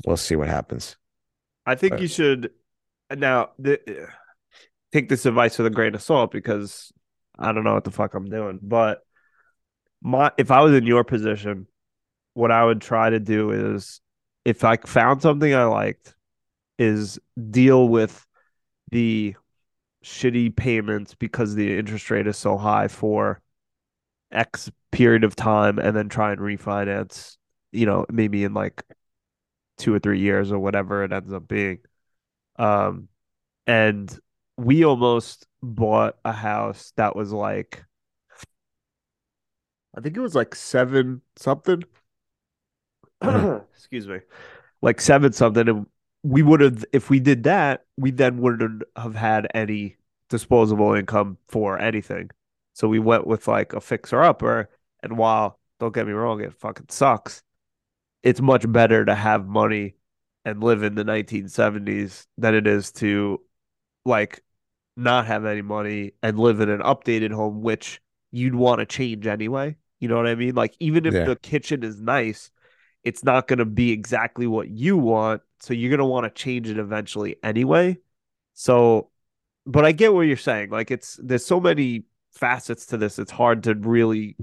[0.06, 0.96] we'll see what happens.
[1.66, 2.50] I think But- you should
[3.14, 4.08] now the,
[4.92, 6.92] take this advice with a grain of salt because
[7.38, 8.58] I don't know what the fuck I'm doing.
[8.62, 9.02] But
[10.00, 11.66] my if I was in your position,
[12.34, 14.00] what I would try to do is
[14.44, 16.14] if I found something I liked,
[16.78, 17.18] is
[17.50, 18.26] deal with
[18.90, 19.34] the
[20.04, 23.40] shitty payments because the interest rate is so high for
[24.32, 27.36] X period of time and then try and refinance,
[27.70, 28.82] you know, maybe in like
[29.78, 31.78] two or three years or whatever it ends up being.
[32.58, 33.08] Um,
[33.66, 34.16] and
[34.56, 37.84] we almost bought a house that was like,
[39.96, 41.84] I think it was like seven something.
[43.22, 44.20] Excuse me,
[44.80, 45.68] like seven something.
[45.68, 45.86] And
[46.22, 49.96] we would have, if we did that, we then wouldn't have had any
[50.28, 52.30] disposable income for anything.
[52.74, 54.70] So we went with like a fixer upper.
[55.02, 57.42] And while, don't get me wrong, it fucking sucks,
[58.22, 59.96] it's much better to have money
[60.44, 63.40] and live in the 1970s than it is to
[64.04, 64.42] like
[64.96, 68.00] not have any money and live in an updated home, which
[68.30, 69.76] you'd want to change anyway.
[70.00, 70.54] You know what I mean?
[70.54, 71.24] Like, even if Yeah.
[71.24, 72.50] the kitchen is nice,
[73.04, 75.42] it's not going to be exactly what you want.
[75.60, 77.98] So you're going to want to change it eventually anyway.
[78.54, 79.10] So,
[79.66, 80.70] but I get what you're saying.
[80.70, 83.18] Like, it's there's so many facets to this.
[83.18, 84.36] It's hard to really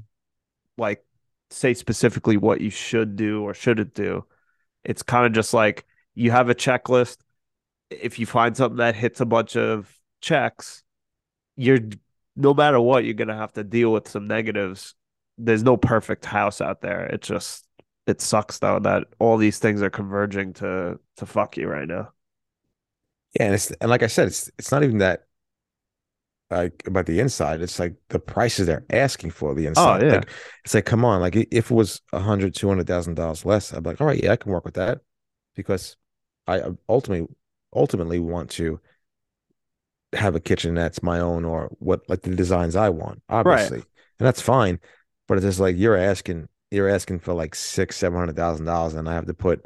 [0.78, 1.04] like
[1.50, 4.26] say specifically what you should do or shouldn't do.
[4.84, 5.86] It's kind of just like
[6.16, 7.18] you have a checklist.
[7.90, 10.84] If you find something that hits a bunch of checks,
[11.56, 11.80] you're
[12.36, 14.96] no matter what, you're gonna have to deal with some negatives.
[15.38, 17.06] There's no perfect house out there.
[17.06, 17.68] It just
[18.08, 22.12] it sucks though that all these things are converging to to fuck you right now.
[23.38, 25.26] Yeah, and it's and like I said, it's it's not even that
[26.50, 27.62] like about the inside.
[27.62, 30.04] It's like the prices they're asking for the oh, inside.
[30.04, 30.14] Oh, yeah.
[30.14, 30.30] Like
[30.66, 33.74] it's like, come on, like if it was a hundred, two hundred thousand dollars less,
[33.74, 35.00] I'd be like, all right, yeah, I can work with that
[35.56, 35.96] because
[36.48, 37.28] I ultimately
[37.76, 38.80] ultimately want to
[40.14, 43.78] have a kitchen that's my own or what like the designs I want, obviously.
[44.20, 44.80] And that's fine.
[45.28, 48.94] But it's just like you're asking you're asking for like six, seven hundred thousand dollars,
[48.96, 49.66] and I have to put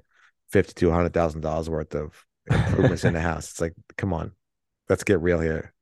[0.51, 3.49] fifty to hundred thousand dollars worth of improvements in the house.
[3.51, 4.31] It's like, come on,
[4.89, 5.73] let's get real here.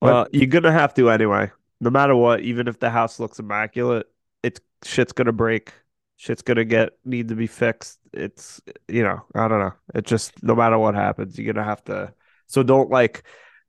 [0.00, 1.50] But- Well, you're gonna have to anyway.
[1.80, 4.06] No matter what, even if the house looks immaculate,
[4.42, 5.72] it's shit's gonna break.
[6.16, 7.98] Shit's gonna get need to be fixed.
[8.12, 9.72] It's you know, I don't know.
[9.94, 12.14] It just no matter what happens, you're gonna have to.
[12.46, 13.24] So don't like,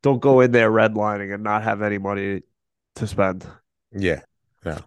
[0.05, 2.43] don't go in there redlining and not have any money
[2.93, 3.43] to spend.
[3.91, 4.21] Yeah,
[4.63, 4.77] no,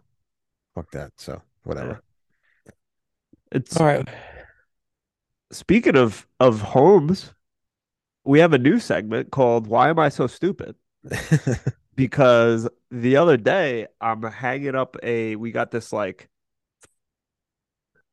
[0.76, 1.10] fuck that.
[1.16, 2.00] So whatever.
[3.50, 4.08] It's All right.
[5.50, 7.34] speaking of of homes,
[8.22, 10.76] we have a new segment called "Why Am I So Stupid?"
[11.96, 16.28] because the other day I'm hanging up a we got this like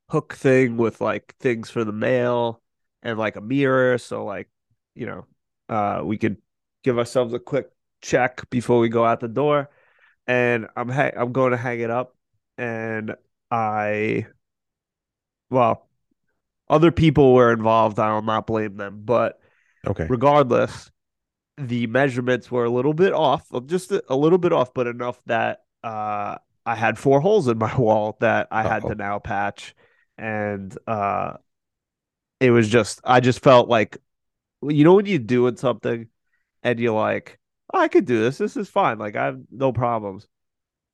[0.10, 2.64] hook thing with like things for the mail
[3.04, 4.50] and like a mirror so like
[4.96, 5.26] you know
[5.70, 6.38] uh we could
[6.86, 7.72] give ourselves a quick
[8.02, 9.70] check before we go out the door.
[10.28, 12.16] And I'm ha- I'm going to hang it up.
[12.58, 13.16] And
[13.52, 14.28] I
[15.50, 15.90] well
[16.70, 18.00] other people were involved.
[18.00, 19.02] I will not blame them.
[19.04, 19.40] But
[19.86, 20.06] okay.
[20.08, 20.92] regardless,
[21.58, 25.20] the measurements were a little bit off, just a, a little bit off, but enough
[25.26, 28.90] that uh, I had four holes in my wall that I had Uh-oh.
[28.90, 29.76] to now patch,
[30.18, 31.34] and uh,
[32.40, 33.98] it was just I just felt like,
[34.64, 36.08] you know, when you're doing something
[36.66, 37.40] and you're like,
[37.74, 40.28] oh, I could do this, this is fine, like I have no problems,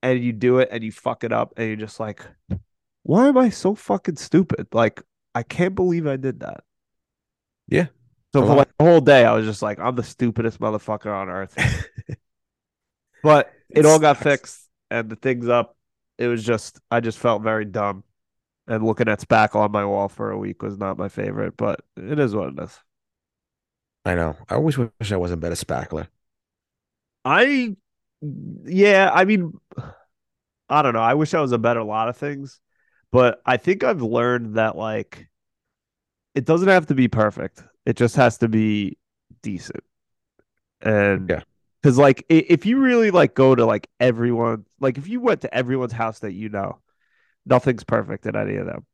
[0.04, 2.24] and you do it and you fuck it up, and you're just like,
[3.02, 4.68] why am I so fucking stupid?
[4.72, 5.02] Like
[5.34, 6.64] I can't believe I did that.
[7.68, 7.88] Yeah.
[8.34, 11.30] So for like the whole day, I was just like, I'm the stupidest motherfucker on
[11.30, 11.58] earth.
[13.24, 15.76] But it all got fixed and the thing's up.
[16.18, 18.04] It was just, I just felt very dumb.
[18.68, 21.82] And looking at spackle on my wall for a week was not my favorite, but
[21.98, 22.80] it is what it is.
[24.06, 24.36] I know.
[24.50, 26.08] I always wish I wasn't better spackler.
[27.24, 27.76] I,
[28.22, 29.54] yeah, I mean,
[30.70, 31.02] I don't know.
[31.02, 32.60] I wish I was a better lot of things,
[33.12, 35.28] but I think I've learned that like
[36.36, 37.64] it doesn't have to be perfect.
[37.86, 38.98] It just has to be
[39.42, 39.84] decent.
[40.82, 41.44] And Yeah.
[41.82, 45.54] because like if you really like go to like everyone, like if you went to
[45.54, 46.80] everyone's house that you know,
[47.46, 48.86] nothing's perfect at any of them.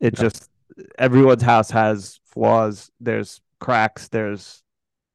[0.00, 0.22] It No.
[0.22, 0.50] just
[0.98, 2.90] everyone's house has flaws.
[3.00, 4.08] There's cracks.
[4.08, 4.62] There's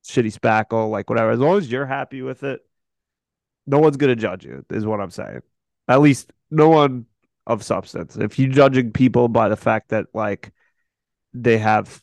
[0.05, 1.31] shitty spackle, like whatever.
[1.31, 2.61] As long as you're happy with it,
[3.65, 4.65] no one's gonna judge you.
[4.69, 5.41] Is what I'm saying.
[5.87, 7.05] At least no one
[7.47, 8.15] of substance.
[8.15, 10.51] If you're judging people by the fact that like
[11.33, 12.01] they have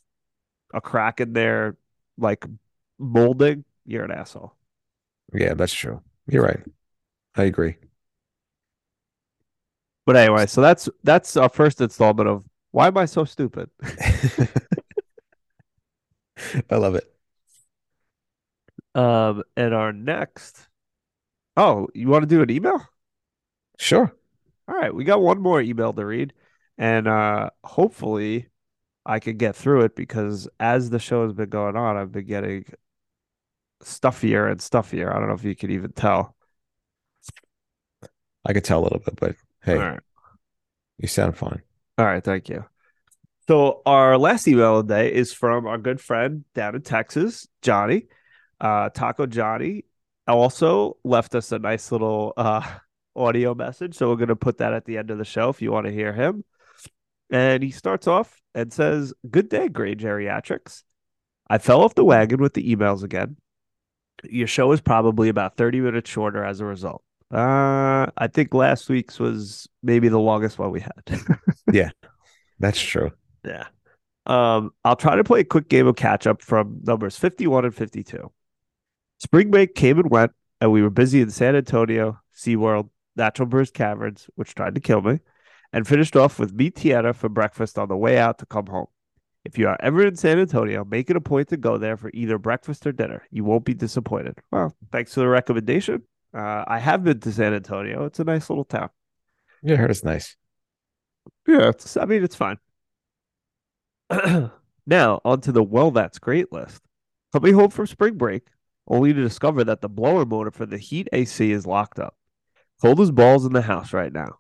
[0.75, 1.77] a crack in their
[2.19, 2.45] like
[2.99, 4.55] molding, you're an asshole.
[5.33, 6.03] Yeah, that's true.
[6.27, 6.61] You're right.
[7.37, 7.77] I agree.
[10.07, 13.71] But anyway, so that's that's our first installment of why am I so stupid?
[16.71, 17.05] I love it.
[18.95, 20.69] Um, and our next.
[21.57, 22.83] Oh, you want to do an email?
[23.79, 24.13] Sure.
[24.69, 26.33] All right, we got one more email to read,
[26.79, 28.49] and uh, hopefully,
[29.05, 32.27] I can get through it because as the show has been going on, I've been
[32.27, 32.65] getting
[33.83, 35.11] stuffier and stuffier.
[35.11, 36.37] I don't know if you can even tell.
[38.45, 40.01] I could tell a little bit, but hey, All right.
[40.99, 41.63] you sound fine.
[41.99, 42.65] All right, thank you.
[43.51, 47.49] So our last email of the day is from our good friend down in Texas,
[47.63, 48.05] Johnny.
[48.61, 49.87] Uh, Taco Johnny
[50.29, 52.65] also left us a nice little uh,
[53.17, 53.97] audio message.
[53.97, 55.87] So we're going to put that at the end of the show if you want
[55.87, 56.45] to hear him.
[57.29, 60.85] And he starts off and says, Good day, Grey Geriatrics.
[61.49, 63.37] I fell off the wagon with the emails again.
[64.23, 67.03] Your show is probably about 30 minutes shorter as a result.
[67.35, 71.21] Uh, I think last week's was maybe the longest one we had.
[71.73, 71.91] Yeah,
[72.61, 73.11] that's true.
[73.45, 73.67] Yeah.
[74.27, 77.75] Um, I'll try to play a quick game of catch up from numbers 51 and
[77.75, 78.31] 52.
[79.19, 83.73] Spring break came and went, and we were busy in San Antonio, SeaWorld, Natural Bridge
[83.73, 85.21] Caverns, which tried to kill me,
[85.73, 88.87] and finished off with Mi Tierra for breakfast on the way out to come home.
[89.45, 92.11] If you are ever in San Antonio, make it a point to go there for
[92.13, 93.23] either breakfast or dinner.
[93.31, 94.39] You won't be disappointed.
[94.51, 96.03] Well, thanks for the recommendation.
[96.35, 98.05] Uh, I have been to San Antonio.
[98.05, 98.91] It's a nice little town.
[99.63, 100.37] Yeah, it's nice.
[101.47, 102.59] Yeah, it's, I mean, it's fine.
[104.87, 106.83] now, onto the well, that's great list.
[107.33, 108.47] Coming home from spring break,
[108.89, 112.17] only to discover that the blower motor for the heat AC is locked up.
[112.83, 114.39] Cold as balls in the house right now.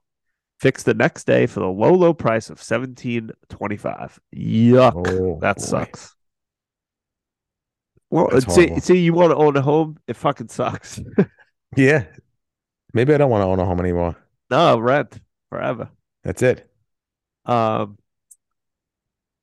[0.61, 4.19] Fixed the next day for the low, low price of seventeen twenty-five.
[4.35, 5.63] Yuck, Oh, that boy.
[5.63, 6.15] sucks.
[8.11, 8.81] Well, That's see, horrible.
[8.81, 9.99] see, you want to own a home?
[10.07, 11.01] It fucking sucks.
[11.77, 12.07] Yeah.
[12.93, 14.17] Maybe I don't want to own a home anymore.
[14.51, 15.21] no, rent
[15.51, 15.89] forever.
[16.25, 16.69] That's it.
[17.47, 17.97] Um,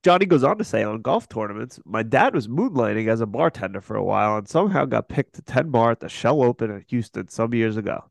[0.03, 3.82] Johnny goes on to say on golf tournaments, my dad was moonlighting as a bartender
[3.82, 6.86] for a while and somehow got picked to 10 bar at the Shell Open in
[6.90, 8.10] Houston some years ago.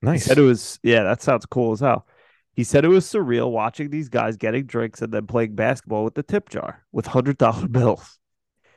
[0.00, 0.24] He Nice.
[0.24, 2.06] said it was, yeah, that sounds cool as hell.
[2.52, 6.14] He said it was surreal watching these guys getting drinks and then playing basketball with
[6.14, 8.18] the tip jar with $100 bills.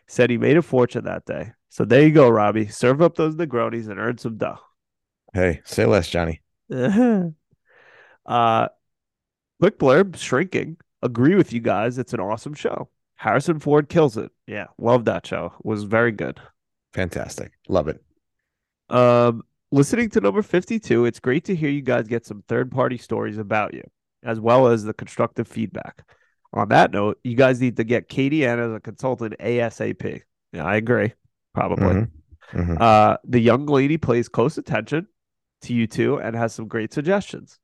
[0.07, 1.51] Said he made a fortune that day.
[1.69, 2.67] So there you go, Robbie.
[2.69, 4.59] Serve up those Negronis and earn some dough.
[5.33, 6.41] Hey, say less, Johnny.
[6.71, 7.33] uh,
[9.59, 10.77] quick blurb, shrinking.
[11.01, 11.97] Agree with you guys.
[11.97, 12.89] It's an awesome show.
[13.15, 14.31] Harrison Ford kills it.
[14.45, 15.53] Yeah, love that show.
[15.63, 16.39] Was very good.
[16.93, 17.51] Fantastic.
[17.67, 18.01] Love it.
[18.89, 22.97] Um, listening to number 52, it's great to hear you guys get some third party
[22.97, 23.83] stories about you,
[24.23, 26.03] as well as the constructive feedback.
[26.53, 30.21] On that note, you guys need to get Katie Ann as a consultant ASAP.
[30.53, 31.13] Yeah, I agree.
[31.53, 31.85] Probably.
[31.85, 32.11] Mhm.
[32.53, 32.81] Mhm.
[32.81, 35.07] Uh, the young lady plays close attention
[35.61, 37.59] to you two and has some great suggestions.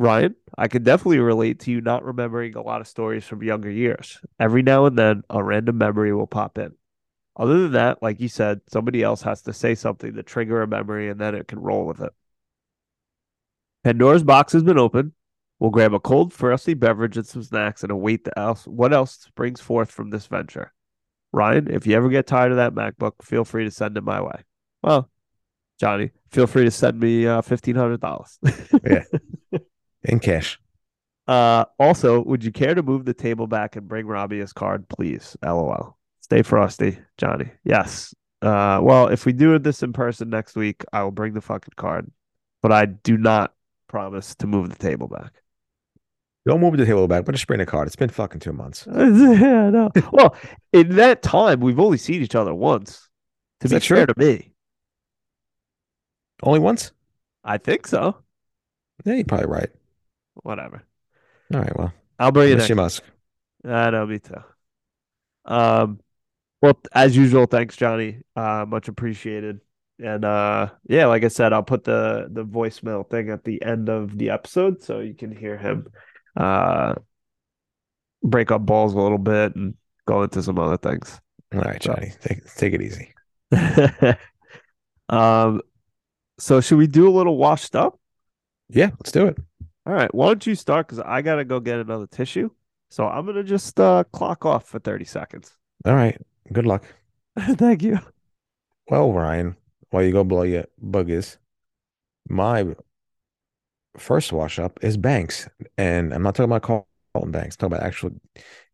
[0.00, 3.70] Ryan, I can definitely relate to you not remembering a lot of stories from younger
[3.70, 4.18] years.
[4.38, 6.72] Every now and then, a random memory will pop in.
[7.36, 10.66] Other than that, like you said, somebody else has to say something to trigger a
[10.66, 12.14] memory and then it can roll with it.
[13.84, 15.12] Pandora's box has been opened.
[15.58, 19.18] We'll grab a cold, frosty beverage and some snacks and await the else what else
[19.18, 20.72] springs forth from this venture.
[21.30, 24.22] Ryan, if you ever get tired of that MacBook, feel free to send it my
[24.22, 24.44] way.
[24.82, 25.10] Well,
[25.78, 28.38] Johnny, feel free to send me uh, fifteen hundred dollars.
[30.04, 30.58] In cash.
[31.26, 34.88] uh, also, would you care to move the table back and bring Robbie his card,
[34.88, 35.36] please?
[35.42, 35.96] LOL.
[36.20, 37.50] Stay frosty, Johnny.
[37.64, 38.14] Yes.
[38.42, 41.74] Uh, well, if we do this in person next week, I will bring the fucking
[41.76, 42.10] card,
[42.62, 43.54] but I do not
[43.88, 45.42] promise to move the table back.
[46.46, 47.86] Don't move the table back, but just bring a card.
[47.86, 48.86] It's been fucking two months.
[48.94, 49.90] yeah, no.
[50.12, 50.36] Well,
[50.72, 53.08] in that time, we've only seen each other once.
[53.60, 54.06] To Is be that fair true?
[54.06, 54.52] to me,
[56.42, 56.92] Only once?
[57.44, 58.22] I think so.
[59.04, 59.70] Yeah, you're probably right.
[60.34, 60.82] Whatever.
[61.52, 61.78] All right.
[61.78, 63.02] Well, I'll bring miss next you, Musk.
[63.64, 64.34] I know, me too.
[65.44, 66.00] Um,
[66.62, 68.18] well, as usual, thanks, Johnny.
[68.36, 69.60] Uh, much appreciated.
[69.98, 73.88] And uh, yeah, like I said, I'll put the the voicemail thing at the end
[73.88, 75.86] of the episode so you can hear him
[76.36, 76.94] uh
[78.22, 79.74] break up balls a little bit and
[80.06, 81.20] go into some other things.
[81.52, 82.12] All right, So- Johnny.
[82.20, 83.14] Take, take it easy.
[85.08, 85.60] um,
[86.38, 87.98] so should we do a little washed up?
[88.68, 89.38] Yeah, let's do it.
[89.86, 90.86] All right, why don't you start?
[90.86, 92.50] Because I gotta go get another tissue.
[92.90, 95.56] So I'm gonna just uh clock off for 30 seconds.
[95.84, 96.20] All right.
[96.52, 96.84] Good luck.
[97.38, 97.98] Thank you.
[98.88, 99.56] Well, Ryan,
[99.90, 101.38] while you go blow your boogers,
[102.28, 102.74] my
[103.96, 105.48] first wash up is banks.
[105.78, 108.10] And I'm not talking about Carlton banks, I'm talking about actual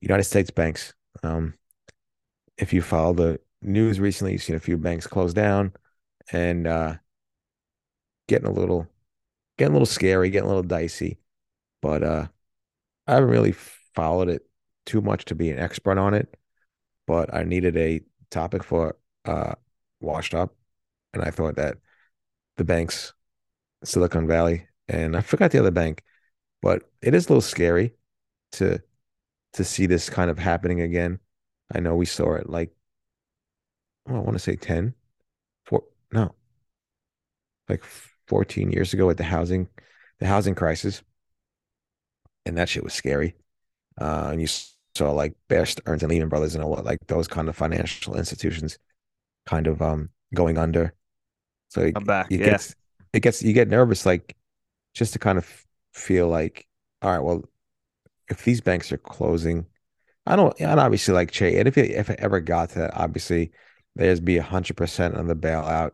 [0.01, 0.95] United States banks.
[1.23, 1.55] Um,
[2.59, 5.73] if you follow the news recently, you've seen a few banks close down
[6.33, 6.95] and uh,
[8.29, 8.87] getting a little
[9.59, 11.19] getting a little scary, getting a little dicey.
[11.83, 12.27] But uh,
[13.07, 14.43] I haven't really followed it
[14.85, 16.37] too much to be an expert on it.
[17.07, 18.01] But I needed a
[18.31, 19.55] topic for uh,
[20.01, 20.55] washed up,
[21.15, 21.79] and I thought that
[22.57, 23.13] the banks,
[23.85, 26.03] Silicon Valley, and I forgot the other bank,
[26.63, 27.95] but it is a little scary
[28.53, 28.83] to
[29.55, 31.19] to see this kind of happening again.
[31.75, 32.73] I know we saw it like
[34.07, 34.95] well, I want to say 10,
[35.65, 36.35] four, no,
[37.69, 37.83] like
[38.29, 39.69] 14 years ago at the housing,
[40.19, 41.03] the housing crisis.
[42.45, 43.35] And that shit was scary.
[44.01, 47.49] Uh, and you saw like Bear Stearns and Lehman Brothers and all like those kind
[47.49, 48.79] of financial institutions
[49.47, 50.95] kind of um going under.
[51.69, 52.27] So it, I'm back.
[52.31, 52.51] it yeah.
[52.51, 52.75] gets
[53.13, 54.37] it gets you get nervous like
[54.95, 56.67] just to kind of feel like
[57.03, 57.45] all right, well,
[58.29, 59.67] if these banks are closing,
[60.27, 62.95] I don't and obviously like Chase, and if it if it ever got to that,
[62.95, 63.53] obviously
[63.95, 65.93] there's be a hundred percent on the bailout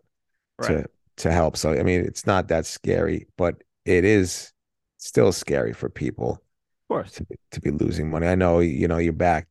[0.59, 0.83] Right.
[0.83, 0.87] to
[1.19, 1.57] to help.
[1.57, 4.53] So I mean, it's not that scary, but it is
[4.99, 7.13] still scary for people Of course.
[7.13, 8.27] to be, to be losing money.
[8.27, 9.49] I know you know you're back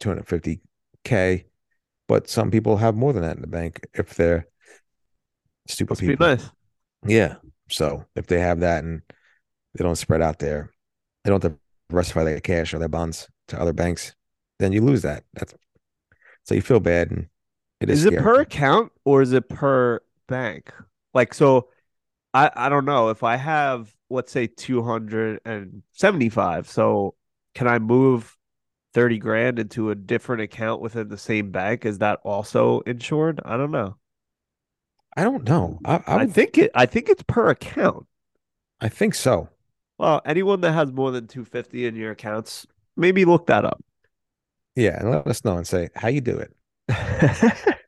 [0.00, 1.44] 250k,
[2.08, 4.46] but some people have more than that in the bank if they're
[5.68, 6.26] stupid Must people.
[6.26, 6.50] nice.
[7.06, 7.36] Yeah.
[7.70, 9.02] So if they have that and
[9.74, 10.70] they don't spread out their,
[11.24, 11.44] they don't
[11.90, 14.14] diversify their cash or their bonds to other banks,
[14.58, 15.24] then you lose that.
[15.34, 15.54] That's
[16.44, 17.28] so you feel bad and
[17.80, 18.22] it is, Is it scary.
[18.22, 20.72] per account or is it per bank?
[21.14, 21.68] Like, so
[22.34, 26.68] I, I don't know if I have, let's say 275.
[26.68, 27.14] So
[27.54, 28.36] can I move
[28.94, 31.84] 30 grand into a different account within the same bank?
[31.86, 33.40] Is that also insured?
[33.44, 33.96] I don't know.
[35.16, 35.78] I don't know.
[35.84, 38.06] I I, I think it, I think it's per account.
[38.80, 39.48] I think so.
[39.98, 42.66] Well, anyone that has more than 250 in your accounts,
[42.96, 43.82] maybe look that up.
[44.74, 46.52] Yeah, and let us know and say how you do it.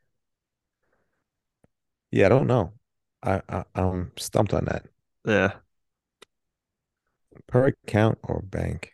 [2.11, 2.73] Yeah, I don't know.
[3.23, 4.85] I, I I'm stumped on that.
[5.25, 5.53] yeah.
[7.47, 8.93] Per account or bank.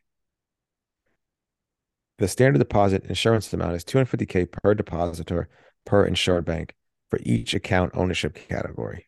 [2.19, 5.49] The standard deposit insurance amount is 250k per depositor
[5.85, 6.75] per insured bank
[7.09, 9.07] for each account ownership category.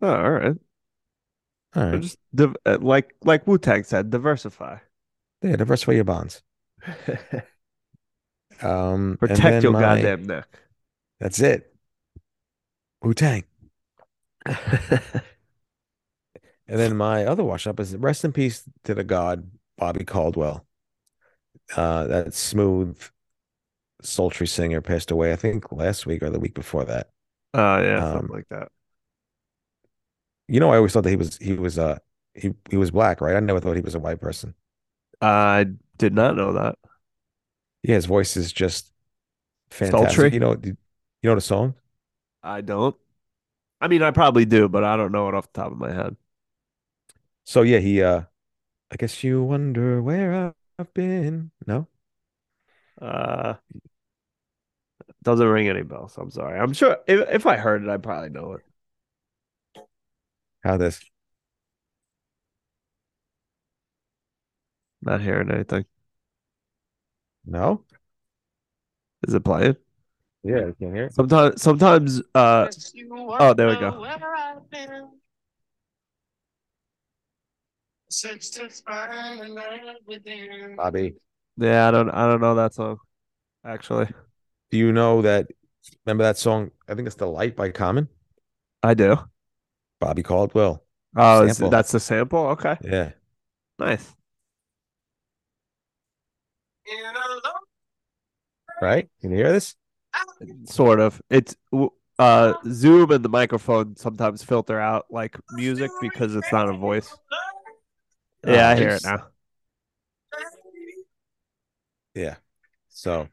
[0.00, 0.56] Oh, all right.
[1.74, 2.00] All right.
[2.00, 4.78] Just div- uh, like like Wu Tang said, diversify.
[5.42, 6.42] Yeah, diversify your bonds.
[8.60, 10.46] Um, Protect your my- goddamn neck.
[11.18, 11.74] That's it.
[13.02, 13.42] Wu Tang.
[16.66, 20.66] And then my other wash up is rest in peace to the god Bobby Caldwell.
[21.76, 22.98] Uh, that smooth,
[24.02, 25.32] sultry singer passed away.
[25.32, 27.10] I think last week or the week before that.
[27.54, 28.68] Oh yeah, Um, something like that.
[30.48, 31.98] You know, I always thought that he was he was uh
[32.34, 33.36] he he was black, right?
[33.36, 34.54] I never thought he was a white person.
[35.20, 35.66] I
[35.98, 36.78] did not know that.
[37.82, 38.92] Yeah, his voice is just
[39.70, 40.32] fantastic.
[40.32, 40.34] Sultry?
[40.34, 40.76] You know, you
[41.24, 41.74] know the song?
[42.42, 42.96] I don't.
[43.82, 45.92] I mean, I probably do, but I don't know it off the top of my
[45.92, 46.16] head.
[47.44, 48.22] So yeah, he uh
[48.92, 51.52] I guess you wonder where I've been.
[51.66, 51.88] No?
[53.00, 53.54] Uh,
[55.22, 56.16] doesn't ring any bells.
[56.18, 56.58] I'm sorry.
[56.58, 58.62] I'm sure if if I heard it, I probably know it.
[60.64, 61.00] How this?
[65.02, 65.84] Not hearing anything.
[67.44, 67.84] No?
[69.26, 69.76] Is it playing?
[70.44, 71.14] Yeah, I can't hear it.
[71.14, 72.22] Sometimes, sometimes.
[72.34, 72.68] Uh,
[73.40, 73.90] Oh, there we go.
[80.76, 81.14] Bobby,
[81.56, 82.98] yeah, I don't, I don't know that song.
[83.64, 84.08] Actually,
[84.70, 85.48] do you know that
[86.04, 86.70] remember that song?
[86.88, 88.08] I think it's The Light by Common.
[88.82, 89.16] I do.
[90.00, 90.84] Bobby Caldwell.
[91.16, 91.70] Oh, is- Sample.
[91.70, 92.46] that's the sample.
[92.48, 93.12] Okay, Yeah.
[93.78, 94.14] nice.
[98.80, 99.08] Right?
[99.20, 99.76] Can you hear this?
[100.64, 101.20] Sort of.
[101.30, 101.56] It's
[102.18, 107.14] uh Zoom and the microphone sometimes filter out like music because it's not a voice.
[108.46, 109.26] Yeah, I hear it now.
[112.14, 112.36] Yeah.
[112.88, 113.28] So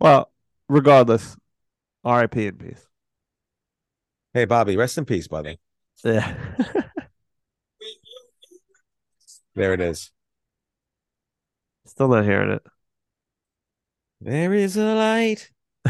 [0.00, 0.32] Well,
[0.68, 1.36] regardless,
[2.04, 2.46] R.I.P.
[2.46, 2.86] in peace.
[4.34, 5.58] hey Bobby, rest in peace, buddy.
[6.04, 6.34] Yeah.
[9.54, 10.10] There it is.
[11.84, 12.62] Still not hearing it.
[14.24, 15.50] There is a light.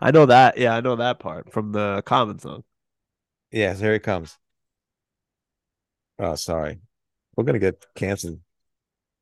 [0.00, 0.56] I know that.
[0.56, 2.62] Yeah, I know that part from the Common song.
[3.50, 4.38] Yes, here it comes.
[6.18, 6.78] Oh, sorry.
[7.36, 8.40] We're gonna get canceled.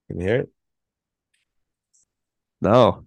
[0.08, 0.48] Can you hear it?
[2.60, 3.06] No.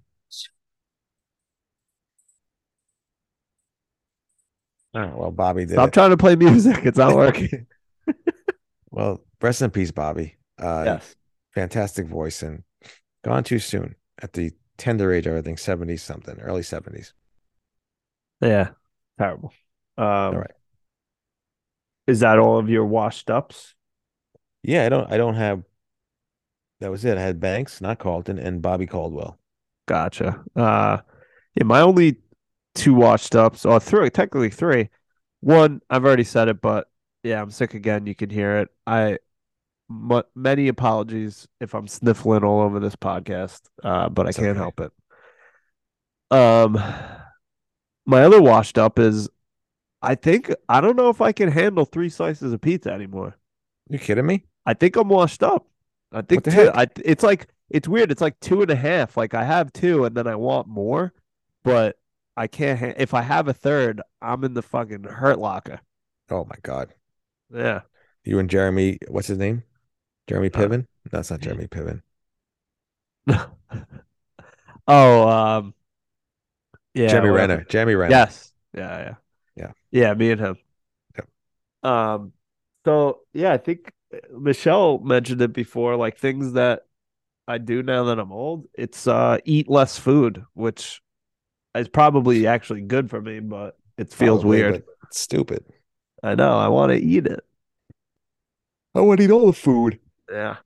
[4.95, 5.93] Oh, well, Bobby did Stop it.
[5.93, 6.83] trying to play music.
[6.85, 7.67] It's not working.
[8.91, 10.35] Well, rest in peace, Bobby.
[10.57, 11.15] Uh, yes.
[11.53, 12.63] fantastic voice and
[13.23, 17.13] gone too soon at the tender age I think 70 something, early 70s.
[18.41, 18.69] Yeah.
[19.17, 19.53] Terrible.
[19.97, 20.51] Um, All right.
[22.07, 23.75] Is that all of your washed ups?
[24.63, 25.63] Yeah, I don't I don't have
[26.79, 27.17] that was it.
[27.17, 29.37] I had Banks, not Carlton, and Bobby Caldwell.
[29.85, 30.43] Gotcha.
[30.55, 30.99] Uh,
[31.55, 32.17] yeah, my only
[32.73, 34.89] two washed ups, or three, technically three.
[35.41, 36.89] One, I've already said it, but
[37.23, 38.07] yeah, I'm sick again.
[38.07, 38.69] You can hear it.
[38.87, 39.17] I
[39.89, 44.57] m- many apologies if I'm sniffling all over this podcast, uh, but I can't okay.
[44.57, 44.91] help it.
[46.31, 46.73] Um,
[48.05, 49.29] my other washed up is,
[50.01, 53.35] I think I don't know if I can handle three slices of pizza anymore.
[53.89, 54.45] You kidding me?
[54.65, 55.67] I think I'm washed up.
[56.11, 56.71] I think two.
[56.73, 58.11] I it's like it's weird.
[58.11, 59.17] It's like two and a half.
[59.17, 61.13] Like I have two, and then I want more,
[61.63, 61.97] but
[62.37, 62.79] I can't.
[62.79, 65.81] Ha- if I have a third, I'm in the fucking hurt locker.
[66.29, 66.93] Oh my God.
[67.53, 67.81] Yeah.
[68.23, 69.63] You and Jeremy, what's his name?
[70.29, 70.87] Jeremy Uh, Piven?
[71.11, 72.01] That's not Jeremy Piven.
[74.87, 75.73] oh, um,
[76.93, 77.07] yeah.
[77.07, 77.53] Jeremy whatever.
[77.53, 77.63] Renner.
[77.65, 78.11] Jeremy Renner.
[78.11, 78.53] Yes.
[78.73, 79.15] Yeah, yeah.
[79.55, 79.71] Yeah.
[79.91, 80.57] Yeah, me and him.
[81.17, 81.91] Yep.
[81.91, 82.33] Um,
[82.85, 86.85] so yeah, I think uh, Michelle mentioned it before, like things that
[87.47, 88.67] I do now that I'm old.
[88.73, 91.01] It's uh eat less food, which
[91.75, 94.83] is probably actually good for me, but it feels Probably, weird.
[95.03, 95.65] it's stupid.
[96.23, 96.57] I know.
[96.57, 97.41] I want to eat it.
[98.95, 99.99] I want to eat all the food.
[100.31, 100.57] Yeah.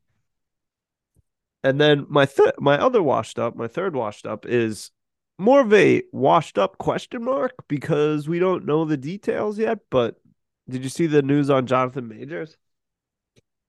[1.63, 4.91] And then my th- my other washed up, my third washed up is
[5.39, 9.79] more of a washed up question mark because we don't know the details yet.
[9.89, 10.15] But
[10.69, 12.57] did you see the news on Jonathan Majors?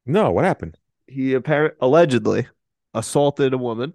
[0.06, 0.76] No, what happened?
[1.06, 2.46] He apparent allegedly
[2.94, 3.94] assaulted a woman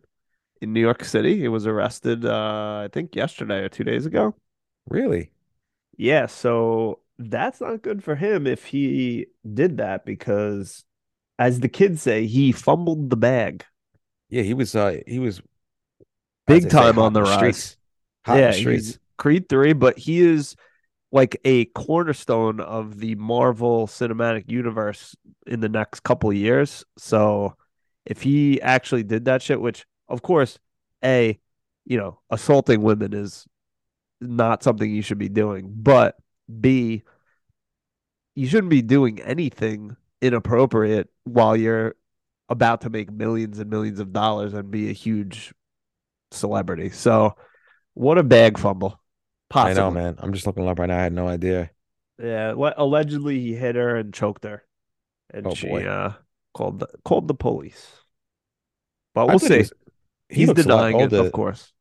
[0.61, 1.39] in New York City.
[1.39, 4.35] He was arrested, uh, I think yesterday or two days ago.
[4.87, 5.31] Really?
[5.97, 10.83] Yeah, so that's not good for him if he did that because,
[11.39, 13.65] as the kids say, he fumbled the bag.
[14.29, 15.41] Yeah, he was uh he was
[16.45, 17.77] Big they say, time on the rise.
[18.25, 18.85] Hot yeah, streets.
[18.85, 20.55] he's Creed 3, but he is
[21.11, 25.15] like a cornerstone of the Marvel Cinematic Universe
[25.47, 26.83] in the next couple of years.
[26.97, 27.55] So
[28.05, 30.59] if he actually did that shit, which of course,
[31.03, 31.39] A,
[31.85, 33.45] you know, assaulting women is
[34.21, 36.15] not something you should be doing, but
[36.59, 37.03] B,
[38.35, 41.95] you shouldn't be doing anything inappropriate while you're
[42.49, 45.53] about to make millions and millions of dollars and be a huge
[46.31, 46.89] celebrity.
[46.89, 47.35] So
[47.95, 49.01] what a bag fumble.
[49.61, 50.15] I know, man.
[50.19, 50.97] I'm just looking up right now.
[50.97, 51.71] I had no idea.
[52.21, 54.65] Yeah, what allegedly he hit her and choked her,
[55.33, 56.13] and Oh, she uh
[56.53, 57.91] called the called the police.
[59.13, 59.53] But we'll see.
[59.55, 59.73] he was-
[60.29, 61.73] he He's lot denying it, of course.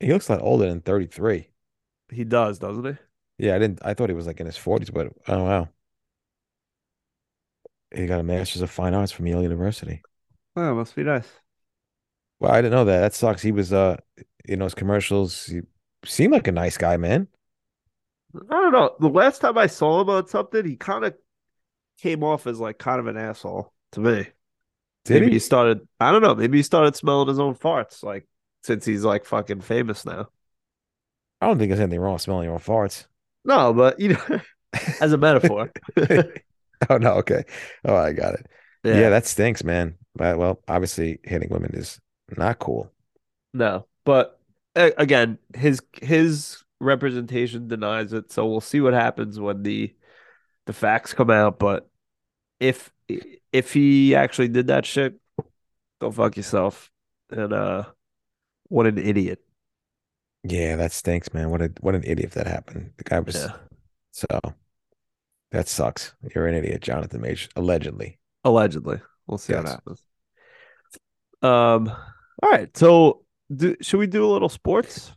[0.00, 1.50] He looks a lot older than 33.
[2.10, 2.96] He does, doesn't he?
[3.38, 5.68] Yeah, I didn't I thought he was like in his 40s, but oh wow.
[7.94, 10.02] He got a master's of fine arts from Yale University.
[10.56, 11.28] Oh, must be nice.
[12.40, 13.00] Well, I didn't know that.
[13.00, 13.42] That sucks.
[13.42, 13.96] He was uh
[14.44, 15.46] in those commercials.
[15.46, 15.60] He
[16.04, 17.28] seemed like a nice guy, man.
[18.34, 18.94] I don't know.
[19.00, 21.14] The last time I saw him on something, he kind of
[21.98, 24.26] came off as like kind of an asshole to me.
[25.04, 25.32] Did maybe he?
[25.32, 25.80] he started.
[25.98, 26.34] I don't know.
[26.34, 28.26] Maybe he started smelling his own farts, like
[28.62, 30.28] since he's like fucking famous now.
[31.40, 33.06] I don't think there's anything wrong with smelling your own farts.
[33.44, 34.40] No, but you know,
[35.00, 35.72] as a metaphor.
[36.90, 37.44] oh no, okay.
[37.84, 38.46] Oh, I got it.
[38.84, 39.96] Yeah, that stinks, man.
[40.14, 42.00] But well, obviously hitting women is
[42.36, 42.90] not cool.
[43.52, 44.38] No, but
[44.74, 49.94] again, his his representation denies it, so we'll see what happens when the
[50.66, 51.58] the facts come out.
[51.58, 51.88] But
[52.60, 52.92] if
[53.52, 55.14] if he actually did that shit,
[56.00, 56.90] go fuck yourself.
[57.30, 57.84] And uh,
[58.68, 59.40] what an idiot.
[60.44, 61.50] Yeah, that stinks, man.
[61.50, 62.92] What a what an idiot if that happened.
[62.96, 63.56] The guy was Yeah,
[64.12, 64.26] so
[65.50, 66.14] that sucks.
[66.34, 68.18] You're an idiot, Jonathan Major, allegedly.
[68.44, 69.00] allegedly.
[69.26, 70.02] We'll see what happens.
[71.42, 71.88] Um.
[72.42, 72.74] All right.
[72.76, 75.12] So, do, should we do a little sports?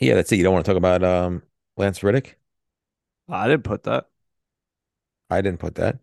[0.00, 0.36] Yeah, that's it.
[0.36, 1.42] You don't want to talk about um
[1.76, 2.38] Lance Reddick?
[3.28, 4.06] I didn't put that.
[5.30, 5.98] I didn't put that.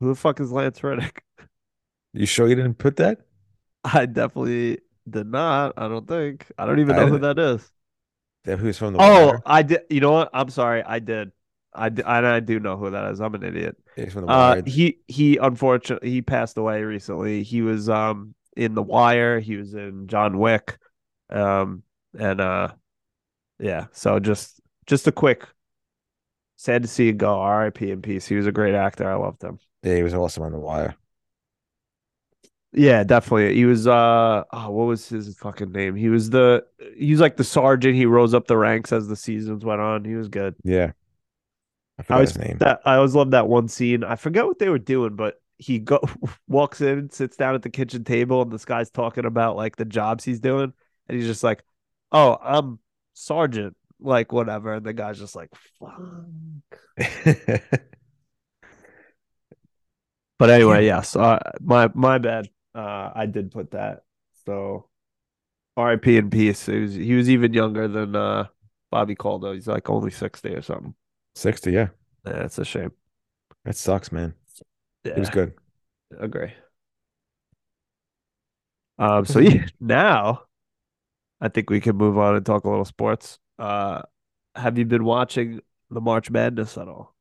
[0.00, 1.22] Who the fuck is Lance Reddick?
[2.12, 3.20] You sure you didn't put that?
[3.84, 4.78] I definitely
[5.08, 5.74] did not.
[5.76, 6.50] I don't think.
[6.58, 7.70] I don't even I know who that is.
[8.44, 9.42] Who's from the Oh, Wire?
[9.46, 9.80] I did.
[9.90, 10.30] You know what?
[10.32, 10.82] I'm sorry.
[10.82, 11.32] I did.
[11.72, 13.20] I did, and I do know who that is.
[13.20, 13.76] I'm an idiot.
[13.96, 14.62] He's from the Uh, Wire.
[14.66, 17.42] he he unfortunately he passed away recently.
[17.42, 19.38] He was um in The Wire.
[19.40, 20.78] He was in John Wick,
[21.30, 21.82] um
[22.18, 22.68] and uh
[23.58, 23.86] yeah.
[23.92, 25.44] So just just a quick.
[26.56, 27.38] Sad to see you go.
[27.38, 27.90] R.I.P.
[27.90, 28.26] in peace.
[28.26, 29.08] He was a great actor.
[29.10, 29.58] I loved him.
[29.82, 30.94] Yeah, he was awesome on the Wire.
[32.72, 33.54] Yeah, definitely.
[33.56, 35.96] He was uh oh, what was his fucking name?
[35.96, 36.64] He was the
[36.96, 37.96] he was like the sergeant.
[37.96, 40.04] He rose up the ranks as the seasons went on.
[40.04, 40.54] He was good.
[40.62, 40.92] Yeah.
[41.98, 42.58] I I forgot always his name.
[42.58, 44.04] that I always loved that one scene.
[44.04, 46.00] I forget what they were doing, but he go
[46.48, 49.84] walks in, sits down at the kitchen table, and this guy's talking about like the
[49.84, 50.72] jobs he's doing,
[51.08, 51.62] and he's just like,
[52.12, 52.78] "Oh, I'm
[53.14, 56.00] sergeant, like whatever," and the guy's just like, "Fuck."
[60.38, 62.48] But anyway, yes, uh, my my bad.
[62.74, 64.04] Uh, I did put that.
[64.46, 64.88] So
[65.76, 66.16] R.I.P.
[66.16, 66.66] in peace.
[66.66, 68.46] He was he was even younger than uh
[68.90, 69.52] Bobby Caldwell.
[69.54, 70.94] He's like only sixty or something.
[71.34, 71.88] 60, yeah.
[72.26, 72.92] Yeah, it's a shame.
[73.64, 74.34] That sucks, man.
[75.04, 75.54] Yeah, It was good.
[76.18, 76.52] agree.
[78.98, 80.42] Um, so yeah, now
[81.40, 83.38] I think we can move on and talk a little sports.
[83.58, 84.02] Uh,
[84.54, 85.60] have you been watching
[85.90, 87.14] the March Madness at all?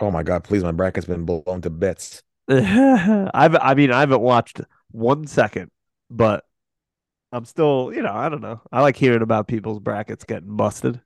[0.00, 2.22] Oh my God, please, my bracket's been blown to bits.
[2.48, 4.60] I've I mean I haven't watched
[4.94, 5.70] one second,
[6.10, 6.44] but
[7.32, 8.60] I'm still, you know, I don't know.
[8.72, 11.00] I like hearing about people's brackets getting busted.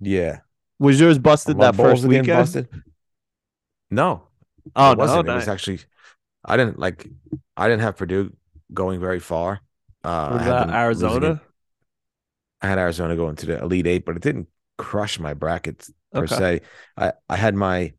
[0.00, 0.42] Yeah.
[0.78, 2.28] Was yours busted that first weekend?
[2.30, 2.68] busted.
[3.90, 4.28] No,
[4.76, 5.28] Oh it no, wasn't.
[5.28, 5.32] It nice.
[5.32, 5.80] was actually,
[6.44, 7.08] I didn't like,
[7.56, 8.36] I didn't have Purdue
[8.74, 9.60] going very far.
[10.04, 11.42] Uh, Was that Arizona?
[12.60, 14.48] I had Arizona going to the Elite Eight, but it didn't
[14.78, 16.42] crush my brackets per Okay.
[16.42, 16.60] se.
[16.96, 17.92] I, I had my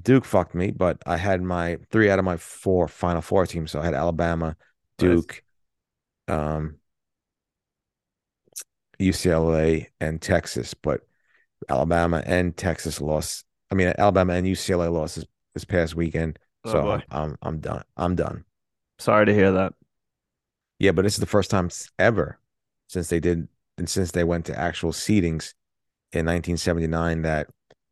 [0.00, 3.70] Duke fucked me, but I had my three out of my four Final Four teams.
[3.70, 4.56] So I had Alabama,
[4.98, 5.08] Nice.
[5.10, 5.42] Duke,
[6.28, 6.76] um,
[9.00, 10.74] UCLA, and Texas.
[10.74, 11.00] But
[11.68, 13.44] Alabama and Texas lost.
[13.70, 16.38] I mean, Alabama and UCLA lost this, this past weekend.
[16.64, 17.02] Oh, So boy.
[17.10, 17.82] I'm, I'm I'm done.
[17.96, 18.44] I'm done.
[18.98, 19.74] Sorry to hear that.
[20.78, 22.38] Yeah, but this is the first time ever
[22.88, 23.48] since they did
[23.78, 25.54] and since they went to actual seedings
[26.12, 27.48] in 1979 that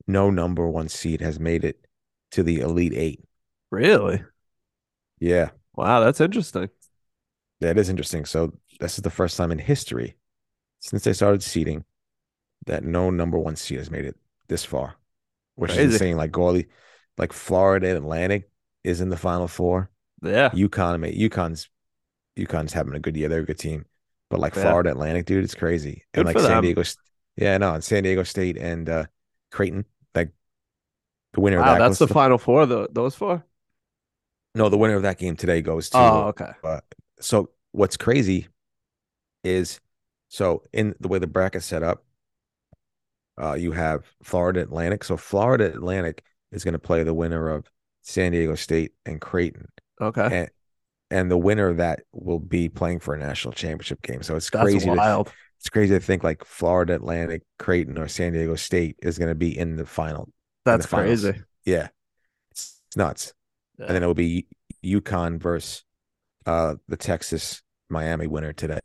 [0.06, 1.86] no number one seed has made it
[2.32, 3.24] to the Elite Eight.
[3.70, 4.22] Really?
[5.20, 6.70] Yeah, Wow, that's interesting.
[7.60, 8.24] that is interesting.
[8.24, 10.16] So this is the first time in history
[10.80, 11.84] since they started seeding
[12.66, 14.16] that no number one seed has made it
[14.48, 14.96] this far,
[15.56, 15.84] which Crazy.
[15.94, 16.16] is insane.
[16.16, 16.68] Like Gorley,
[17.18, 18.50] like Florida and Atlantic
[18.84, 19.90] is in the Final Four.
[20.22, 20.50] Yeah.
[20.50, 21.68] UConn, mate, UConn's
[22.38, 23.28] UConn's having a good year.
[23.28, 23.86] They're a good team,
[24.30, 24.62] but like Yeah.
[24.62, 26.04] Florida Atlantic, dude, it's crazy.
[26.12, 26.62] Good and like San them.
[26.62, 26.82] Diego,
[27.36, 29.06] yeah, no, and San Diego State and uh
[29.50, 29.84] Creighton,
[31.32, 31.78] the winner of Wow, that.
[31.80, 32.86] that's the to- final four, though.
[32.90, 33.44] Those four?
[34.54, 35.98] no, the winner of that game today goes to.
[35.98, 36.50] Oh, okay.
[36.62, 36.80] uh,
[37.20, 38.48] so what's crazy
[39.44, 39.80] is
[40.28, 42.04] so in the way the bracket's set up,
[43.40, 45.04] uh, you have Florida Atlantic.
[45.04, 46.22] So Florida Atlantic
[46.52, 47.70] is going to play the winner of
[48.02, 49.68] San Diego State and Creighton.
[50.00, 50.28] Okay.
[50.30, 50.50] and
[51.10, 54.22] and the winner of that will be playing for a national championship game.
[54.22, 54.86] So it's That's crazy.
[54.86, 55.30] To, wild.
[55.60, 59.34] it's crazy to think like Florida Atlantic, Creighton, or San Diego State is going to
[59.34, 60.28] be in the final.
[60.64, 61.42] That's crazy.
[61.64, 61.88] Yeah,
[62.50, 63.34] it's, it's nuts.
[63.78, 63.86] Yeah.
[63.86, 64.46] And then it will be
[64.84, 65.84] UConn versus
[66.46, 68.80] uh the Texas Miami winner today.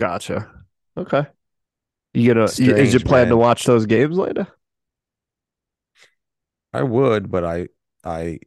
[0.00, 0.50] Gotcha.
[0.96, 1.26] Okay.
[2.14, 2.48] You gonna?
[2.56, 4.46] you- is your Strange, plan to watch those games later?
[6.72, 7.68] I would, but I
[8.04, 8.38] I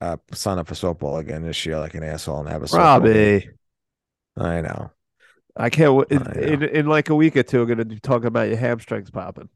[0.00, 2.76] uh sign up for softball again this year like an asshole and have a.
[2.76, 3.48] Robbie,
[4.36, 4.90] I know.
[5.56, 5.94] I can't.
[5.94, 6.06] wait.
[6.10, 6.40] In, I know.
[6.40, 9.48] in in like a week or two, we're gonna be talking about your hamstrings popping.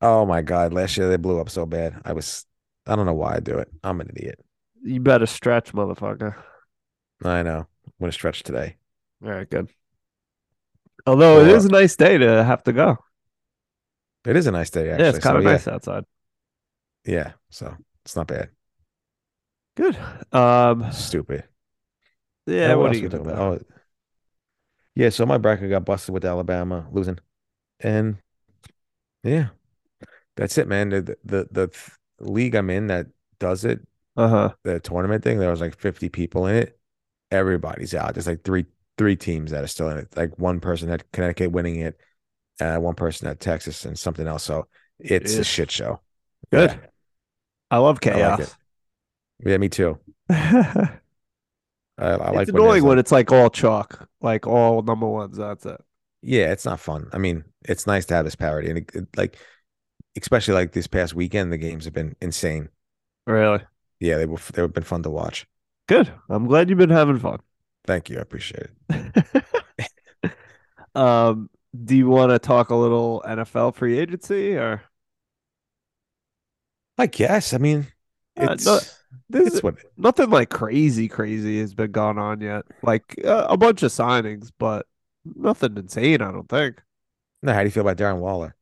[0.00, 2.00] Oh my god, last year they blew up so bad.
[2.04, 2.46] I was
[2.86, 3.68] I don't know why I do it.
[3.82, 4.40] I'm an idiot.
[4.82, 6.34] You better stretch, motherfucker.
[7.22, 7.66] I know.
[7.86, 8.76] I'm gonna stretch today.
[9.22, 9.68] All right, good.
[11.06, 12.98] Although it Well, a nice day to have to go.
[14.26, 15.04] It is a nice day, actually.
[15.04, 16.04] yeah, it's kind so of yeah, nice outside.
[17.04, 17.32] yeah.
[17.50, 18.50] So it's not bad.
[19.76, 19.96] Good.
[20.32, 20.90] Um.
[20.90, 21.44] Stupid.
[22.46, 22.74] Yeah.
[22.74, 23.30] Oh, what are you gonna do?
[23.30, 23.38] about?
[23.38, 23.58] Oh,
[24.94, 25.10] yeah.
[25.10, 27.18] So my bracket got busted with Alabama losing,
[27.80, 28.18] and
[29.22, 29.48] yeah,
[30.36, 30.90] that's it, man.
[30.90, 31.70] The the the,
[32.20, 33.06] league I'm in that
[33.38, 33.80] does it,
[34.16, 34.54] Uh huh.
[34.64, 35.38] the tournament thing.
[35.38, 36.78] There was like 50 people in it.
[37.30, 38.14] Everybody's out.
[38.14, 38.66] There's like three
[38.98, 40.16] three teams that are still in it.
[40.16, 42.00] Like one person had Connecticut winning it,
[42.60, 44.44] uh, one person at Texas, and something else.
[44.44, 44.68] So
[44.98, 46.00] it's a shit show.
[46.50, 46.70] Good.
[46.72, 46.86] Yeah.
[47.70, 48.56] I love I like chaos.
[49.44, 49.98] Yeah, me too.
[50.30, 50.38] it's
[51.98, 55.06] I, I like when there's, annoying when like- it's like all chalk, like all number
[55.06, 55.36] ones.
[55.36, 55.80] That's it.
[56.22, 57.08] yeah, it's not fun.
[57.12, 59.38] I mean, it's nice to have this parity, and it, it- like,
[60.16, 62.68] especially like this past weekend, the games have been insane.
[63.26, 63.60] Really
[64.00, 65.46] Yeah, they were they've been fun to watch.
[65.88, 66.12] good.
[66.28, 67.40] I'm glad you've been having fun.
[67.86, 69.44] Thank you, I appreciate it.
[70.94, 71.50] um,
[71.84, 74.82] do you want to talk a little NFL free agency or
[76.98, 77.52] I guess.
[77.52, 77.86] I mean,
[78.36, 78.80] Uh, it's no,
[79.28, 82.64] this it's what nothing like crazy crazy has been going on yet.
[82.82, 84.86] Like uh, a bunch of signings, but
[85.24, 86.22] nothing insane.
[86.22, 86.82] I don't think.
[87.42, 87.52] no.
[87.52, 88.54] How do you feel about Darren Waller?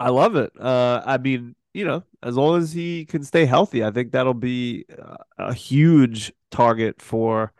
[0.00, 0.50] I love it.
[0.58, 4.34] Uh, I mean, you know, as long as he can stay healthy, I think that'll
[4.34, 7.52] be uh, a huge target for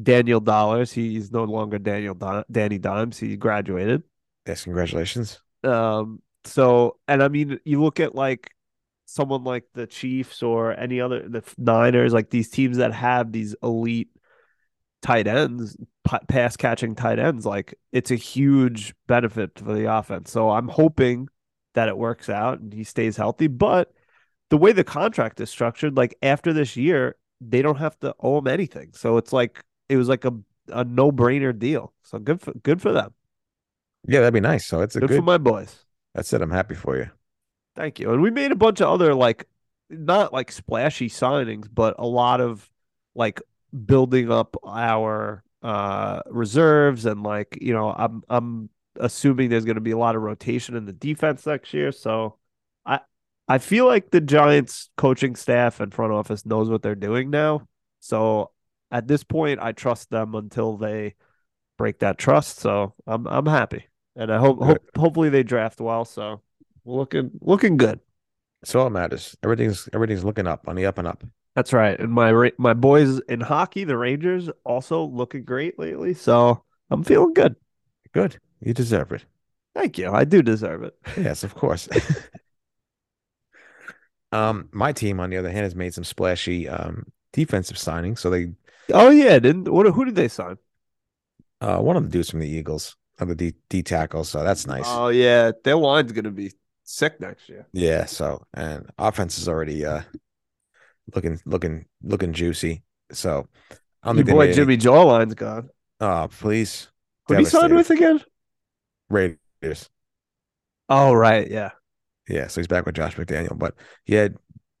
[0.00, 0.92] Daniel Dollars.
[0.92, 3.18] He's no longer Daniel Di- Danny Dimes.
[3.18, 4.02] He graduated.
[4.46, 5.40] Yes, congratulations.
[5.62, 8.50] Um, so, and I mean, you look at like
[9.06, 13.54] someone like the Chiefs or any other the Niners, like these teams that have these
[13.62, 14.10] elite
[15.02, 20.30] tight ends, pa- pass catching tight ends, like it's a huge benefit for the offense.
[20.30, 21.28] So I'm hoping
[21.76, 23.46] that it works out and he stays healthy.
[23.48, 23.92] But
[24.50, 28.38] the way the contract is structured, like after this year, they don't have to owe
[28.38, 28.92] him anything.
[28.94, 30.34] So it's like it was like a
[30.68, 31.94] a no brainer deal.
[32.02, 33.14] So good for good for them.
[34.08, 34.66] Yeah, that'd be nice.
[34.66, 35.16] So it's a Good, good.
[35.18, 35.84] for my boys.
[36.14, 36.42] that's it.
[36.42, 37.10] I'm happy for you.
[37.76, 38.12] Thank you.
[38.12, 39.46] And we made a bunch of other like
[39.90, 42.70] not like splashy signings, but a lot of
[43.14, 43.40] like
[43.84, 48.70] building up our uh reserves and like, you know, I'm I'm
[49.00, 52.36] assuming there's going to be a lot of rotation in the defense next year, so
[52.84, 53.00] I
[53.48, 57.66] I feel like the Giants coaching staff and front office knows what they're doing now.
[58.00, 58.50] So
[58.90, 61.14] at this point I trust them until they
[61.78, 62.58] break that trust.
[62.58, 63.86] So I'm I'm happy.
[64.16, 66.40] And I hope, hope hopefully they draft well, so
[66.86, 68.00] looking looking good.
[68.62, 69.36] That's all that matters.
[69.42, 71.22] Everything's everything's looking up on the up and up.
[71.54, 71.98] That's right.
[71.98, 76.14] And my my boys in hockey, the Rangers, also looking great lately.
[76.14, 77.56] So I'm feeling good.
[78.12, 78.38] Good.
[78.60, 79.24] You deserve it.
[79.74, 80.10] Thank you.
[80.10, 80.94] I do deserve it.
[81.16, 81.88] Yes, of course.
[84.32, 88.18] um, my team, on the other hand, has made some splashy um defensive signings.
[88.18, 88.52] So they
[88.92, 89.86] Oh yeah, didn't what?
[89.86, 90.56] Who did they sign?
[91.60, 94.28] uh one of the dudes from the Eagles of the D, D tackles.
[94.28, 94.84] So that's nice.
[94.86, 96.52] Oh yeah, their line's gonna be
[96.84, 97.66] sick next year.
[97.72, 98.04] yeah.
[98.06, 100.02] So and offense is already uh
[101.14, 102.82] looking looking looking juicy.
[103.12, 103.48] So
[104.02, 105.70] I don't Your boy Jimmy Jawline's gone.
[106.00, 106.88] Oh, please.
[107.28, 107.74] Who he signed Devastated.
[107.74, 108.20] with again?
[109.08, 109.88] Raiders.
[110.88, 111.70] Oh right, yeah.
[112.28, 113.56] Yeah, so he's back with Josh McDaniel.
[113.58, 113.74] But
[114.06, 114.28] yeah,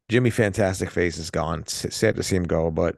[0.08, 1.62] Jimmy Fantastic Face is gone.
[1.66, 2.96] S- sad to see him go, but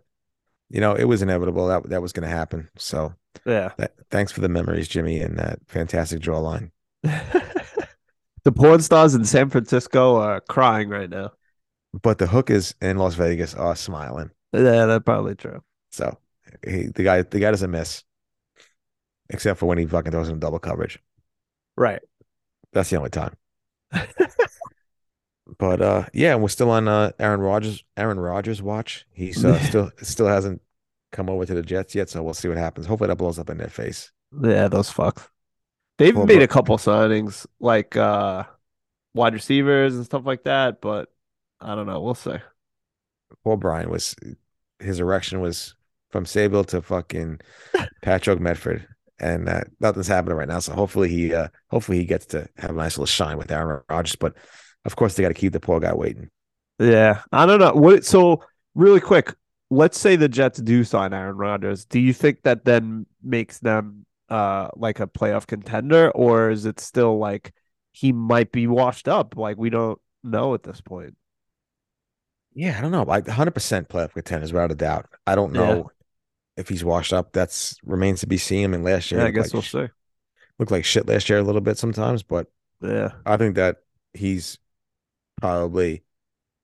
[0.70, 2.68] you know it was inevitable that that was going to happen.
[2.76, 3.14] So
[3.46, 3.72] Yeah.
[3.78, 6.70] that, thanks for the memories, Jimmy, and that fantastic jawline.
[7.02, 11.30] the porn stars in San Francisco are crying right now.
[12.02, 14.30] But the hookers in Las Vegas are smiling.
[14.52, 15.62] Yeah, that's probably true.
[15.90, 16.18] So
[16.66, 18.04] he, the guy, the guy doesn't miss,
[19.30, 20.98] except for when he fucking throws in double coverage.
[21.78, 22.02] Right.
[22.72, 23.34] That's the only time.
[25.58, 27.84] but uh, yeah, we're still on uh, Aaron Rodgers.
[27.96, 29.06] Aaron Rodgers watch.
[29.12, 30.60] He's uh, still still hasn't
[31.12, 32.86] come over to the Jets yet, so we'll see what happens.
[32.86, 34.10] Hopefully that blows up in their face.
[34.42, 35.28] Yeah, those fucks.
[35.98, 38.44] They've Poor made Bro- a couple signings like uh
[39.14, 41.12] wide receivers and stuff like that, but
[41.60, 42.00] I don't know.
[42.00, 42.36] We'll see.
[43.44, 44.16] Poor Brian was
[44.80, 45.74] his erection was
[46.10, 47.40] from Sable to fucking
[48.02, 48.86] Patrick Medford,
[49.20, 50.60] and uh, nothing's happening right now.
[50.60, 53.82] So hopefully he uh, hopefully he gets to have a nice little shine with Aaron
[53.88, 54.16] Rodgers.
[54.16, 54.36] But
[54.84, 56.30] of course they got to keep the poor guy waiting.
[56.78, 57.72] Yeah, I don't know.
[57.72, 58.42] What so
[58.74, 59.34] really quick,
[59.70, 61.84] let's say the Jets do sign Aaron Rodgers.
[61.84, 66.80] Do you think that then makes them uh like a playoff contender or is it
[66.80, 67.52] still like
[67.92, 69.36] he might be washed up?
[69.36, 71.16] Like we don't know at this point.
[72.54, 73.02] Yeah, I don't know.
[73.02, 75.06] Like 100 percent playoff contenders without a doubt.
[75.26, 75.90] I don't know
[76.58, 77.32] if he's washed up.
[77.32, 78.64] That's remains to be seen.
[78.64, 79.94] I mean, last year Yeah, I guess looked we'll like, see.
[80.58, 82.48] looked like shit last year a little bit sometimes, but
[82.82, 83.12] Yeah.
[83.26, 83.78] I think that
[84.14, 84.58] he's
[85.40, 86.02] probably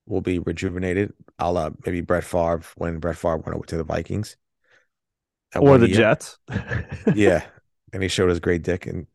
[0.06, 1.12] will be rejuvenated.
[1.38, 4.36] a la maybe Brett Favre when Brett Favre went over to the Vikings.
[5.56, 5.96] Or the year.
[5.98, 6.38] Jets.
[7.14, 7.44] Yeah,
[7.92, 9.06] and he showed his great dick and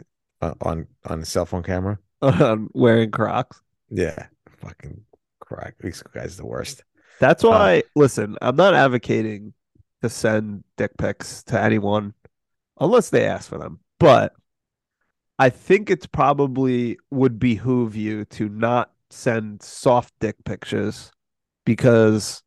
[0.41, 1.99] uh, on on his cell phone camera.
[2.73, 3.61] Wearing Crocs.
[3.89, 4.27] Yeah,
[4.61, 5.01] fucking
[5.41, 5.75] crack.
[5.81, 6.83] These guys are the worst.
[7.19, 9.53] That's Um, why, listen, I'm not advocating
[10.01, 12.13] to send dick pics to anyone
[12.79, 13.79] unless they ask for them.
[13.99, 14.33] But
[15.37, 21.11] I think it's probably would behoove you to not send soft dick pictures
[21.65, 22.43] because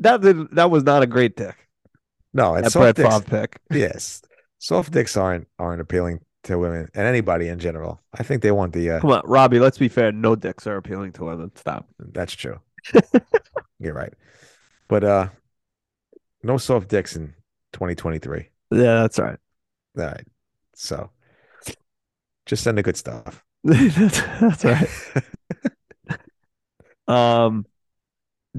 [0.00, 1.56] that did, that was not a great dick.
[2.32, 3.30] No, it's soft Brett dicks.
[3.30, 3.48] Favre.
[3.78, 4.22] Yes,
[4.58, 8.00] soft dicks aren't aren't appealing to women and anybody in general.
[8.12, 8.90] I think they want the.
[8.90, 9.58] Uh, Come on, Robbie.
[9.58, 10.12] Let's be fair.
[10.12, 11.50] No dicks are appealing to women.
[11.56, 11.88] Stop.
[11.98, 12.60] that's true.
[13.80, 14.12] You're right,
[14.88, 15.28] but uh,
[16.46, 17.34] no soft dicks in
[17.72, 18.48] 2023.
[18.70, 19.38] Yeah, that's right.
[19.98, 20.26] All right,
[20.74, 21.10] so
[22.46, 23.44] just send the good stuff.
[23.64, 24.88] that's, that's right.
[27.08, 27.66] Um,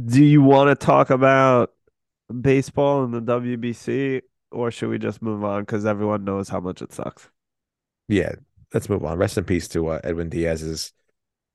[0.05, 1.73] do you want to talk about
[2.41, 6.81] baseball and the WBC, or should we just move on because everyone knows how much
[6.81, 7.29] it sucks?
[8.07, 8.33] yeah,
[8.73, 9.17] let's move on.
[9.17, 10.93] Rest in peace to uh, Edwin Diaz's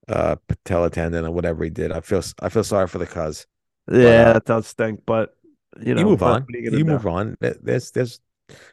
[0.08, 1.92] uh patella tendon or whatever he did.
[1.92, 3.46] I feel I feel sorry for the cuz.
[3.90, 5.36] Yeah, uh, that does stink, but
[5.80, 6.46] you know, you move on.
[6.50, 7.36] You, move on.
[7.40, 8.20] There's there's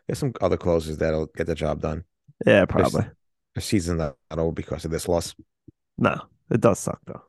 [0.08, 2.04] there's some other closers that'll get the job done.
[2.46, 3.06] Yeah, probably.
[3.56, 5.36] The season's not over because of this loss.
[5.98, 7.24] No, it does suck though.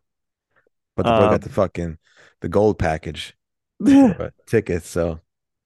[0.97, 1.98] But the boy Um, got the fucking
[2.40, 3.36] the gold package
[4.47, 4.88] tickets.
[4.88, 5.20] So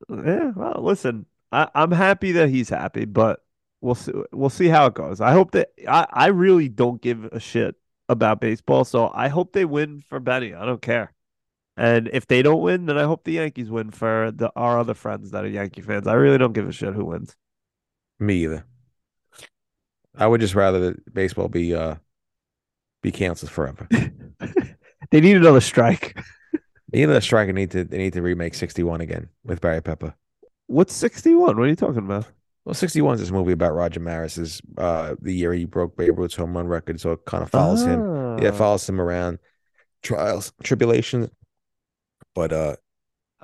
[0.08, 3.40] yeah, well, listen, I, I'm happy that he's happy, but
[3.80, 4.12] we'll see.
[4.32, 5.20] We'll see how it goes.
[5.20, 7.76] I hope that I, I really don't give a shit
[8.08, 10.54] about baseball, so I hope they win for Benny.
[10.54, 11.13] I don't care.
[11.76, 14.94] And if they don't win, then I hope the Yankees win for the our other
[14.94, 16.06] friends that are Yankee fans.
[16.06, 17.34] I really don't give a shit who wins.
[18.20, 18.64] me either.
[20.16, 21.96] I would just rather that baseball be uh
[23.02, 23.88] be canceled forever.
[25.10, 26.16] they need another strike.
[26.92, 30.14] Either the striker need to they need to remake 61 again with Barry Pepper.
[30.68, 31.56] What's 61?
[31.56, 32.26] What are you talking about?
[32.64, 36.36] Well, 61 is this movie about Roger Maris's uh the year he broke Babe Ruth's
[36.36, 38.00] home run record, so it kind of follows him.
[38.38, 38.56] Yeah, it Ah.
[38.56, 39.40] follows him around
[40.02, 41.28] trials, tribulations.
[42.34, 42.76] But uh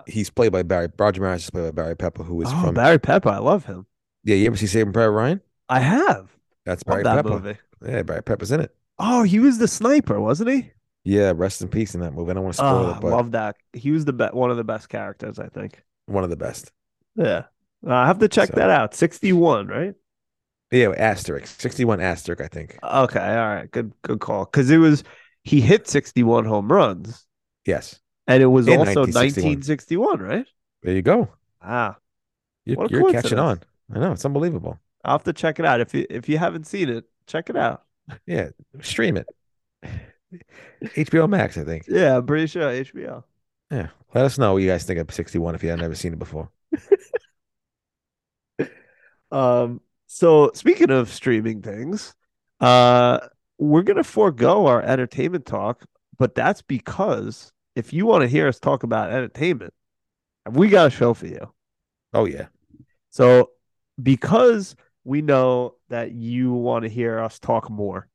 [0.06, 2.74] he's played by Barry Roger Maris is played by Barry Pepper, who is Oh, from
[2.74, 3.28] Barry Pepper.
[3.28, 3.86] I love him.
[4.24, 5.40] Yeah, you ever see Saving Private Ryan?
[5.68, 6.30] I have.
[6.66, 7.28] That's Barry that Pepper.
[7.30, 7.56] movie.
[7.86, 8.74] Yeah, Barry Pepper's in it.
[8.98, 10.70] Oh, he was the sniper, wasn't he?
[11.04, 12.30] Yeah, rest in peace in that movie.
[12.30, 13.56] I don't want to spoil Oh, it, but love that.
[13.72, 15.82] He was the be- one of the best characters, I think.
[16.06, 16.72] one of the best.
[17.16, 17.44] Yeah.
[17.86, 18.94] Uh, I have to check So- that out.
[18.94, 19.94] 61, right?
[20.70, 21.58] Yeah, asterisk.
[21.60, 22.78] 61 asterisk, I think.
[22.82, 23.70] Okay, all right.
[23.70, 24.44] Good good call.
[24.46, 25.02] Cuz it was
[25.42, 27.26] he hit 61 home runs
[27.64, 27.98] Yes.
[28.30, 30.18] And it was In also 1961.
[30.18, 30.46] 1961, right?
[30.82, 31.28] There you go.
[31.60, 31.96] Ah.
[32.64, 33.60] You're, you're catching on.
[33.92, 34.12] I know.
[34.12, 34.78] It's unbelievable.
[35.04, 35.80] I'll have to check it out.
[35.80, 37.82] If you if you haven't seen it, check it out.
[38.26, 38.48] Yeah.
[38.82, 39.28] Stream it.
[40.82, 41.84] HBO Max, I think.
[41.86, 43.22] Yeah, I'm pretty sure HBO.
[43.70, 43.90] Yeah.
[44.14, 46.18] Let us know what you guys think of 61 if you have never seen it
[46.18, 46.50] before.
[49.30, 52.14] Um, so speaking of streaming things,
[52.60, 53.20] uh,
[53.58, 55.84] we're gonna forego our entertainment talk,
[56.18, 59.72] but that's because if you want to hear us talk about entertainment,
[60.50, 61.52] we got a show for you.
[62.12, 62.46] Oh, yeah.
[63.10, 63.50] So
[64.02, 68.08] because we know that you want to hear us talk more,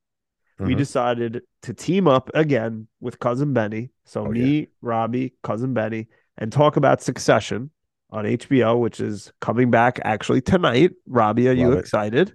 [0.60, 0.78] we Mhm.
[0.78, 3.92] decided to team up again with cousin Benny.
[4.06, 6.08] So Oh, me, Robbie, cousin Benny,
[6.38, 7.72] and talk about Succession
[8.10, 10.92] on HBO, which is coming back actually tonight.
[11.08, 11.80] Robbie, are you it.
[11.80, 12.34] excited?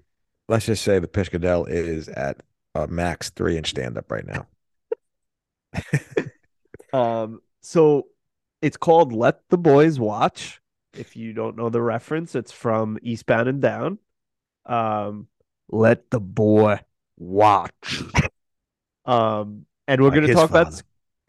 [0.49, 2.43] Let's just say the Piscadell is at
[2.75, 4.47] a max three inch stand up right now.
[6.93, 8.09] Um, so
[8.62, 10.61] it's called Let the Boys Watch.
[10.93, 13.99] If you don't know the reference, it's from Eastbound and Down.
[14.67, 15.29] Um,
[15.69, 16.81] let the boy
[17.17, 18.03] watch.
[19.05, 20.83] Um, and we're Like gonna his talk about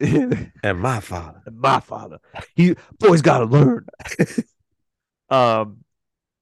[0.62, 1.42] And my father.
[1.50, 2.18] my father.
[2.54, 3.86] He boys gotta learn.
[5.30, 5.84] um,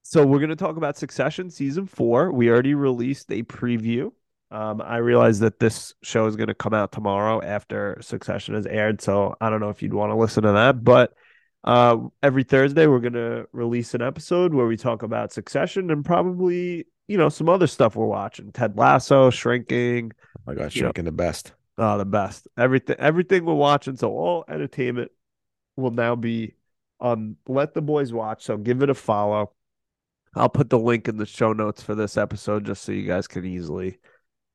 [0.03, 2.33] so we're gonna talk about Succession season four.
[2.33, 4.13] We already released a preview.
[4.51, 9.01] Um, I realize that this show is gonna come out tomorrow after Succession has aired,
[9.01, 11.13] so I don't know if you'd want to listen to that, but
[11.63, 16.87] uh, every Thursday we're gonna release an episode where we talk about Succession and probably
[17.07, 18.51] you know some other stuff we're watching.
[18.53, 21.53] Ted Lasso, Shrinking, Oh my God, You know- shrinking the best.
[21.79, 22.47] Oh, the best.
[22.59, 23.97] Everything everything we're watching.
[23.97, 25.11] So all entertainment
[25.77, 26.55] will now be
[26.99, 28.45] on Let the Boys Watch.
[28.45, 29.53] So give it a follow.
[30.35, 33.27] I'll put the link in the show notes for this episode just so you guys
[33.27, 33.99] can easily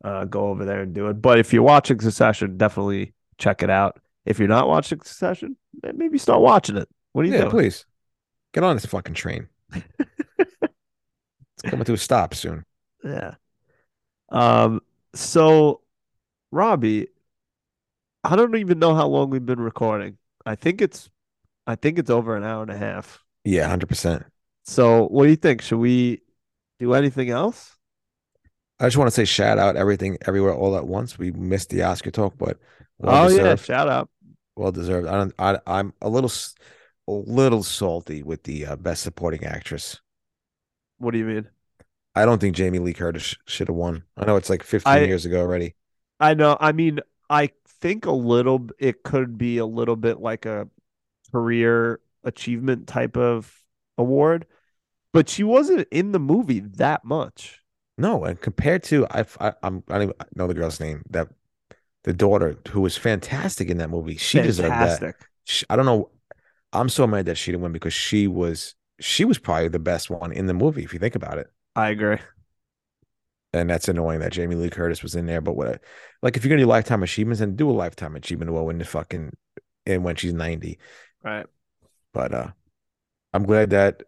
[0.06, 1.22] uh, go over there and do it.
[1.22, 3.99] But if you're watching Succession, definitely check it out.
[4.26, 6.88] If you're not watching Succession, then maybe start watching it.
[7.14, 7.45] What do you think?
[7.45, 7.64] Yeah, think?
[7.64, 7.86] please.
[8.53, 9.48] Get on this fucking train.
[9.73, 9.84] it's
[11.65, 12.64] coming to a stop soon.
[13.03, 13.36] Yeah.
[14.30, 14.82] Um.
[15.14, 15.82] So,
[16.52, 17.10] Robbie,
[18.23, 20.18] I don't even know how long we've been recording.
[20.44, 21.07] I think it's,
[21.68, 23.23] I think it's over an hour and a half.
[23.44, 24.26] Yeah, 100%.
[24.64, 25.61] So, what do you think?
[25.61, 26.23] Should we
[26.80, 27.75] do anything else?
[28.80, 31.18] I just want to say shout out everything everywhere all at once.
[31.18, 32.58] We missed the Oscar talk, but
[32.98, 34.10] well oh yeah, shout out.
[34.56, 35.08] Well deserved.
[35.08, 36.32] I don't I I'm a little
[37.08, 40.02] a little salty with the uh, best supporting actress.
[40.98, 41.48] What do you mean?
[42.16, 44.04] I don't think Jamie Lee Curtis sh- should have won.
[44.18, 45.76] I know it's like 15 I- years ago already.
[46.20, 46.56] I know.
[46.60, 48.68] I mean, I think a little.
[48.80, 50.70] It could be a little bit like a
[51.32, 53.54] career achievement type of
[53.98, 54.46] award,
[55.12, 57.62] but she wasn't in the movie that much.
[57.98, 61.04] No, and compared to I I I'm I don't even know the girl's name.
[61.10, 61.30] That
[62.04, 64.18] the daughter who was fantastic in that movie.
[64.18, 65.16] She deserved that.
[65.46, 66.10] She, I don't know.
[66.74, 70.10] I'm so mad that she didn't win because she was she was probably the best
[70.10, 71.48] one in the movie if you think about it.
[71.76, 72.18] I agree.
[73.54, 75.40] And that's annoying that Jamie Lee Curtis was in there.
[75.40, 75.82] But what,
[76.22, 78.86] like, if you're gonna do lifetime achievements, then do a lifetime achievement award when the
[78.86, 79.36] fucking
[79.86, 80.78] and when she's 90.
[81.24, 81.46] Right.
[82.14, 82.52] But uh
[83.34, 84.04] I'm glad that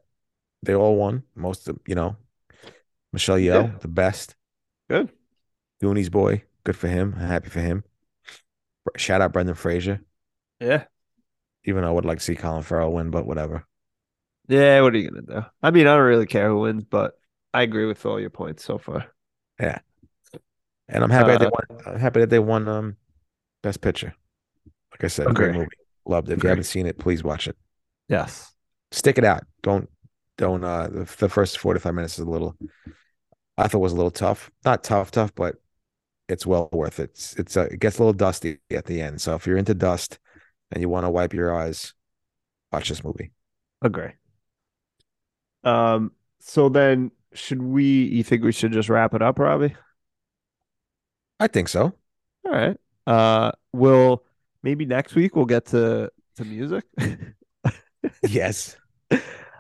[0.64, 1.24] they all won.
[1.36, 2.18] Most of you know,
[3.18, 3.78] Michelle Yeoh, Yeah.
[3.80, 4.36] the best.
[4.92, 5.10] Good.
[5.82, 7.16] Goonies boy, good for him.
[7.18, 7.84] I'm happy for him.
[8.96, 10.02] Shout out Brendan Fraser.
[10.60, 10.84] Yeah.
[11.66, 13.66] Even though I would like to see Colin Farrell win, but whatever.
[14.48, 14.82] Yeah.
[14.82, 15.46] What are you gonna do?
[15.64, 17.20] I mean, I don't really care who wins, but
[17.56, 19.08] I agree with all your points so far.
[19.60, 19.80] Yeah.
[20.88, 21.80] And I'm happy that they Uh, won.
[21.96, 22.98] I'm happy that they won um
[23.64, 24.14] best picture.
[24.92, 25.68] Like I said, great movie.
[26.06, 26.34] Loved it.
[26.34, 26.48] If Agree.
[26.48, 27.58] you haven't seen it, please watch it.
[28.10, 28.54] Yes.
[28.92, 29.44] Stick it out.
[29.64, 29.90] Don't
[30.38, 32.56] don't uh the, the first 45 minutes is a little
[33.58, 34.52] I thought it was a little tough.
[34.66, 35.56] Not tough, tough, but
[36.30, 37.12] it's well worth it.
[37.12, 39.22] It's, it's uh, it gets a little dusty at the end.
[39.22, 40.20] So if you're into dust
[40.72, 41.94] and you want to wipe your eyes,
[42.72, 43.32] watch this movie.
[43.82, 44.12] Agree.
[45.64, 46.12] Um.
[46.40, 47.84] So then, should we?
[47.84, 49.76] You think we should just wrap it up, Robbie?
[51.40, 51.94] I think so.
[52.46, 52.78] All right.
[53.06, 53.52] Uh.
[53.74, 54.24] We'll
[54.64, 56.84] maybe next week we'll get to to music.
[58.28, 58.78] Yes.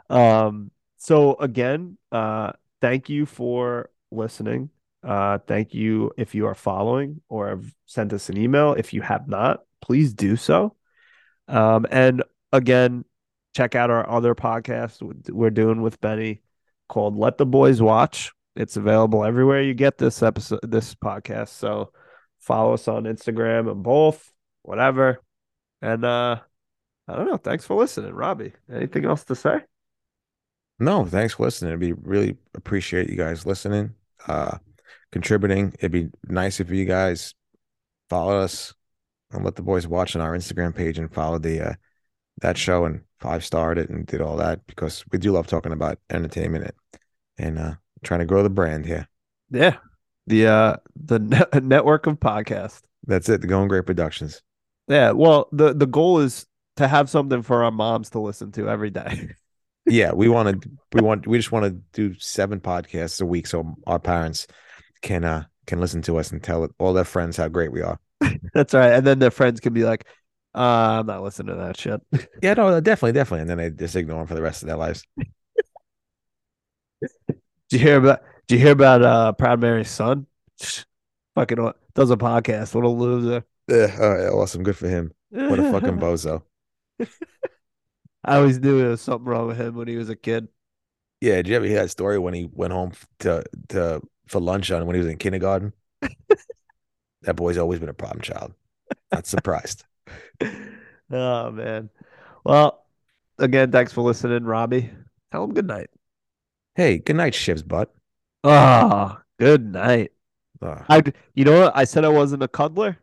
[0.10, 2.54] Um, so again, uh,
[2.88, 4.70] thank you for listening.
[5.04, 8.74] Uh, thank you if you are following or have sent us an email.
[8.74, 10.74] If you have not, please do so.
[11.50, 12.24] Um, and
[12.54, 13.04] again,
[13.58, 16.42] check out our other podcast we're doing with Benny
[16.88, 18.32] called Let the Boys Watch.
[18.56, 21.50] It's available everywhere you get this episode, this podcast.
[21.50, 21.92] So
[22.40, 24.32] follow us on Instagram and both,
[24.62, 25.22] whatever.
[25.82, 26.40] And uh
[27.10, 27.38] I don't know.
[27.38, 28.54] Thanks for listening, Robbie.
[28.72, 29.62] Anything else to say?
[30.80, 31.70] No, thanks for listening.
[31.70, 33.96] It'd be really appreciate you guys listening,
[34.28, 34.58] uh,
[35.12, 35.74] contributing.
[35.80, 37.34] It'd be nice if you guys
[38.10, 38.74] follow us
[39.32, 41.74] and let the boys watch on our Instagram page and follow the uh,
[42.42, 45.72] that show and five starred it and did all that because we do love talking
[45.72, 46.74] about entertainment
[47.40, 47.74] and, uh,
[48.04, 49.08] trying to grow the brand here.
[49.50, 49.78] Yeah,
[50.28, 51.20] the uh the
[51.54, 52.82] ne- network of podcast.
[53.06, 53.42] That's it.
[53.42, 54.42] The Going Great Productions.
[54.88, 55.12] Yeah.
[55.12, 56.46] Well, the the goal is
[56.76, 59.32] to have something for our moms to listen to every day.
[59.88, 60.70] yeah, we want to.
[60.94, 61.26] We want.
[61.28, 64.48] We just want to do seven podcasts a week so our parents
[65.02, 68.00] can uh can listen to us and tell all their friends how great we are.
[68.54, 68.94] That's right.
[68.94, 70.06] And then their friends can be like,
[70.56, 72.02] uh, I'm not listening to that shit.
[72.42, 73.42] yeah, no, definitely, definitely.
[73.42, 75.04] And then they just ignore them for the rest of their lives.
[77.02, 77.36] do
[77.70, 78.22] you hear about?
[78.48, 80.26] do you hear about uh Proud Mary's son?
[81.36, 82.74] Fucking does a podcast.
[82.74, 83.46] What a loser.
[83.68, 84.64] Yeah, all right, awesome.
[84.64, 85.12] Good for him.
[85.30, 86.44] What a fucking bozo.
[88.28, 90.50] I always knew there was something wrong with him when he was a kid.
[91.22, 94.70] Yeah, did you ever hear that story when he went home to to for lunch
[94.70, 95.72] on when he was in kindergarten?
[97.22, 98.54] that boy's always been a problem child.
[99.14, 99.86] Not surprised.
[101.10, 101.90] oh man.
[102.44, 102.86] Well,
[103.40, 104.92] again, thanks for listening, Robbie.
[105.32, 105.90] Tell him good night.
[106.76, 107.96] Hey, good night, Shiv's butt.
[108.44, 110.12] Oh, good night.
[110.62, 111.02] Uh, I,
[111.34, 111.78] you know what?
[111.78, 112.98] I said I wasn't a cuddler.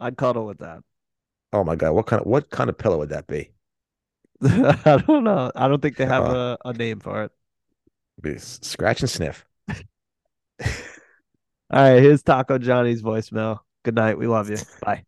[0.00, 0.82] I'd cuddle with that.
[1.52, 3.50] Oh my god, what kind of what kind of pillow would that be?
[4.42, 5.52] I don't know.
[5.54, 7.32] I don't think they have uh, a, a name for it.
[8.62, 9.46] Scratch and sniff.
[10.60, 10.66] All
[11.70, 13.60] right, here's Taco Johnny's voicemail.
[13.84, 14.18] Good night.
[14.18, 14.58] We love you.
[14.82, 15.04] Bye.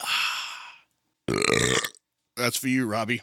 [2.36, 3.22] That's for you, Robbie.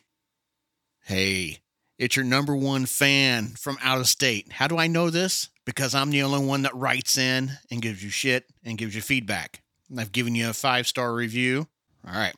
[1.04, 1.60] Hey,
[2.00, 4.54] it's your number one fan from out of state.
[4.54, 5.50] How do I know this?
[5.66, 9.02] Because I'm the only one that writes in and gives you shit and gives you
[9.02, 9.62] feedback.
[9.96, 11.68] I've given you a five star review.
[12.08, 12.36] All right.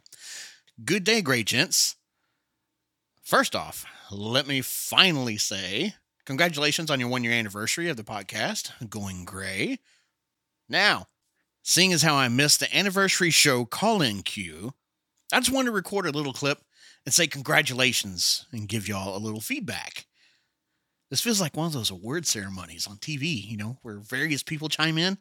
[0.83, 1.95] Good day, great gents.
[3.21, 5.93] First off, let me finally say
[6.25, 9.77] congratulations on your one year anniversary of the podcast, Going Grey.
[10.67, 11.07] Now,
[11.61, 14.73] seeing as how I missed the anniversary show call in queue,
[15.31, 16.63] I just wanted to record a little clip
[17.05, 20.05] and say congratulations and give y'all a little feedback.
[21.09, 24.69] This feels like one of those award ceremonies on TV, you know, where various people
[24.69, 25.17] chime in.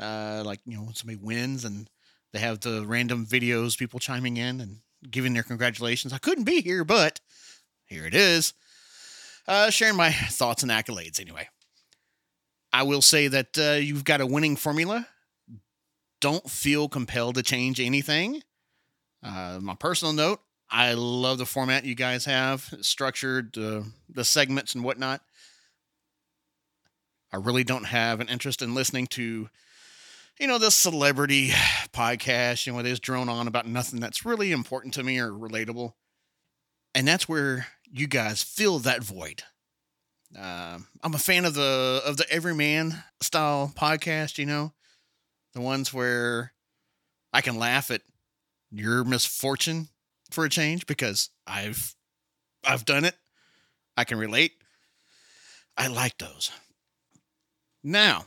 [0.00, 1.90] Uh, like, you know, when somebody wins and
[2.32, 4.78] they have the random videos, people chiming in and
[5.10, 6.12] giving their congratulations.
[6.12, 7.20] I couldn't be here, but
[7.86, 8.54] here it is.
[9.46, 11.48] Uh, sharing my thoughts and accolades anyway.
[12.72, 15.08] I will say that uh, you've got a winning formula.
[16.20, 18.42] Don't feel compelled to change anything.
[19.22, 20.40] Uh, my personal note
[20.70, 25.22] I love the format you guys have, structured, uh, the segments and whatnot.
[27.32, 29.48] I really don't have an interest in listening to,
[30.38, 31.48] you know, this celebrity
[31.92, 35.18] podcast, you know, where they just drone on about nothing that's really important to me
[35.18, 35.94] or relatable.
[36.94, 39.42] And that's where you guys fill that void.
[40.38, 44.74] Uh, I'm a fan of the of the everyman style podcast, you know,
[45.54, 46.52] the ones where
[47.32, 48.02] I can laugh at
[48.70, 49.88] your misfortune
[50.30, 51.94] for a change because I've
[52.64, 53.14] I've done it.
[53.96, 54.52] I can relate.
[55.76, 56.50] I like those.
[57.82, 58.24] Now,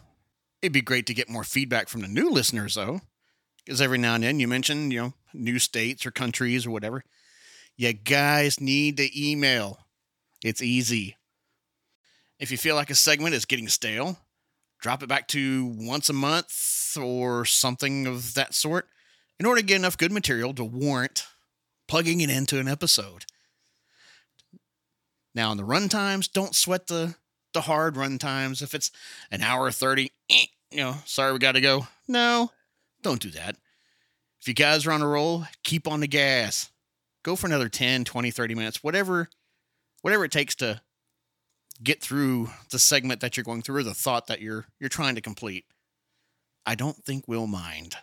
[0.62, 3.02] it'd be great to get more feedback from the new listeners though,
[3.66, 7.04] because every now and then you mention, you know, new states or countries or whatever.
[7.78, 9.80] You guys need to email.
[10.44, 11.18] It's easy.
[12.40, 14.18] If you feel like a segment is getting stale,
[14.82, 18.88] drop it back to once a month or something of that sort
[19.40, 21.26] in order to get enough good material to warrant
[21.92, 23.26] plugging it into an episode.
[25.36, 27.16] Now, in the run times, don't sweat the
[27.54, 28.62] the hard run times.
[28.62, 28.92] If it's
[29.30, 31.88] an hour 30, eh, you know, sorry, we got to go.
[32.08, 32.50] No,
[33.02, 33.58] don't do that.
[34.40, 36.70] If you guys are on a roll, keep on the gas.
[37.24, 39.28] Go for another 10, 20, 30 minutes, whatever
[40.02, 40.80] whatever it takes to
[41.84, 45.16] get through the segment that you're going through or the thought that you're you're trying
[45.16, 45.66] to complete.
[46.66, 47.98] I don't think we'll mind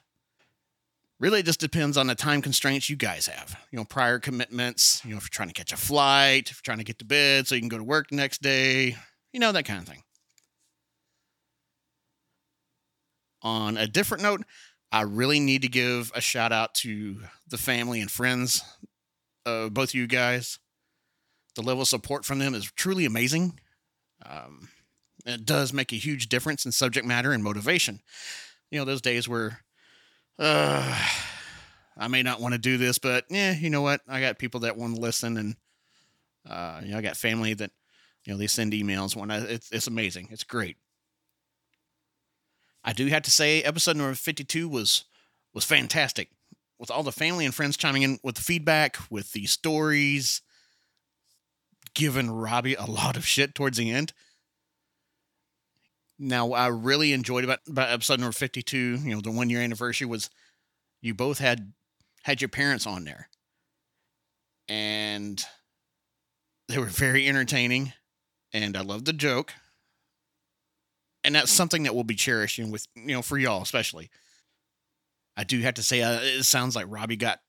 [1.21, 3.57] really it just depends on the time constraints you guys have.
[3.71, 6.63] You know, prior commitments, you know, if you're trying to catch a flight, if you're
[6.65, 8.97] trying to get to bed so you can go to work the next day,
[9.33, 10.03] You know, that kind of thing.
[13.43, 14.43] On a different note,
[14.91, 18.63] I really need to give a shout out to the family and friends
[19.45, 20.59] of both of you guys.
[21.55, 23.61] The level of support from them is truly amazing.
[24.25, 24.69] Um,
[25.27, 28.01] it does make a huge difference in subject matter and motivation.
[28.71, 29.61] You know, those days where
[30.39, 30.99] uh,
[31.97, 34.01] I may not want to do this, but yeah, you know what?
[34.09, 35.57] I got people that want to listen, and
[36.49, 37.71] uh, you know, I got family that
[38.25, 40.29] you know they send emails when I, it's it's amazing.
[40.31, 40.77] It's great.
[42.85, 45.05] I do have to say, episode number fifty-two was
[45.53, 46.31] was fantastic,
[46.79, 50.41] with all the family and friends chiming in with the feedback, with the stories,
[51.95, 54.13] giving Robbie a lot of shit towards the end.
[56.19, 60.07] Now, I really enjoyed about, about episode number 52, you know, the one year anniversary
[60.07, 60.31] was
[61.01, 61.73] you both had
[62.25, 63.29] had your parents on there.
[64.69, 65.43] And
[66.69, 67.93] they were very entertaining
[68.53, 69.53] and I loved the joke.
[71.25, 74.11] And that's something that we'll be cherishing with, you know, for y'all especially.
[75.37, 77.41] I do have to say uh, it sounds like Robbie got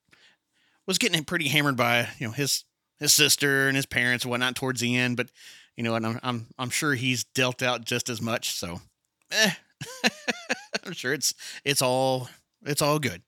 [0.86, 2.66] was getting pretty hammered by, you know, his
[3.00, 5.30] his sister and his parents and whatnot towards the end, but
[5.80, 8.52] you know, and I'm I'm I'm sure he's dealt out just as much.
[8.52, 8.82] So,
[9.32, 9.52] eh.
[10.86, 11.34] I'm sure it's
[11.64, 12.28] it's all
[12.66, 13.22] it's all good.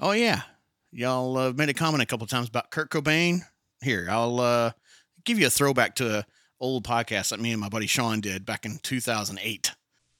[0.00, 0.42] Oh yeah,
[0.90, 3.42] y'all uh, made a comment a couple times about Kurt Cobain.
[3.80, 4.72] Here, I'll uh,
[5.24, 6.26] give you a throwback to a
[6.58, 9.74] old podcast that me and my buddy Sean did back in 2008.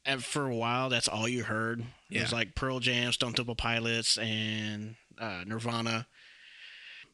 [0.05, 1.83] And for a while, that's all you heard.
[2.13, 6.07] It was like Pearl Jam, Stone Temple Pilots, and uh, Nirvana.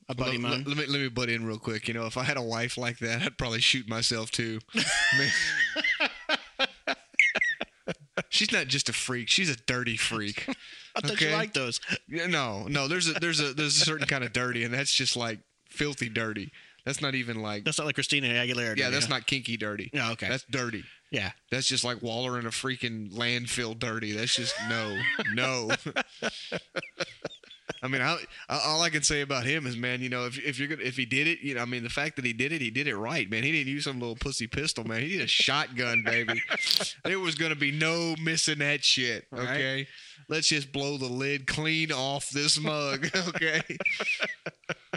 [0.09, 0.65] A buddy let, mine.
[0.67, 1.89] let me let me butt in real quick.
[1.89, 4.59] You know, if I had a wife like that, I'd probably shoot myself too.
[8.29, 10.47] She's not just a freak; she's a dirty freak.
[10.97, 11.81] I thought you liked those.
[12.09, 12.87] Yeah, no, no.
[12.89, 15.39] There's a there's a there's a certain kind of dirty, and that's just like
[15.69, 16.51] filthy dirty.
[16.85, 18.77] That's not even like That's not like Christina Aguilera.
[18.77, 19.89] yeah, that's not kinky dirty.
[19.93, 20.29] Yeah, okay.
[20.29, 20.85] That's dirty.
[21.11, 21.31] yeah.
[21.51, 24.13] That's just like Waller in a freaking landfill dirty.
[24.13, 24.99] That's just no,
[25.35, 25.71] no.
[27.83, 28.17] I mean, I,
[28.49, 30.83] I, all I can say about him is, man, you know, if, if you're gonna,
[30.83, 32.71] if he did it, you know, I mean, the fact that he did it, he
[32.71, 33.43] did it right, man.
[33.43, 35.03] He didn't use some little pussy pistol, man.
[35.03, 36.41] He did a shotgun, baby.
[37.05, 39.27] there was gonna be no missing that shit.
[39.33, 39.49] Right.
[39.49, 39.89] Okay,
[40.29, 43.09] let's just blow the lid clean off this mug.
[43.35, 43.63] Okay.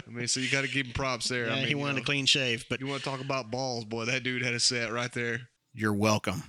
[0.06, 1.46] I mean, so you got to give him props there.
[1.46, 3.20] Yeah, I mean, he you wanted know, a clean shave, but You want to talk
[3.20, 4.04] about balls, boy?
[4.04, 5.48] That dude had a set right there.
[5.74, 6.42] You're welcome.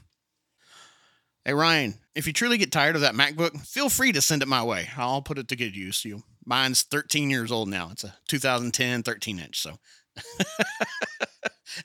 [1.47, 4.49] Hey Ryan, if you truly get tired of that MacBook, feel free to send it
[4.49, 4.89] my way.
[4.97, 6.03] I'll put it to good use.
[6.03, 7.87] You, mine's 13 years old now.
[7.93, 9.57] It's a 2010 13 inch.
[9.61, 9.77] So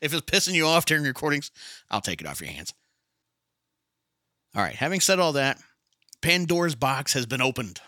[0.03, 1.53] if it's pissing you off during recordings,
[1.93, 2.75] I'll take it off your hands.
[4.57, 4.75] All right.
[4.75, 5.61] Having said all that,
[6.23, 7.81] Pandora's box has been opened.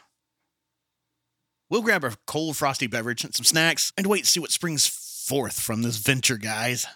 [1.71, 4.87] We'll grab a cold, frosty beverage and some snacks and wait to see what springs
[4.87, 6.87] forth from this venture, guys.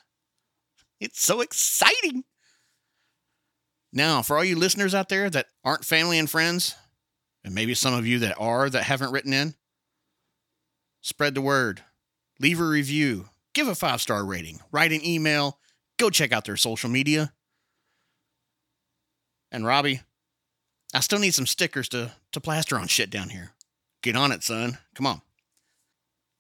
[1.01, 2.23] It's so exciting.
[3.93, 6.75] Now, for all you listeners out there that aren't family and friends,
[7.45, 9.55] and maybe some of you that are that haven't written in,
[11.01, 11.83] spread the word,
[12.39, 15.59] leave a review, give a five star rating, write an email,
[15.99, 17.33] go check out their social media.
[19.51, 20.03] And Robbie,
[20.95, 23.53] I still need some stickers to, to plaster on shit down here.
[24.03, 24.79] Get on it, son.
[24.95, 25.23] Come on.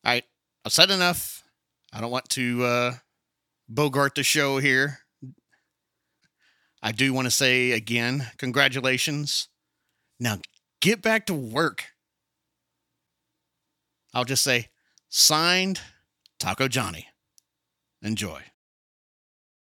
[0.04, 0.24] All right,
[0.64, 1.42] I've said enough.
[1.92, 2.92] I don't want to uh,
[3.68, 5.00] bogart the show here.
[6.82, 9.48] I do want to say again, congratulations.
[10.20, 10.38] Now
[10.80, 11.86] get back to work.
[14.14, 14.68] I'll just say,
[15.08, 15.80] signed
[16.38, 17.08] Taco Johnny.
[18.02, 18.42] Enjoy.